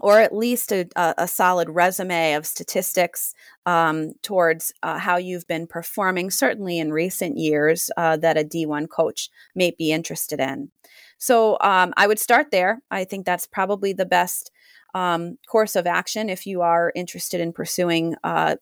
or 0.00 0.18
at 0.18 0.34
least 0.34 0.72
a, 0.72 0.88
a, 0.96 1.28
solid 1.28 1.68
resume 1.68 2.34
of 2.34 2.46
statistics 2.46 3.34
um, 3.66 4.12
towards 4.22 4.72
uh, 4.82 4.98
how 4.98 5.16
you've 5.16 5.46
been 5.46 5.66
performing, 5.66 6.30
certainly 6.30 6.78
in 6.78 6.92
recent 6.92 7.36
years, 7.36 7.90
uh, 7.96 8.16
that 8.16 8.38
a 8.38 8.44
D1 8.44 8.88
coach 8.88 9.28
may 9.54 9.70
be 9.78 9.92
interested 9.92 10.40
in. 10.40 10.70
So 11.18 11.58
um, 11.60 11.92
I 11.96 12.06
would 12.06 12.18
start 12.18 12.50
there. 12.50 12.80
I 12.90 13.04
think 13.04 13.26
that's 13.26 13.46
probably 13.46 13.92
the 13.92 14.06
best 14.06 14.50
um, 14.94 15.36
course 15.46 15.76
of 15.76 15.86
action 15.86 16.30
if 16.30 16.46
you 16.46 16.62
are 16.62 16.92
interested 16.96 17.40
in 17.40 17.52
pursuing 17.52 18.16
uh, 18.24 18.56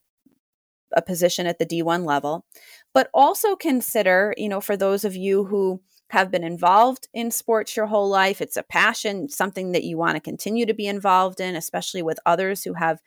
a 0.92 1.02
position 1.02 1.46
at 1.46 1.58
the 1.58 1.66
D1 1.66 2.04
level. 2.04 2.44
But 2.92 3.10
also 3.14 3.54
consider, 3.54 4.34
you 4.36 4.48
know, 4.48 4.60
for 4.60 4.76
those 4.76 5.04
of 5.04 5.14
you 5.14 5.44
who 5.44 5.80
have 6.10 6.30
been 6.30 6.44
involved 6.44 7.08
in 7.12 7.30
sports 7.30 7.76
your 7.76 7.86
whole 7.86 8.08
life. 8.08 8.40
It's 8.40 8.56
a 8.56 8.62
passion, 8.62 9.28
something 9.28 9.72
that 9.72 9.84
you 9.84 9.98
want 9.98 10.16
to 10.16 10.20
continue 10.20 10.66
to 10.66 10.74
be 10.74 10.86
involved 10.86 11.40
in, 11.40 11.54
especially 11.54 12.02
with 12.02 12.18
others 12.24 12.64
who 12.64 12.74
have, 12.74 13.00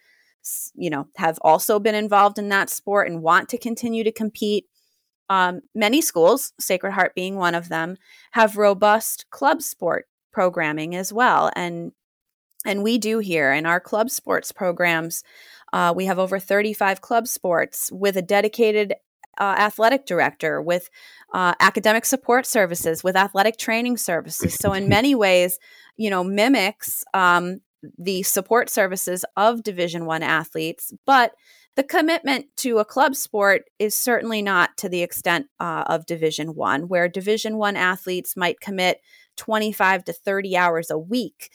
you 0.75 0.89
know, 0.89 1.07
have 1.15 1.39
also 1.41 1.79
been 1.79 1.95
involved 1.95 2.37
in 2.37 2.49
that 2.49 2.69
sport 2.69 3.09
and 3.09 3.23
want 3.23 3.49
to 3.49 3.57
continue 3.57 4.03
to 4.03 4.11
compete. 4.11 4.65
Um, 5.29 5.61
many 5.73 6.01
schools, 6.01 6.53
Sacred 6.59 6.91
Heart 6.91 7.15
being 7.15 7.37
one 7.37 7.55
of 7.55 7.69
them, 7.69 7.97
have 8.31 8.57
robust 8.57 9.25
club 9.29 9.61
sport 9.61 10.07
programming 10.31 10.95
as 10.95 11.11
well, 11.11 11.51
and 11.55 11.93
and 12.65 12.83
we 12.83 12.97
do 12.99 13.19
here 13.19 13.51
in 13.51 13.65
our 13.65 13.79
club 13.79 14.11
sports 14.11 14.51
programs. 14.51 15.23
Uh, 15.73 15.93
we 15.95 16.05
have 16.05 16.19
over 16.19 16.37
35 16.37 17.01
club 17.01 17.27
sports 17.27 17.91
with 17.91 18.17
a 18.17 18.21
dedicated 18.21 18.93
uh, 19.41 19.55
athletic 19.57 20.05
director, 20.05 20.61
with 20.61 20.91
uh, 21.33 21.55
academic 21.59 22.05
support 22.05 22.45
services, 22.45 23.03
with 23.03 23.15
athletic 23.15 23.57
training 23.57 23.97
services. 23.97 24.55
So 24.61 24.71
in 24.71 24.87
many 24.97 25.15
ways, 25.15 25.57
you 25.97 26.11
know, 26.11 26.23
mimics 26.23 27.03
um, 27.15 27.61
the 27.97 28.21
support 28.21 28.69
services 28.69 29.25
of 29.35 29.63
Division 29.63 30.05
One 30.05 30.21
athletes, 30.21 30.93
but 31.07 31.33
the 31.75 31.83
commitment 31.83 32.45
to 32.57 32.77
a 32.77 32.85
club 32.85 33.15
sport 33.15 33.63
is 33.79 33.95
certainly 33.95 34.43
not 34.43 34.77
to 34.77 34.89
the 34.89 35.01
extent 35.01 35.47
uh, 35.59 35.85
of 35.87 36.05
Division 36.05 36.53
One, 36.53 36.87
where 36.87 37.07
Division 37.07 37.57
One 37.57 37.75
athletes 37.75 38.37
might 38.37 38.59
commit 38.59 39.01
25 39.37 40.03
to 40.03 40.13
30 40.13 40.55
hours 40.55 40.91
a 40.91 40.99
week 40.99 41.49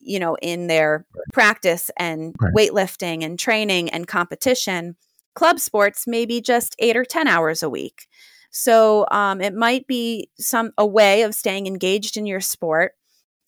you 0.00 0.18
know 0.18 0.36
in 0.40 0.68
their 0.68 1.04
practice 1.32 1.90
and 1.98 2.34
right. 2.40 2.54
weightlifting 2.54 3.24
and 3.24 3.38
training 3.38 3.88
and 3.90 4.06
competition 4.06 4.96
club 5.38 5.60
sports 5.60 6.04
maybe 6.04 6.40
just 6.40 6.74
eight 6.80 6.96
or 6.96 7.04
10 7.04 7.28
hours 7.28 7.62
a 7.62 7.70
week. 7.70 8.08
So 8.50 9.06
um, 9.12 9.40
it 9.40 9.54
might 9.54 9.86
be 9.86 10.30
some 10.36 10.72
a 10.76 10.84
way 10.84 11.22
of 11.22 11.32
staying 11.32 11.68
engaged 11.68 12.16
in 12.16 12.26
your 12.26 12.40
sport. 12.40 12.92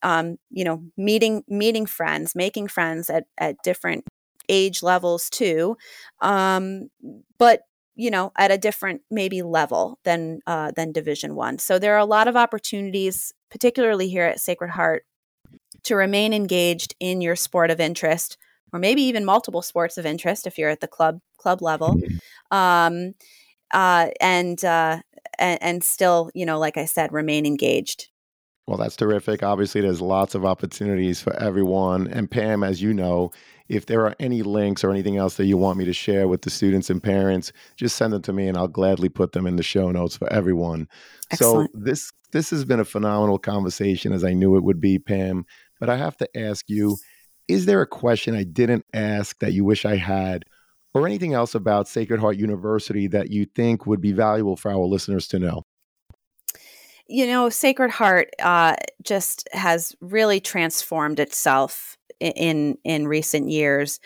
Um, 0.02 0.36
you 0.50 0.62
know, 0.64 0.84
meeting 0.96 1.42
meeting 1.48 1.86
friends, 1.86 2.34
making 2.36 2.68
friends 2.68 3.10
at 3.10 3.24
at 3.36 3.56
different 3.64 4.04
age 4.48 4.82
levels 4.82 5.28
too, 5.28 5.76
um, 6.22 6.88
but 7.38 7.62
you 7.96 8.10
know 8.10 8.32
at 8.38 8.50
a 8.50 8.56
different 8.56 9.02
maybe 9.10 9.42
level 9.42 9.98
than 10.04 10.40
uh, 10.46 10.70
than 10.70 10.92
Division 10.92 11.34
One. 11.34 11.58
So 11.58 11.78
there 11.78 11.94
are 11.94 11.98
a 11.98 12.06
lot 12.16 12.28
of 12.28 12.36
opportunities, 12.36 13.34
particularly 13.50 14.08
here 14.08 14.24
at 14.24 14.40
Sacred 14.40 14.70
Heart, 14.70 15.04
to 15.82 15.96
remain 15.96 16.32
engaged 16.32 16.94
in 17.00 17.20
your 17.20 17.36
sport 17.36 17.70
of 17.70 17.80
interest 17.80 18.38
or 18.72 18.78
maybe 18.78 19.02
even 19.02 19.24
multiple 19.24 19.62
sports 19.62 19.98
of 19.98 20.06
interest 20.06 20.46
if 20.46 20.58
you're 20.58 20.70
at 20.70 20.80
the 20.80 20.88
club 20.88 21.20
club 21.38 21.62
level. 21.62 21.94
Mm-hmm. 21.94 22.56
um, 22.56 23.14
uh, 23.72 24.08
and, 24.20 24.64
uh, 24.64 25.00
and 25.38 25.62
and 25.62 25.84
still 25.84 26.30
you 26.34 26.46
know 26.46 26.58
like 26.58 26.76
i 26.76 26.84
said 26.84 27.12
remain 27.12 27.46
engaged. 27.46 28.08
Well 28.66 28.78
that's 28.78 28.96
terrific. 28.96 29.42
Obviously 29.42 29.80
there's 29.80 30.00
lots 30.00 30.36
of 30.36 30.44
opportunities 30.44 31.20
for 31.20 31.34
everyone. 31.34 32.06
And 32.06 32.30
pam 32.30 32.62
as 32.62 32.80
you 32.80 32.94
know 32.94 33.32
if 33.68 33.86
there 33.86 34.06
are 34.06 34.14
any 34.20 34.42
links 34.42 34.84
or 34.84 34.90
anything 34.90 35.16
else 35.16 35.36
that 35.36 35.46
you 35.46 35.56
want 35.56 35.78
me 35.78 35.84
to 35.86 35.92
share 35.92 36.28
with 36.28 36.42
the 36.42 36.50
students 36.50 36.90
and 36.90 37.02
parents 37.02 37.52
just 37.76 37.96
send 37.96 38.12
them 38.12 38.22
to 38.22 38.32
me 38.32 38.48
and 38.48 38.56
i'll 38.56 38.68
gladly 38.68 39.08
put 39.08 39.32
them 39.32 39.46
in 39.46 39.56
the 39.56 39.62
show 39.62 39.90
notes 39.90 40.16
for 40.16 40.32
everyone. 40.32 40.86
Excellent. 41.32 41.70
so 41.72 41.78
this 41.80 42.12
this 42.32 42.50
has 42.50 42.64
been 42.64 42.80
a 42.80 42.84
phenomenal 42.84 43.38
conversation 43.38 44.12
as 44.12 44.22
i 44.22 44.32
knew 44.32 44.56
it 44.56 44.62
would 44.62 44.80
be 44.80 44.98
pam. 44.98 45.46
But 45.80 45.90
i 45.90 45.96
have 45.96 46.16
to 46.18 46.28
ask 46.36 46.66
you 46.68 46.96
is 47.50 47.66
there 47.66 47.82
a 47.82 47.86
question 47.86 48.34
I 48.34 48.44
didn't 48.44 48.84
ask 48.94 49.38
that 49.40 49.52
you 49.52 49.64
wish 49.64 49.84
I 49.84 49.96
had, 49.96 50.44
or 50.94 51.06
anything 51.06 51.34
else 51.34 51.54
about 51.54 51.88
Sacred 51.88 52.20
Heart 52.20 52.36
University 52.36 53.08
that 53.08 53.30
you 53.30 53.44
think 53.44 53.86
would 53.86 54.00
be 54.00 54.12
valuable 54.12 54.56
for 54.56 54.70
our 54.70 54.78
listeners 54.78 55.26
to 55.28 55.38
know? 55.38 55.64
You 57.06 57.26
know, 57.26 57.48
Sacred 57.48 57.90
Heart 57.90 58.30
uh, 58.40 58.76
just 59.02 59.48
has 59.52 59.96
really 60.00 60.40
transformed 60.40 61.18
itself 61.18 61.96
in 62.20 62.78
in 62.84 63.08
recent 63.08 63.48
years. 63.50 63.98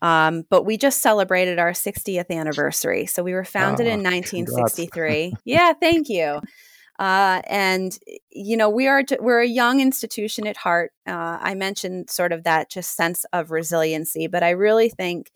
Um, 0.00 0.44
but 0.50 0.64
we 0.64 0.76
just 0.76 1.00
celebrated 1.00 1.60
our 1.60 1.70
60th 1.70 2.28
anniversary. 2.28 3.06
So 3.06 3.22
we 3.22 3.34
were 3.34 3.44
founded 3.44 3.86
oh, 3.86 3.90
in 3.90 4.02
1963. 4.02 5.32
yeah, 5.44 5.72
thank 5.74 6.08
you. 6.08 6.40
Uh, 6.98 7.40
and 7.48 7.98
you 8.30 8.56
know 8.56 8.68
we 8.68 8.86
are 8.86 9.02
we're 9.18 9.40
a 9.40 9.46
young 9.46 9.80
institution 9.80 10.46
at 10.46 10.56
heart. 10.56 10.92
Uh, 11.06 11.38
I 11.40 11.54
mentioned 11.54 12.10
sort 12.10 12.32
of 12.32 12.44
that 12.44 12.70
just 12.70 12.96
sense 12.96 13.24
of 13.32 13.50
resiliency, 13.50 14.26
but 14.26 14.42
I 14.42 14.50
really 14.50 14.88
think 14.88 15.32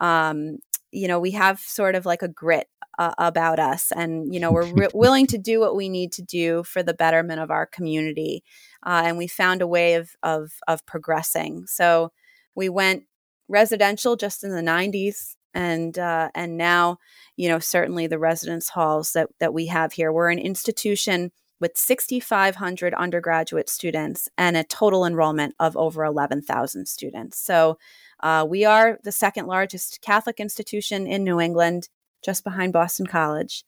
um, 0.00 0.58
you 0.90 1.08
know 1.08 1.20
we 1.20 1.30
have 1.32 1.60
sort 1.60 1.94
of 1.94 2.06
like 2.06 2.22
a 2.22 2.28
grit 2.28 2.68
uh, 2.98 3.14
about 3.18 3.58
us, 3.58 3.92
and 3.94 4.34
you 4.34 4.40
know 4.40 4.50
we're 4.50 4.72
re- 4.72 4.88
willing 4.94 5.26
to 5.28 5.38
do 5.38 5.60
what 5.60 5.76
we 5.76 5.88
need 5.88 6.12
to 6.12 6.22
do 6.22 6.64
for 6.64 6.82
the 6.82 6.94
betterment 6.94 7.40
of 7.40 7.50
our 7.50 7.66
community, 7.66 8.42
uh, 8.84 9.02
and 9.04 9.16
we 9.16 9.28
found 9.28 9.62
a 9.62 9.66
way 9.66 9.94
of 9.94 10.10
of 10.22 10.52
of 10.66 10.84
progressing. 10.86 11.66
So 11.66 12.12
we 12.54 12.68
went 12.68 13.04
residential 13.48 14.16
just 14.16 14.42
in 14.42 14.50
the 14.50 14.60
90s 14.60 15.36
and 15.56 15.98
uh, 15.98 16.28
and 16.34 16.56
now 16.56 16.98
you 17.36 17.48
know 17.48 17.58
certainly 17.58 18.06
the 18.06 18.18
residence 18.18 18.68
halls 18.68 19.14
that 19.14 19.30
that 19.40 19.54
we 19.54 19.66
have 19.66 19.94
here 19.94 20.12
we're 20.12 20.30
an 20.30 20.38
institution 20.38 21.32
with 21.58 21.78
6500 21.78 22.92
undergraduate 22.92 23.70
students 23.70 24.28
and 24.36 24.58
a 24.58 24.64
total 24.64 25.06
enrollment 25.06 25.54
of 25.58 25.74
over 25.74 26.04
11000 26.04 26.86
students. 26.86 27.38
So 27.38 27.78
uh, 28.20 28.46
we 28.46 28.66
are 28.66 28.98
the 29.04 29.12
second 29.12 29.46
largest 29.46 30.02
catholic 30.02 30.38
institution 30.38 31.06
in 31.06 31.24
new 31.24 31.40
england 31.40 31.88
just 32.22 32.44
behind 32.44 32.72
boston 32.72 33.06
college. 33.06 33.64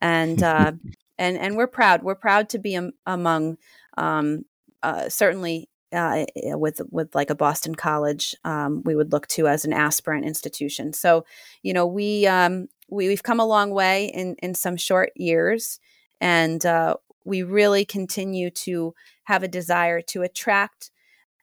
And 0.00 0.42
uh, 0.42 0.72
and 1.18 1.36
and 1.36 1.56
we're 1.56 1.66
proud 1.66 2.04
we're 2.04 2.14
proud 2.14 2.48
to 2.50 2.58
be 2.60 2.76
am- 2.76 2.92
among 3.04 3.58
um, 3.98 4.44
uh, 4.82 5.08
certainly 5.08 5.68
uh, 5.92 6.24
with 6.34 6.80
with 6.90 7.14
like 7.14 7.30
a 7.30 7.34
Boston 7.34 7.74
College, 7.74 8.34
um, 8.44 8.82
we 8.84 8.94
would 8.94 9.12
look 9.12 9.26
to 9.28 9.48
as 9.48 9.64
an 9.64 9.72
aspirant 9.72 10.24
institution. 10.24 10.92
So, 10.92 11.24
you 11.62 11.72
know, 11.72 11.86
we, 11.86 12.26
um, 12.26 12.68
we 12.88 13.06
have 13.10 13.22
come 13.22 13.40
a 13.40 13.46
long 13.46 13.70
way 13.70 14.06
in 14.06 14.36
in 14.42 14.54
some 14.54 14.76
short 14.76 15.12
years, 15.16 15.80
and 16.20 16.64
uh, 16.64 16.96
we 17.24 17.42
really 17.42 17.84
continue 17.84 18.50
to 18.50 18.94
have 19.24 19.42
a 19.42 19.48
desire 19.48 20.00
to 20.02 20.22
attract 20.22 20.90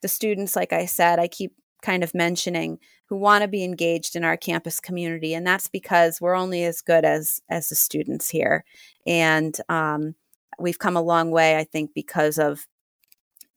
the 0.02 0.08
students. 0.08 0.56
Like 0.56 0.72
I 0.72 0.86
said, 0.86 1.18
I 1.18 1.28
keep 1.28 1.52
kind 1.82 2.04
of 2.04 2.14
mentioning 2.14 2.78
who 3.06 3.16
want 3.16 3.42
to 3.42 3.48
be 3.48 3.64
engaged 3.64 4.14
in 4.14 4.24
our 4.24 4.36
campus 4.36 4.80
community, 4.80 5.34
and 5.34 5.46
that's 5.46 5.68
because 5.68 6.20
we're 6.20 6.36
only 6.36 6.64
as 6.64 6.80
good 6.80 7.04
as 7.04 7.40
as 7.48 7.68
the 7.68 7.74
students 7.74 8.30
here, 8.30 8.64
and 9.06 9.56
um, 9.68 10.14
we've 10.58 10.78
come 10.78 10.96
a 10.96 11.02
long 11.02 11.30
way, 11.30 11.56
I 11.56 11.64
think, 11.64 11.92
because 11.94 12.38
of 12.38 12.66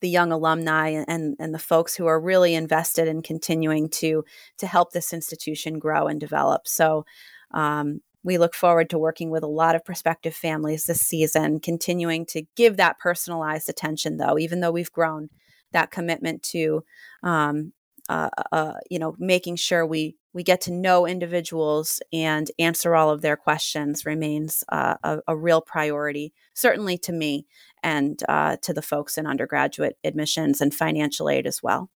the 0.03 0.09
young 0.09 0.33
alumni 0.33 0.89
and, 1.07 1.37
and 1.39 1.55
the 1.55 1.59
folks 1.59 1.95
who 1.95 2.05
are 2.07 2.19
really 2.19 2.55
invested 2.55 3.07
in 3.07 3.21
continuing 3.21 3.87
to 3.87 4.25
to 4.57 4.67
help 4.67 4.91
this 4.91 5.13
institution 5.13 5.79
grow 5.79 6.07
and 6.07 6.19
develop. 6.19 6.67
So 6.67 7.05
um, 7.51 8.01
we 8.21 8.37
look 8.37 8.53
forward 8.53 8.89
to 8.89 8.99
working 8.99 9.29
with 9.29 9.43
a 9.43 9.47
lot 9.47 9.75
of 9.75 9.85
prospective 9.85 10.35
families 10.35 10.85
this 10.85 10.99
season, 10.99 11.61
continuing 11.61 12.25
to 12.27 12.43
give 12.57 12.75
that 12.75 12.99
personalized 12.99 13.69
attention, 13.69 14.17
though, 14.17 14.37
even 14.37 14.59
though 14.59 14.71
we've 14.71 14.91
grown 14.91 15.29
that 15.71 15.89
commitment 15.89 16.43
to, 16.43 16.83
um, 17.23 17.71
uh, 18.09 18.29
uh, 18.51 18.73
you 18.89 18.99
know, 18.99 19.15
making 19.19 19.55
sure 19.55 19.85
we 19.85 20.17
we 20.33 20.43
get 20.43 20.61
to 20.61 20.73
know 20.73 21.05
individuals 21.05 22.01
and 22.11 22.51
answer 22.59 22.95
all 22.95 23.09
of 23.09 23.21
their 23.21 23.37
questions 23.37 24.05
remains 24.05 24.63
uh, 24.67 24.95
a, 25.03 25.19
a, 25.27 25.37
real 25.37 25.61
priority, 25.61 26.33
certainly 26.55 26.97
to 26.97 27.13
me 27.13 27.45
and 27.83 28.21
uh, 28.27 28.57
to 28.61 28.73
the 28.73 28.81
folks 28.81 29.17
in 29.17 29.27
undergraduate 29.27 29.97
admissions 30.03 30.61
and 30.61 30.73
financial 30.73 31.29
aid 31.29 31.45
as 31.45 31.61
well. 31.61 31.89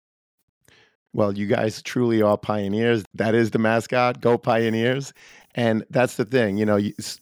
Well, 1.14 1.36
you 1.36 1.48
guys 1.48 1.82
truly 1.82 2.22
are 2.22 2.38
pioneers. 2.38 3.04
That 3.16 3.34
is 3.34 3.52
the 3.52 3.60
mascot. 3.60 4.22
Go 4.22 4.38
Pioneers. 4.38 5.14
And 5.56 5.84
that's 5.90 6.18
the 6.18 6.26
thing, 6.26 6.58
you 6.58 6.66
know, 6.68 6.80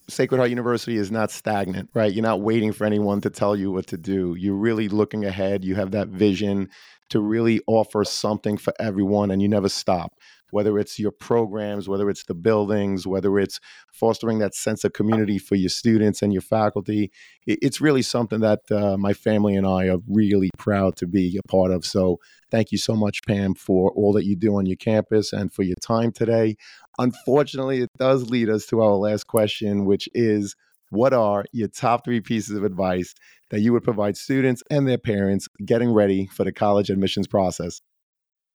Sacred 0.09 0.39
Heart 0.39 0.49
University 0.49 0.97
is 0.97 1.09
not 1.09 1.31
stagnant, 1.31 1.89
right? 1.93 2.11
You're 2.11 2.21
not 2.21 2.41
waiting 2.41 2.73
for 2.73 2.83
anyone 2.83 3.21
to 3.21 3.29
tell 3.29 3.55
you 3.55 3.71
what 3.71 3.87
to 3.87 3.97
do. 3.97 4.35
You're 4.37 4.57
really 4.57 4.89
looking 4.89 5.23
ahead. 5.23 5.63
You 5.63 5.75
have 5.75 5.91
that 5.91 6.09
vision 6.09 6.69
to 7.11 7.21
really 7.21 7.61
offer 7.65 8.03
something 8.03 8.57
for 8.57 8.73
everyone 8.77 9.31
and 9.31 9.41
you 9.41 9.47
never 9.47 9.69
stop 9.69 10.15
whether 10.55 10.79
it's 10.79 10.97
your 10.97 11.11
programs, 11.11 11.89
whether 11.89 12.09
it's 12.09 12.23
the 12.23 12.33
buildings, 12.33 13.05
whether 13.05 13.37
it's 13.37 13.59
fostering 13.91 14.39
that 14.39 14.55
sense 14.55 14.85
of 14.85 14.93
community 14.93 15.37
for 15.37 15.55
your 15.55 15.67
students 15.69 16.21
and 16.21 16.31
your 16.31 16.41
faculty. 16.41 17.11
It's 17.45 17.81
really 17.81 18.01
something 18.01 18.39
that 18.39 18.61
uh, 18.71 18.95
my 18.95 19.11
family 19.11 19.57
and 19.57 19.67
I 19.67 19.89
are 19.89 19.97
really 20.07 20.49
proud 20.57 20.95
to 20.95 21.07
be 21.07 21.37
a 21.37 21.45
part 21.49 21.71
of. 21.71 21.85
So 21.85 22.19
thank 22.51 22.71
you 22.71 22.77
so 22.77 22.95
much, 22.95 23.19
Pam, 23.27 23.53
for 23.53 23.91
all 23.97 24.13
that 24.13 24.23
you 24.23 24.37
do 24.37 24.55
on 24.55 24.65
your 24.65 24.77
campus 24.77 25.33
and 25.33 25.51
for 25.51 25.63
your 25.63 25.75
time 25.81 26.13
today. 26.13 26.55
Unfortunately, 26.99 27.81
it 27.81 27.89
does 27.99 28.29
lead 28.29 28.49
us 28.49 28.65
to 28.67 28.79
our 28.81 28.95
last 28.95 29.27
question, 29.27 29.83
which 29.83 30.07
is 30.13 30.55
what 30.89 31.11
are 31.11 31.43
your 31.51 31.67
top 31.67 32.05
three 32.05 32.21
pieces 32.21 32.55
of 32.55 32.63
advice 32.63 33.13
that 33.49 33.59
you 33.59 33.73
would 33.73 33.83
provide 33.83 34.15
students 34.15 34.63
and 34.71 34.87
their 34.87 34.97
parents 34.97 35.49
getting 35.65 35.91
ready 35.91 36.27
for 36.27 36.45
the 36.45 36.53
college 36.53 36.89
admissions 36.89 37.27
process? 37.27 37.81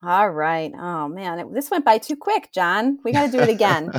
All 0.03 0.31
right. 0.31 0.71
Oh 0.75 1.07
man, 1.07 1.39
it, 1.39 1.53
this 1.53 1.69
went 1.69 1.85
by 1.85 1.99
too 1.99 2.15
quick, 2.15 2.49
John. 2.53 2.97
We 3.03 3.11
got 3.11 3.27
to 3.27 3.31
do 3.31 3.39
it 3.39 3.49
again. 3.49 3.91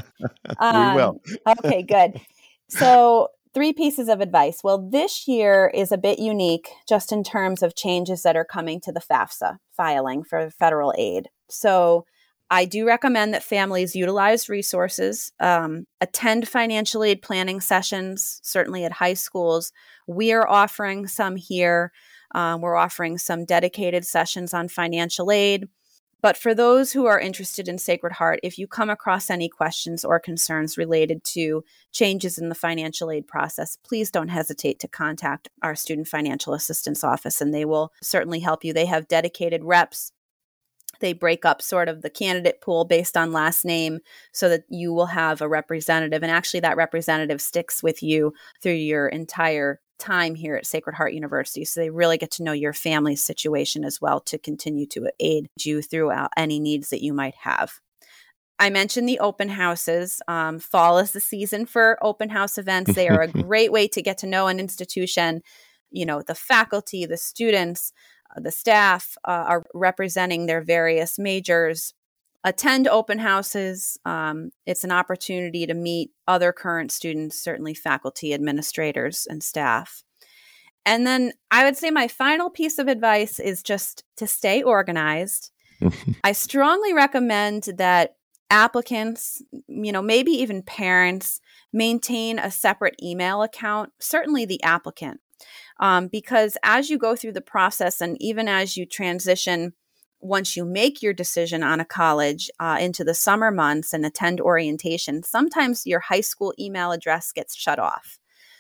Um, 0.59 0.95
we 0.97 1.01
will. 1.01 1.21
okay, 1.47 1.83
good. 1.83 2.21
So, 2.69 3.29
three 3.55 3.73
pieces 3.73 4.09
of 4.09 4.21
advice. 4.21 4.63
Well, 4.65 4.89
this 4.91 5.29
year 5.29 5.71
is 5.73 5.93
a 5.93 5.99
bit 5.99 6.19
unique 6.19 6.71
just 6.89 7.13
in 7.13 7.23
terms 7.23 7.63
of 7.63 7.77
changes 7.77 8.23
that 8.23 8.35
are 8.35 8.45
coming 8.45 8.81
to 8.81 8.93
the 8.93 9.01
FAFSA 9.01 9.59
filing 9.77 10.25
for 10.25 10.51
federal 10.51 10.93
aid. 10.99 11.29
So, 11.49 12.07
I 12.51 12.65
do 12.65 12.85
recommend 12.87 13.33
that 13.33 13.45
families 13.45 13.95
utilize 13.95 14.49
resources, 14.49 15.33
um, 15.39 15.87
attend 16.01 16.49
financial 16.49 17.05
aid 17.05 17.23
planning 17.23 17.61
sessions, 17.61 18.41
certainly 18.43 18.85
at 18.85 18.93
high 18.93 19.15
schools. 19.15 19.73
We 20.09 20.33
are 20.33 20.49
offering 20.49 21.07
some 21.07 21.37
here. 21.37 21.93
Um, 22.35 22.61
we're 22.61 22.77
offering 22.77 23.19
some 23.19 23.45
dedicated 23.45 24.05
sessions 24.05 24.53
on 24.53 24.69
financial 24.69 25.31
aid. 25.31 25.69
But 26.23 26.37
for 26.37 26.55
those 26.55 26.93
who 26.93 27.07
are 27.07 27.19
interested 27.19 27.69
in 27.69 27.79
Sacred 27.79 28.13
Heart, 28.13 28.41
if 28.45 28.57
you 28.57 28.69
come 28.69 28.89
across 28.89 29.29
any 29.29 29.49
questions 29.49 30.05
or 30.05 30.21
concerns 30.21 30.79
related 30.79 31.25
to 31.25 31.65
changes 31.91 32.39
in 32.39 32.49
the 32.49 32.55
financial 32.55 33.11
aid 33.11 33.27
process, 33.27 33.77
please 33.85 34.11
don't 34.11 34.29
hesitate 34.29 34.79
to 34.81 34.89
contact 34.89 35.49
our 35.63 35.75
Student 35.75 36.07
Financial 36.07 36.55
Assistance 36.55 37.03
Office 37.03 37.41
and 37.41 37.53
they 37.53 37.65
will 37.65 37.93
certainly 38.01 38.39
help 38.39 38.65
you. 38.65 38.73
They 38.73 38.87
have 38.87 39.09
dedicated 39.09 39.65
reps. 39.65 40.13
They 41.01 41.13
break 41.13 41.45
up 41.45 41.61
sort 41.61 41.89
of 41.89 42.03
the 42.03 42.11
candidate 42.11 42.61
pool 42.61 42.85
based 42.85 43.17
on 43.17 43.33
last 43.33 43.65
name 43.65 43.99
so 44.33 44.49
that 44.49 44.63
you 44.69 44.93
will 44.93 45.07
have 45.07 45.41
a 45.41 45.49
representative. 45.49 46.23
And 46.23 46.31
actually, 46.31 46.61
that 46.61 46.77
representative 46.77 47.41
sticks 47.41 47.83
with 47.83 48.01
you 48.01 48.33
through 48.63 48.75
your 48.75 49.09
entire 49.09 49.81
time 50.03 50.35
here 50.35 50.57
at 50.57 50.67
Sacred 50.67 50.97
Heart 50.97 51.15
University. 51.15 51.65
So 51.65 51.81
they 51.81 51.91
really 51.91 52.19
get 52.19 52.31
to 52.33 52.43
know 52.43 52.53
your 52.53 52.73
family's 52.73 53.25
situation 53.25 53.85
as 53.85 54.01
well 54.01 54.21
to 54.21 54.39
continue 54.39 54.87
to 54.89 55.11
aid 55.21 55.49
you 55.61 55.81
throughout 55.81 56.31
any 56.37 56.61
needs 56.61 56.91
that 56.91 57.03
you 57.03 57.13
might 57.13 57.35
have. 57.43 57.81
I 58.59 58.71
mentioned 58.71 59.09
the 59.09 59.19
open 59.19 59.49
houses. 59.49 60.21
Um, 60.29 60.59
fall 60.59 60.99
is 60.99 61.13
the 61.13 61.21
season 61.21 61.67
for 61.67 61.99
open 62.03 62.29
house 62.29 62.59
events. 62.59 62.95
They 62.95 63.09
are 63.09 63.23
a 63.23 63.29
great 63.43 63.73
way 63.73 63.89
to 63.89 64.03
get 64.03 64.19
to 64.19 64.27
know 64.27 64.49
an 64.49 64.61
institution. 64.61 65.43
You 65.91 66.07
know, 66.07 66.23
the 66.23 66.35
faculty, 66.35 67.07
the 67.07 67.17
students, 67.17 67.93
uh, 68.37 68.41
the 68.41 68.51
staff 68.51 69.17
uh, 69.27 69.45
are 69.49 69.65
representing 69.75 70.47
their 70.47 70.63
various 70.63 71.19
majors 71.19 71.95
attend 72.45 72.89
open 72.89 73.19
houses. 73.19 73.99
Um, 74.05 74.51
it's 74.67 74.85
an 74.85 74.93
opportunity 74.93 75.67
to 75.67 75.75
meet 75.75 76.11
other 76.27 76.53
current 76.53 76.91
students, 76.91 77.39
certainly 77.39 77.75
faculty, 77.75 78.35
administrators, 78.35 79.27
and 79.29 79.43
staff. 79.43 80.03
And 80.85 81.07
then 81.07 81.33
I 81.51 81.65
would 81.65 81.77
say 81.77 81.91
my 81.91 82.09
final 82.09 82.51
piece 82.51 82.79
of 82.79 82.89
advice 82.89 83.39
is 83.39 83.63
just 83.63 84.05
to 84.17 84.27
stay 84.27 84.63
organized. 84.63 85.53
I 86.25 86.33
strongly 86.33 86.93
recommend 86.93 87.69
that 87.77 88.17
applicants, 88.51 89.43
you 89.69 89.93
know, 89.93 90.03
maybe 90.03 90.33
even 90.33 90.63
parents, 90.63 91.41
maintain 91.73 92.39
a 92.39 92.51
separate 92.51 92.97
email 93.03 93.43
account, 93.43 93.91
certainly 93.99 94.45
the 94.45 94.63
applicant. 94.63 95.21
Um, 95.81 96.09
because 96.09 96.57
as 96.63 96.91
you 96.91 96.99
go 96.99 97.17
through 97.17 97.33
the 97.33 97.41
process 97.41 98.01
and 98.01 98.17
even 98.21 98.49
as 98.49 98.77
you 98.77 98.87
transition 98.87 99.73
once 100.23 100.57
you 100.57 100.65
make 100.65 101.03
your 101.03 101.13
decision 101.13 101.63
on 101.63 101.81
a 101.81 101.85
college 101.85 102.49
uh, 102.61 102.79
into 102.81 103.03
the 103.05 103.13
summer 103.13 103.51
months 103.51 103.93
and 103.93 104.07
attend 104.07 104.41
orientation, 104.41 105.23
sometimes 105.23 105.85
your 105.85 106.01
high 106.01 106.21
school 106.21 106.55
email 106.59 106.93
address 106.93 107.33
gets 107.33 107.57
shut 107.57 107.79
off. 107.79 108.19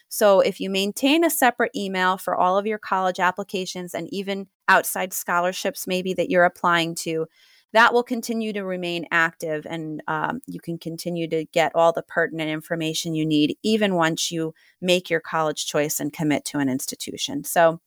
So, 0.09 0.41
if 0.41 0.61
you 0.61 0.69
maintain 0.69 1.25
a 1.25 1.31
separate 1.31 1.75
email 1.75 2.19
for 2.19 2.37
all 2.37 2.59
of 2.59 2.67
your 2.67 2.79
college 2.79 3.19
applications 3.19 3.95
and 3.95 4.13
even 4.13 4.49
outside 4.69 5.15
scholarships, 5.15 5.87
maybe 5.87 6.13
that 6.15 6.29
you're 6.29 6.45
applying 6.45 6.95
to, 6.97 7.27
that 7.73 7.95
will 7.95 8.03
continue 8.03 8.53
to 8.53 8.63
remain 8.65 9.07
active 9.11 9.67
and 9.67 10.03
um, 10.09 10.41
you 10.47 10.61
can 10.61 10.77
continue 10.77 11.27
to 11.29 11.47
get 11.47 11.73
all 11.75 11.93
the 11.93 12.03
pertinent 12.03 12.51
information 12.51 13.15
you 13.15 13.25
need, 13.25 13.57
even 13.63 13.95
once 13.95 14.31
you 14.31 14.53
make 14.83 15.09
your 15.09 15.21
college 15.21 15.65
choice 15.65 15.99
and 15.99 16.13
commit 16.13 16.45
to 16.45 16.59
an 16.59 16.69
institution. 16.69 17.45
So, 17.45 17.81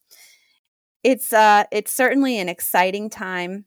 it's 1.05 1.31
uh 1.31 1.63
it's 1.71 1.93
certainly 1.93 2.39
an 2.39 2.49
exciting 2.49 3.11
time 3.11 3.65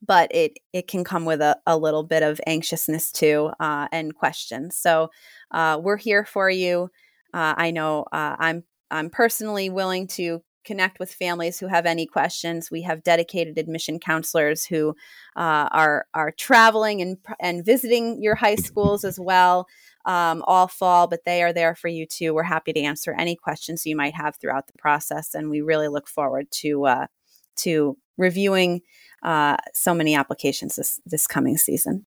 but 0.00 0.32
it 0.32 0.58
it 0.72 0.86
can 0.86 1.02
come 1.02 1.24
with 1.24 1.40
a, 1.40 1.58
a 1.66 1.76
little 1.76 2.04
bit 2.04 2.22
of 2.22 2.40
anxiousness 2.46 3.12
too 3.12 3.50
uh, 3.60 3.86
and 3.92 4.14
questions. 4.14 4.76
So 4.76 5.10
uh, 5.52 5.80
we're 5.82 5.96
here 5.96 6.24
for 6.24 6.48
you. 6.48 6.90
Uh, 7.34 7.54
i 7.56 7.70
know 7.70 8.04
uh, 8.12 8.36
i'm 8.38 8.62
i'm 8.90 9.10
personally 9.10 9.70
willing 9.70 10.06
to 10.06 10.42
connect 10.64 10.98
with 10.98 11.12
families 11.12 11.58
who 11.58 11.66
have 11.66 11.86
any 11.86 12.06
questions. 12.06 12.70
We 12.70 12.82
have 12.82 13.02
dedicated 13.02 13.58
admission 13.58 13.98
counselors 13.98 14.64
who 14.64 14.90
uh, 15.36 15.68
are 15.72 16.06
are 16.14 16.30
traveling 16.30 17.00
and 17.02 17.18
and 17.40 17.64
visiting 17.64 18.22
your 18.22 18.36
high 18.36 18.54
schools 18.56 19.04
as 19.04 19.18
well 19.18 19.66
um, 20.04 20.42
all 20.46 20.68
fall, 20.68 21.06
but 21.06 21.24
they 21.24 21.42
are 21.42 21.52
there 21.52 21.74
for 21.74 21.88
you 21.88 22.06
too. 22.06 22.34
We're 22.34 22.42
happy 22.42 22.72
to 22.72 22.80
answer 22.80 23.14
any 23.18 23.36
questions 23.36 23.86
you 23.86 23.96
might 23.96 24.14
have 24.14 24.36
throughout 24.36 24.66
the 24.66 24.78
process, 24.78 25.34
and 25.34 25.50
we 25.50 25.60
really 25.60 25.88
look 25.88 26.08
forward 26.08 26.46
to 26.62 26.86
uh, 26.86 27.06
to 27.56 27.96
reviewing 28.18 28.80
uh, 29.22 29.56
so 29.74 29.94
many 29.94 30.14
applications 30.14 30.76
this 30.76 31.00
this 31.06 31.26
coming 31.26 31.56
season. 31.56 32.06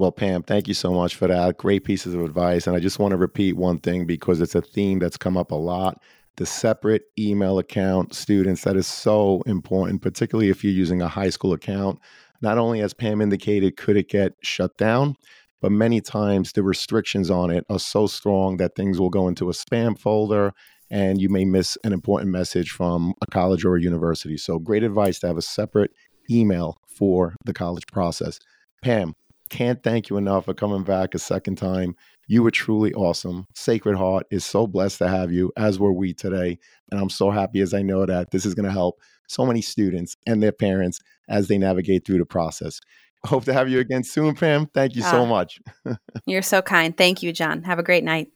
Well, 0.00 0.12
Pam, 0.12 0.42
thank 0.42 0.66
you 0.66 0.72
so 0.72 0.94
much 0.94 1.14
for 1.14 1.28
that. 1.28 1.58
Great 1.58 1.84
pieces 1.84 2.14
of 2.14 2.22
advice. 2.22 2.66
And 2.66 2.74
I 2.74 2.80
just 2.80 2.98
want 2.98 3.12
to 3.12 3.18
repeat 3.18 3.58
one 3.58 3.78
thing 3.80 4.06
because 4.06 4.40
it's 4.40 4.54
a 4.54 4.62
theme 4.62 4.98
that's 4.98 5.18
come 5.18 5.36
up 5.36 5.50
a 5.50 5.56
lot. 5.56 6.00
The 6.36 6.46
separate 6.46 7.02
email 7.18 7.58
account, 7.58 8.14
students, 8.14 8.64
that 8.64 8.76
is 8.76 8.86
so 8.86 9.42
important, 9.44 10.00
particularly 10.00 10.48
if 10.48 10.64
you're 10.64 10.72
using 10.72 11.02
a 11.02 11.08
high 11.08 11.28
school 11.28 11.52
account. 11.52 11.98
Not 12.40 12.56
only, 12.56 12.80
as 12.80 12.94
Pam 12.94 13.20
indicated, 13.20 13.76
could 13.76 13.98
it 13.98 14.08
get 14.08 14.32
shut 14.40 14.74
down, 14.78 15.16
but 15.60 15.72
many 15.72 16.00
times 16.00 16.52
the 16.52 16.62
restrictions 16.62 17.30
on 17.30 17.50
it 17.50 17.64
are 17.68 17.78
so 17.78 18.06
strong 18.06 18.56
that 18.58 18.74
things 18.74 18.98
will 18.98 19.10
go 19.10 19.28
into 19.28 19.48
a 19.48 19.52
spam 19.52 19.98
folder 19.98 20.52
and 20.90 21.20
you 21.20 21.28
may 21.28 21.44
miss 21.44 21.78
an 21.84 21.92
important 21.92 22.30
message 22.32 22.70
from 22.70 23.14
a 23.22 23.26
college 23.30 23.64
or 23.64 23.76
a 23.76 23.80
university. 23.80 24.36
So, 24.36 24.58
great 24.58 24.82
advice 24.82 25.20
to 25.20 25.28
have 25.28 25.36
a 25.38 25.42
separate 25.42 25.92
email 26.30 26.78
for 26.86 27.34
the 27.44 27.52
college 27.52 27.86
process. 27.86 28.40
Pam, 28.82 29.14
can't 29.50 29.82
thank 29.82 30.08
you 30.08 30.16
enough 30.16 30.46
for 30.46 30.54
coming 30.54 30.84
back 30.84 31.14
a 31.14 31.18
second 31.18 31.56
time. 31.56 31.96
You 32.28 32.44
were 32.44 32.52
truly 32.52 32.94
awesome. 32.94 33.46
Sacred 33.54 33.96
Heart 33.96 34.26
is 34.30 34.44
so 34.44 34.66
blessed 34.66 34.98
to 34.98 35.08
have 35.08 35.32
you, 35.32 35.52
as 35.56 35.78
were 35.78 35.92
we 35.92 36.14
today. 36.14 36.58
And 36.90 37.00
I'm 37.00 37.10
so 37.10 37.30
happy 37.30 37.60
as 37.60 37.74
I 37.74 37.82
know 37.82 38.06
that 38.06 38.30
this 38.30 38.46
is 38.46 38.54
going 38.54 38.66
to 38.66 38.72
help 38.72 39.00
so 39.28 39.44
many 39.44 39.60
students 39.60 40.16
and 40.26 40.42
their 40.42 40.52
parents 40.52 41.00
as 41.28 41.48
they 41.48 41.58
navigate 41.58 42.04
through 42.04 42.18
the 42.18 42.26
process. 42.26 42.80
Hope 43.24 43.44
to 43.44 43.52
have 43.52 43.68
you 43.68 43.80
again 43.80 44.02
soon, 44.02 44.34
Pam. 44.34 44.66
Thank 44.72 44.96
you 44.96 45.04
uh, 45.04 45.10
so 45.10 45.22
ah. 45.22 45.26
much. 45.26 45.60
you're 46.26 46.42
so 46.42 46.62
kind. 46.62 46.96
Thank 46.96 47.22
you, 47.22 47.32
John. 47.32 47.62
Have 47.64 47.78
a 47.78 47.82
great 47.82 48.04
night. 48.04 48.28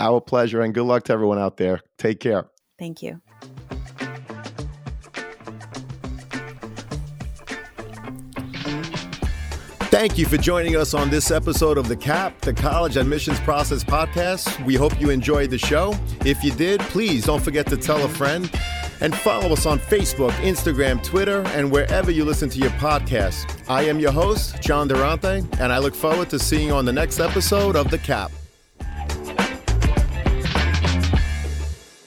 Our 0.00 0.20
pleasure, 0.20 0.62
and 0.62 0.74
good 0.74 0.84
luck 0.84 1.04
to 1.04 1.12
everyone 1.12 1.38
out 1.38 1.58
there. 1.58 1.80
Take 1.98 2.20
care. 2.20 2.46
Thank 2.78 3.02
you. 3.02 3.20
Thank 9.92 10.16
you 10.16 10.24
for 10.24 10.38
joining 10.38 10.74
us 10.74 10.94
on 10.94 11.10
this 11.10 11.30
episode 11.30 11.76
of 11.76 11.86
the 11.86 11.96
CAP, 11.96 12.40
the 12.40 12.54
College 12.54 12.96
Admissions 12.96 13.38
Process 13.40 13.84
Podcast. 13.84 14.64
We 14.64 14.74
hope 14.74 14.98
you 14.98 15.10
enjoyed 15.10 15.50
the 15.50 15.58
show. 15.58 15.94
If 16.24 16.42
you 16.42 16.50
did, 16.50 16.80
please 16.80 17.26
don't 17.26 17.42
forget 17.42 17.66
to 17.66 17.76
tell 17.76 18.02
a 18.02 18.08
friend 18.08 18.50
and 19.02 19.14
follow 19.16 19.52
us 19.52 19.66
on 19.66 19.80
Facebook, 19.80 20.30
Instagram, 20.42 21.02
Twitter, 21.02 21.42
and 21.48 21.70
wherever 21.72 22.10
you 22.12 22.24
listen 22.24 22.48
to 22.48 22.58
your 22.58 22.70
podcast. 22.70 23.68
I 23.68 23.82
am 23.82 23.98
your 23.98 24.12
host, 24.12 24.62
John 24.62 24.86
Durante, 24.86 25.44
and 25.58 25.72
I 25.72 25.78
look 25.78 25.94
forward 25.94 26.30
to 26.30 26.38
seeing 26.38 26.68
you 26.68 26.74
on 26.74 26.84
the 26.84 26.92
next 26.92 27.18
episode 27.18 27.74
of 27.74 27.90
The 27.90 27.98
Cap. 27.98 28.30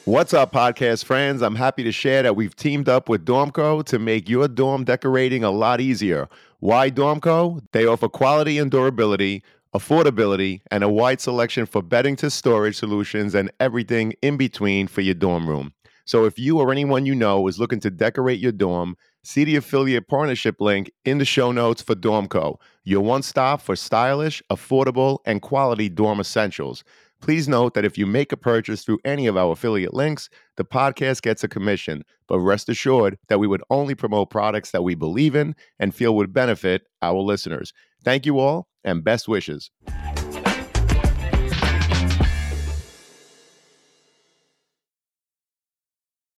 What's 0.05 0.33
up, 0.33 0.53
podcast 0.53 1.03
friends? 1.03 1.41
I'm 1.41 1.55
happy 1.55 1.83
to 1.83 1.91
share 1.91 2.23
that 2.23 2.37
we've 2.37 2.55
teamed 2.55 2.87
up 2.87 3.09
with 3.09 3.25
Dormco 3.25 3.83
to 3.85 3.99
make 3.99 4.29
your 4.29 4.47
dorm 4.47 4.85
decorating 4.85 5.43
a 5.43 5.51
lot 5.51 5.81
easier. 5.81 6.29
Why 6.59 6.89
Dormco? 6.89 7.61
They 7.73 7.85
offer 7.85 8.07
quality 8.07 8.57
and 8.57 8.71
durability 8.71 9.43
affordability, 9.75 10.61
and 10.71 10.83
a 10.83 10.89
wide 10.89 11.19
selection 11.19 11.65
for 11.65 11.81
bedding 11.81 12.15
to 12.15 12.29
storage 12.29 12.77
solutions 12.77 13.35
and 13.35 13.51
everything 13.59 14.13
in 14.21 14.37
between 14.37 14.87
for 14.87 15.01
your 15.01 15.13
dorm 15.13 15.47
room. 15.49 15.73
So 16.05 16.25
if 16.25 16.37
you 16.37 16.59
or 16.59 16.71
anyone 16.71 17.05
you 17.05 17.15
know 17.15 17.47
is 17.47 17.59
looking 17.59 17.79
to 17.81 17.89
decorate 17.89 18.39
your 18.39 18.51
dorm, 18.51 18.95
see 19.23 19.43
the 19.43 19.55
affiliate 19.55 20.07
partnership 20.07 20.61
link 20.61 20.91
in 21.03 21.17
the 21.17 21.25
show 21.25 21.51
notes 21.51 21.81
for 21.81 21.95
Dormco, 21.95 22.57
your 22.83 23.01
one 23.01 23.23
stop 23.23 23.59
for 23.59 23.75
stylish, 23.75 24.41
affordable, 24.51 25.19
and 25.25 25.41
quality 25.41 25.89
dorm 25.89 26.19
essentials. 26.19 26.83
Please 27.21 27.47
note 27.47 27.73
that 27.73 27.85
if 27.85 27.97
you 27.97 28.05
make 28.05 28.31
a 28.31 28.37
purchase 28.37 28.83
through 28.83 28.99
any 29.03 29.25
of 29.25 29.35
our 29.35 29.53
affiliate 29.53 29.95
links, 29.95 30.29
the 30.57 30.65
podcast 30.65 31.23
gets 31.23 31.43
a 31.43 31.47
commission. 31.47 32.03
But 32.27 32.39
rest 32.39 32.69
assured 32.69 33.17
that 33.29 33.39
we 33.39 33.47
would 33.47 33.63
only 33.71 33.95
promote 33.95 34.29
products 34.29 34.71
that 34.71 34.83
we 34.83 34.93
believe 34.93 35.35
in 35.35 35.55
and 35.79 35.95
feel 35.95 36.15
would 36.15 36.33
benefit 36.33 36.83
our 37.01 37.19
listeners. 37.19 37.73
Thank 38.03 38.27
you 38.27 38.37
all 38.37 38.67
and 38.83 39.03
best 39.03 39.27
wishes. 39.27 39.71